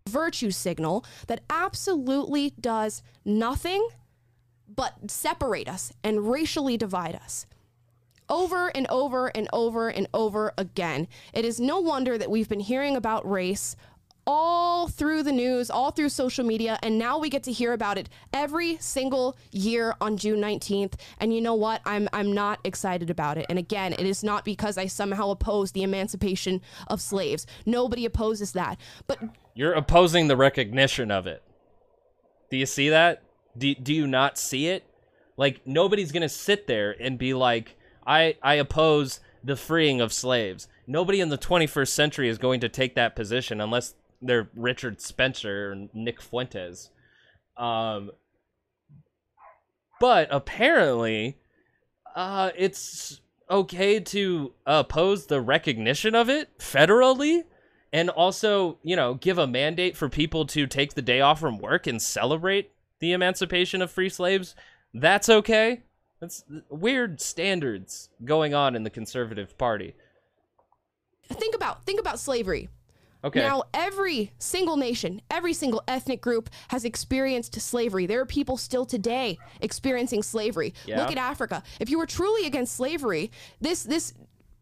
[0.10, 3.88] virtue signal that absolutely does nothing
[4.68, 7.46] but separate us and racially divide us.
[8.30, 11.08] Over and over and over and over again.
[11.34, 13.76] It is no wonder that we've been hearing about race
[14.32, 17.98] all through the news, all through social media, and now we get to hear about
[17.98, 20.94] it every single year on June 19th.
[21.20, 21.82] And you know what?
[21.84, 23.48] I'm I'm not excited about it.
[23.50, 27.48] And again, it is not because I somehow oppose the emancipation of slaves.
[27.66, 28.80] Nobody opposes that.
[29.08, 29.20] But
[29.56, 31.42] You're opposing the recognition of it.
[32.52, 33.24] Do you see that?
[33.58, 34.84] Do, do you not see it?
[35.38, 37.79] Like nobody's going to sit there and be like,
[38.10, 42.70] "I I oppose the freeing of slaves." Nobody in the 21st century is going to
[42.70, 46.90] take that position unless they're Richard Spencer and Nick Fuentes.
[47.56, 48.12] Um
[50.00, 51.38] but apparently
[52.16, 57.44] uh it's okay to oppose the recognition of it federally
[57.92, 61.58] and also, you know, give a mandate for people to take the day off from
[61.58, 64.56] work and celebrate the emancipation of free slaves.
[64.94, 65.84] That's okay.
[66.20, 69.96] That's weird standards going on in the conservative party.
[71.30, 72.70] think about think about slavery.
[73.22, 73.42] Okay.
[73.42, 78.06] Now, every single nation, every single ethnic group has experienced slavery.
[78.06, 80.74] There are people still today experiencing slavery.
[80.86, 81.02] Yeah.
[81.02, 81.62] Look at Africa.
[81.82, 83.30] If you were truly against slavery,
[83.60, 84.14] this this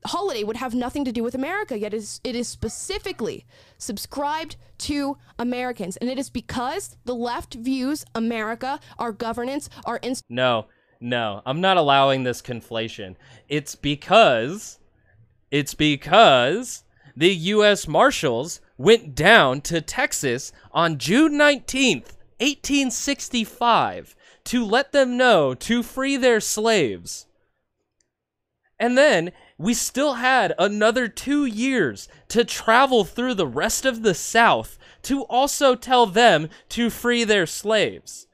[0.05, 1.77] holiday would have nothing to do with America.
[1.77, 3.45] Yet it is, it is specifically
[3.77, 10.23] subscribed to Americans, and it is because the left views America, our governance, our inst-
[10.29, 10.67] No,
[10.99, 13.15] no, I'm not allowing this conflation.
[13.49, 14.79] It's because,
[15.51, 16.83] it's because
[17.15, 17.87] the U.S.
[17.87, 24.15] Marshals went down to Texas on June 19th, 1865,
[24.45, 27.25] to let them know to free their slaves.
[28.79, 34.13] And then we still had another two years to travel through the rest of the
[34.13, 38.27] South to also tell them to free their slaves.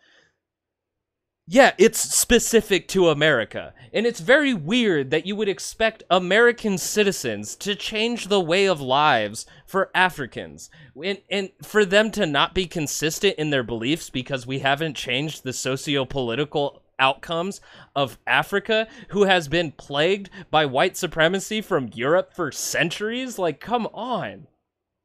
[1.45, 3.73] Yeah, it's specific to America.
[3.91, 8.79] And it's very weird that you would expect American citizens to change the way of
[8.79, 10.69] lives for Africans.
[11.03, 15.43] And, and for them to not be consistent in their beliefs because we haven't changed
[15.43, 17.59] the socio political outcomes
[17.93, 23.37] of Africa, who has been plagued by white supremacy from Europe for centuries.
[23.37, 24.47] Like, come on.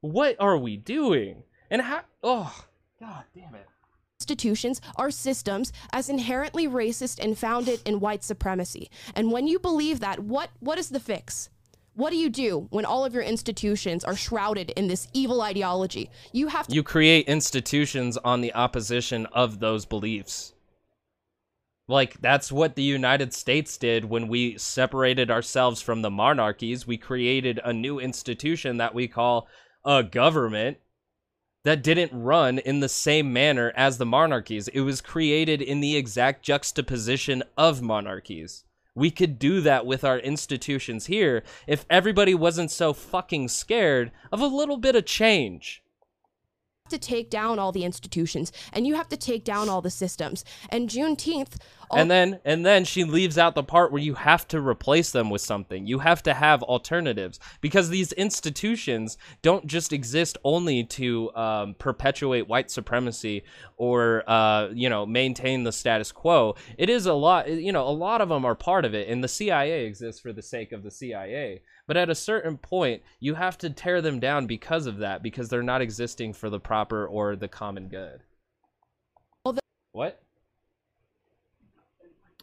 [0.03, 1.43] What are we doing?
[1.69, 2.03] And how.
[2.23, 2.65] Oh,
[3.01, 3.67] god damn it.
[4.29, 8.91] Institutions are systems as inherently racist and founded in white supremacy.
[9.15, 11.51] And when you believe that, what what is the fix?
[11.95, 16.11] What do you do when all of your institutions are shrouded in this evil ideology?
[16.33, 20.53] You have to You create institutions on the opposition of those beliefs.
[21.89, 26.87] Like, that's what the United States did when we separated ourselves from the monarchies.
[26.87, 29.49] We created a new institution that we call
[29.85, 30.77] a government
[31.65, 34.69] that didn't run in the same manner as the monarchies.
[34.69, 38.65] It was created in the exact juxtaposition of monarchies.
[38.95, 44.41] We could do that with our institutions here if everybody wasn't so fucking scared of
[44.41, 45.83] a little bit of change.
[46.89, 50.45] To take down all the institutions and you have to take down all the systems.
[50.71, 51.57] And Juneteenth
[51.91, 55.11] all and then and then she leaves out the part where you have to replace
[55.11, 55.87] them with something.
[55.87, 62.47] You have to have alternatives because these institutions don't just exist only to um, perpetuate
[62.47, 63.43] white supremacy
[63.77, 66.57] or uh, you know maintain the status quo.
[66.77, 69.25] It is a lot you know a lot of them are part of it and
[69.25, 73.35] the cia exists for the sake of the cia but at a certain point you
[73.35, 77.05] have to tear them down because of that because they're not existing for the proper
[77.05, 78.23] or the common good
[79.93, 80.23] what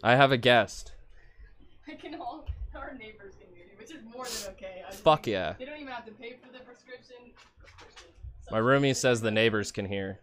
[0.04, 0.92] I have a guest.
[1.88, 2.46] I can all
[2.76, 4.84] our neighbors can hear you, which is more than okay.
[4.86, 5.54] I just Fuck think yeah.
[5.58, 7.16] They don't even have to pay for the prescription.
[7.58, 8.12] prescription.
[8.52, 10.20] My roomie says the neighbors can hear.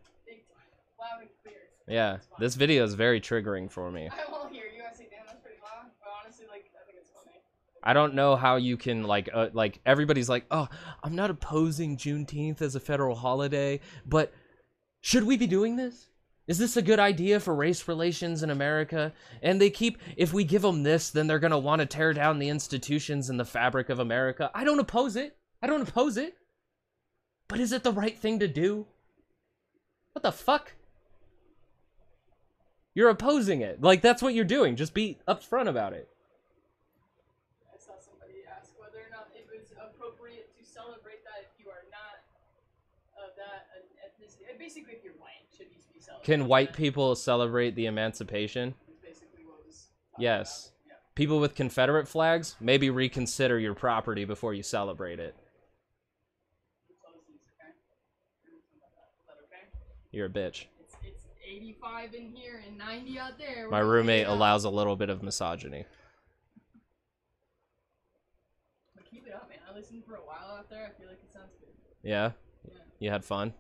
[1.01, 1.57] Loud and clear.
[1.89, 4.11] Yeah, this video is very triggering for me.
[4.13, 4.83] I won't hear you.
[4.83, 5.91] I say, damn, that's pretty loud.
[6.01, 7.41] But honestly, like, I think it's funny.
[7.83, 10.69] I don't know how you can like uh, like everybody's like, "Oh,
[11.03, 14.33] I'm not opposing Juneteenth as a federal holiday, but
[15.01, 16.09] should we be doing this?
[16.47, 20.45] Is this a good idea for race relations in America?" And they keep if we
[20.45, 23.89] give them this, then they're to want to tear down the institutions and the fabric
[23.89, 24.51] of America.
[24.55, 25.37] I don't oppose it.
[25.63, 26.37] I don't oppose it.
[27.49, 28.87] But is it the right thing to do?
[30.13, 30.73] What the fuck?
[32.95, 33.81] You're opposing it.
[33.81, 34.77] Like that's what you're doing.
[34.77, 36.09] Just be upfront about it.
[37.73, 41.71] I saw somebody ask whether or not it was appropriate to celebrate that if you
[41.73, 42.21] are not
[43.17, 43.69] of that
[44.05, 44.45] ethnicity.
[44.45, 46.25] Uh, Basically, if you're white, should you be celebrating?
[46.25, 48.75] Can white people celebrate the emancipation?
[50.19, 50.71] Yes.
[51.17, 55.35] People with Confederate flags, maybe reconsider your property before you celebrate it.
[60.13, 60.67] You're a bitch.
[60.79, 63.69] It's, it's 85 in here and 90 out there.
[63.69, 65.87] My We're roommate allows a little bit of misogyny.
[68.95, 69.59] But keep it up, man.
[69.69, 70.85] I listened for a while out there.
[70.95, 71.71] I feel like it sounds good.
[72.03, 72.33] Yeah?
[73.01, 73.55] You had fun?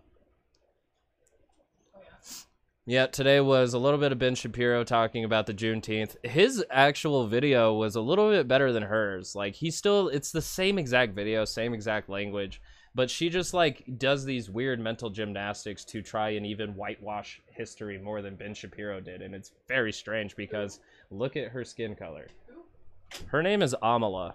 [2.84, 3.02] Yeah.
[3.02, 6.16] Yeah, today was a little bit of Ben Shapiro talking about the Juneteenth.
[6.24, 9.36] His actual video was a little bit better than hers.
[9.36, 12.60] Like he still it's the same exact video, same exact language,
[12.94, 17.98] but she just like does these weird mental gymnastics to try and even whitewash history
[17.98, 20.80] more than Ben Shapiro did, and it's very strange because
[21.10, 22.26] look at her skin color.
[23.26, 24.34] Her name is Amala.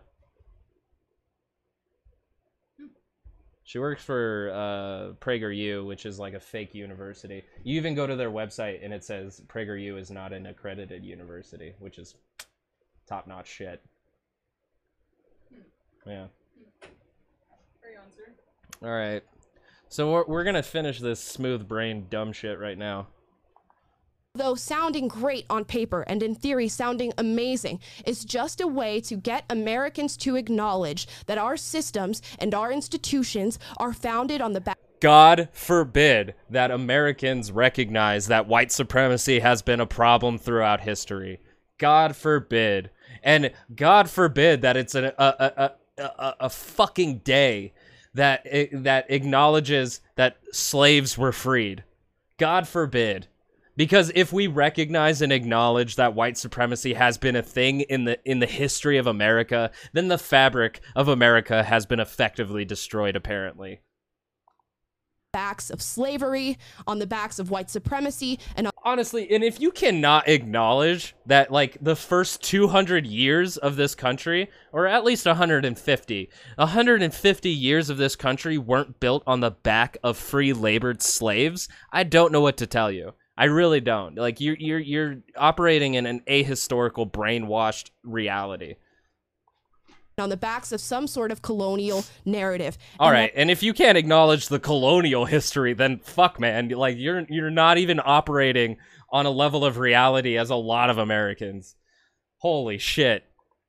[3.68, 7.44] She works for uh, PragerU, which is like a fake university.
[7.66, 11.74] You even go to their website and it says PragerU is not an accredited university,
[11.80, 12.16] which is
[13.10, 13.82] top notch shit.
[16.06, 16.28] Yeah.
[17.82, 18.88] Carry on.
[18.90, 19.22] All right.
[19.90, 23.08] So we're, we're going to finish this smooth brain dumb shit right now.
[24.38, 29.16] Though sounding great on paper and in theory sounding amazing, is just a way to
[29.16, 34.78] get Americans to acknowledge that our systems and our institutions are founded on the back.
[35.00, 41.40] God forbid that Americans recognize that white supremacy has been a problem throughout history.
[41.78, 42.90] God forbid.
[43.24, 47.74] And God forbid that it's a, a, a, a, a, fucking day
[48.14, 51.84] that, eh, that acknowledges that slaves were freed.
[52.38, 53.28] God forbid.
[53.78, 58.20] Because if we recognize and acknowledge that white supremacy has been a thing in the
[58.30, 63.82] in the history of America, then the fabric of America has been effectively destroyed apparently.
[65.32, 70.28] backs of slavery, on the backs of white supremacy, and honestly, and if you cannot
[70.28, 77.50] acknowledge that like the first 200 years of this country or at least 150 150
[77.50, 82.32] years of this country weren't built on the back of free labored slaves i don't
[82.32, 86.22] know what to tell you i really don't like you're you're you're operating in an
[86.28, 88.76] ahistorical brainwashed reality
[90.20, 92.76] on the backs of some sort of colonial narrative.
[93.00, 96.70] All And right, and if you can't acknowledge the colonial history, then fuck, man.
[96.70, 98.78] Like you're you're not even operating
[99.12, 101.76] on a level of reality as a lot of Americans.
[102.40, 103.26] Holy shit!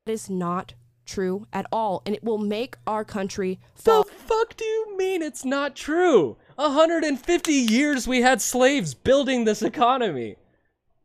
[0.06, 0.72] That is not
[1.04, 4.04] true at all, and it will make our country fall.
[4.04, 6.38] The fuck do you mean it's not true?
[6.58, 10.36] 150 years we had slaves building this economy.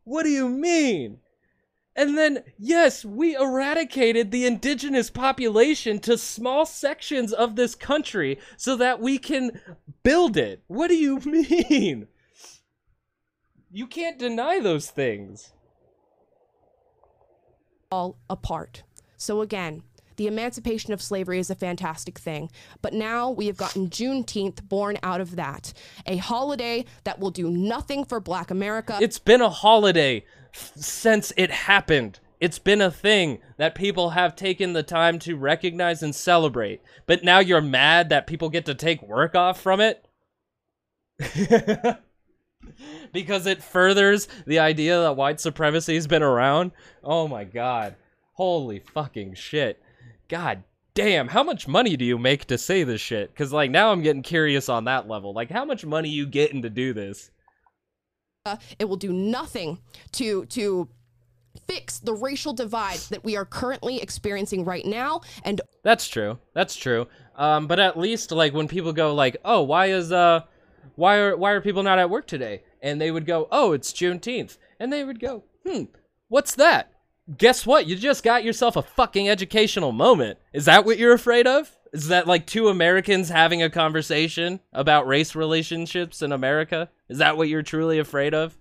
[0.02, 1.18] What do you mean?
[1.94, 8.74] And then, yes, we eradicated the indigenous population to small sections of this country so
[8.76, 9.60] that we can
[10.02, 10.64] build it.
[10.66, 12.08] What do you mean?
[13.70, 15.52] You can't deny those things.
[17.92, 18.82] all apart.
[19.16, 19.84] So again,
[20.16, 22.50] the emancipation of slavery is a fantastic thing,
[22.82, 25.72] but now we have gotten Juneteenth born out of that.
[26.06, 28.98] A holiday that will do nothing for black America.
[29.00, 32.20] It's been a holiday since it happened.
[32.40, 36.82] It's been a thing that people have taken the time to recognize and celebrate.
[37.06, 40.06] But now you're mad that people get to take work off from it?
[43.12, 46.72] because it furthers the idea that white supremacy has been around?
[47.02, 47.96] Oh my god.
[48.32, 49.80] Holy fucking shit.
[50.28, 50.64] God
[50.94, 53.32] damn, how much money do you make to say this shit?
[53.32, 55.34] Because, like, now I'm getting curious on that level.
[55.34, 57.30] Like, how much money you getting to do this?
[58.78, 59.78] it will do nothing
[60.12, 60.86] to to
[61.66, 66.38] fix the racial divide that we are currently experiencing right now and That's true.
[66.52, 67.06] That's true.
[67.36, 70.40] Um, but at least like when people go like, "Oh, why is uh,
[70.94, 73.92] why are why are people not at work today?" and they would go, "Oh, it's
[73.92, 75.84] Juneteenth," and they would go, "Hmm,
[76.28, 76.92] what's that?"
[77.38, 77.86] Guess what?
[77.86, 80.38] You just got yourself a fucking educational moment.
[80.52, 81.74] Is that what you're afraid of?
[81.94, 86.90] Is that like two Americans having a conversation about race relationships in America?
[87.08, 88.58] Is that what you're truly afraid of?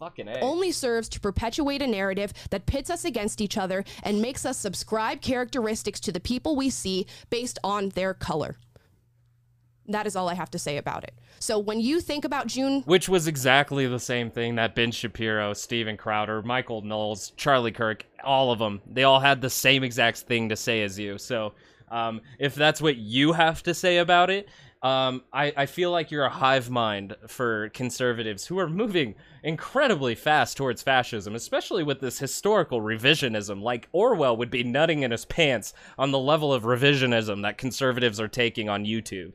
[0.00, 0.40] Fucking A.
[0.40, 4.56] only serves to perpetuate a narrative that pits us against each other and makes us
[4.56, 8.56] subscribe characteristics to the people we see based on their color.
[9.92, 11.14] That is all I have to say about it.
[11.38, 15.52] So when you think about June Which was exactly the same thing that Ben Shapiro,
[15.52, 20.18] Steven Crowder, Michael Knowles, Charlie Kirk, all of them, they all had the same exact
[20.18, 21.18] thing to say as you.
[21.18, 21.54] So
[21.90, 24.48] um, if that's what you have to say about it,
[24.82, 30.14] um, I, I feel like you're a hive mind for conservatives who are moving incredibly
[30.14, 33.60] fast towards fascism, especially with this historical revisionism.
[33.60, 38.18] Like Orwell would be nutting in his pants on the level of revisionism that conservatives
[38.20, 39.32] are taking on YouTube.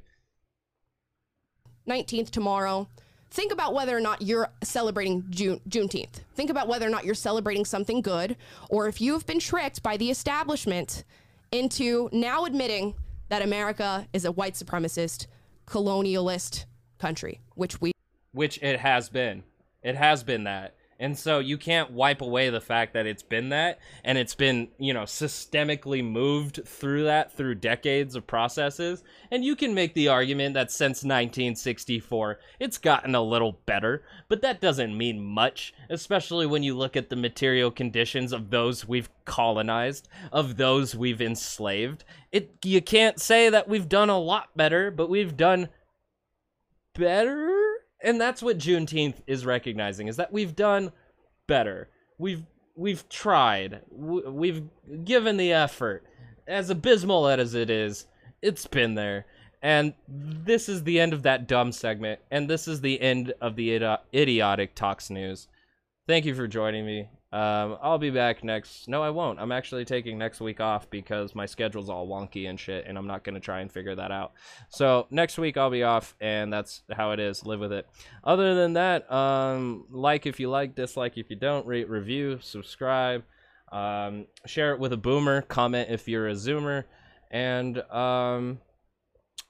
[1.87, 2.87] 19th tomorrow.
[3.31, 6.21] Think about whether or not you're celebrating June Juneteenth.
[6.35, 8.37] Think about whether or not you're celebrating something good,
[8.69, 11.03] or if you've been tricked by the establishment
[11.51, 12.93] into now admitting
[13.29, 15.27] that America is a white supremacist,
[15.67, 16.65] colonialist
[16.97, 17.91] country, which we
[18.31, 19.43] which it has been.
[19.83, 20.75] It has been that.
[20.97, 24.69] And so you can't wipe away the fact that it's been that and it's been,
[24.77, 29.03] you know, systemically moved through that through decades of processes.
[29.29, 34.41] And you can make the argument that since 1964, it's gotten a little better, but
[34.41, 39.09] that doesn't mean much, especially when you look at the material conditions of those we've
[39.25, 42.05] colonized, of those we've enslaved.
[42.31, 45.67] It you can't say that we've done a lot better, but we've done
[46.93, 47.54] better
[48.05, 50.93] and that's what Juneteenth is recognizing is that we've done
[51.47, 51.89] better.
[52.17, 52.45] We've
[52.75, 53.81] we've tried.
[53.91, 54.63] We've
[55.03, 56.05] given the effort.
[56.47, 58.05] As abysmal as it is,
[58.41, 59.25] it's been there.
[59.61, 63.55] And this is the end of that dumb segment, and this is the end of
[63.55, 65.47] the idiotic talks news.
[66.07, 67.09] Thank you for joining me.
[67.35, 68.87] Um, I'll be back next.
[68.87, 69.41] No, I won't.
[69.41, 73.07] I'm actually taking next week off because my schedule's all wonky and shit, and I'm
[73.07, 74.31] not gonna try and figure that out.
[74.69, 77.45] So next week I'll be off, and that's how it is.
[77.45, 77.89] Live with it.
[78.23, 83.25] Other than that, um, like if you like, dislike if you don't, rate, review, subscribe,
[83.69, 86.85] um, share it with a boomer, comment if you're a zoomer,
[87.31, 88.61] and um,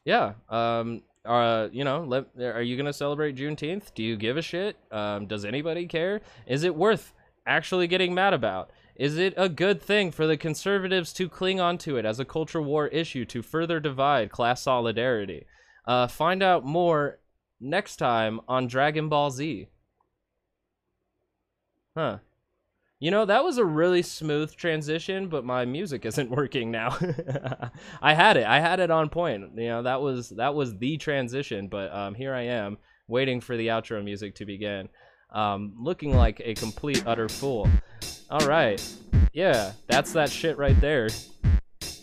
[0.06, 3.94] yeah, um, uh, you know, let, are you gonna celebrate Juneteenth?
[3.94, 4.76] Do you give a shit?
[4.91, 6.22] Um, does anybody care?
[6.48, 7.14] Is it worth
[7.46, 8.72] actually getting mad about?
[8.96, 12.62] Is it a good thing for the conservatives to cling onto it as a culture
[12.62, 15.46] war issue to further divide class solidarity?
[15.86, 17.20] Uh, find out more
[17.60, 19.68] next time on Dragon Ball Z.
[21.96, 22.20] Huh.
[23.00, 26.98] You know, that was a really smooth transition, but my music isn't working now.
[28.02, 28.46] I had it.
[28.46, 29.44] I had it on point.
[29.58, 32.78] You know, that was that was the transition, but um here I am
[33.08, 34.90] waiting for the outro music to begin.
[35.31, 37.69] Um looking like a complete utter fool.
[38.30, 38.81] All right.
[39.34, 41.10] Yeah, that's that shit right there.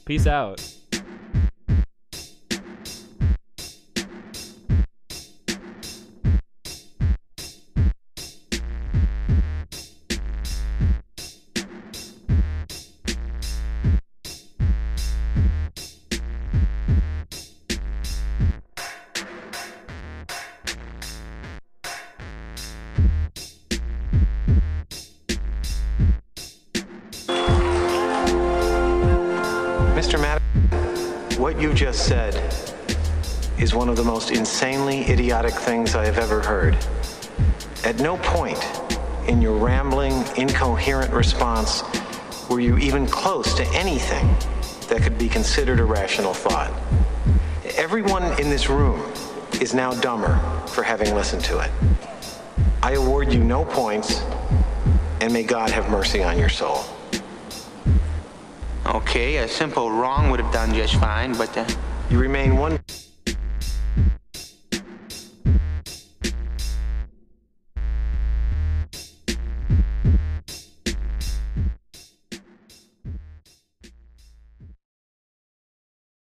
[0.05, 0.63] Peace out.
[40.83, 41.85] Incoherent response
[42.51, 44.27] were you even close to anything
[44.89, 46.73] that could be considered a rational thought.
[47.77, 49.01] Everyone in this room
[49.61, 51.71] is now dumber for having listened to it.
[52.83, 54.23] I award you no points,
[55.21, 56.83] and may God have mercy on your soul.
[58.85, 61.65] Okay, a simple wrong would have done just fine, but uh,
[62.11, 62.81] You remain one.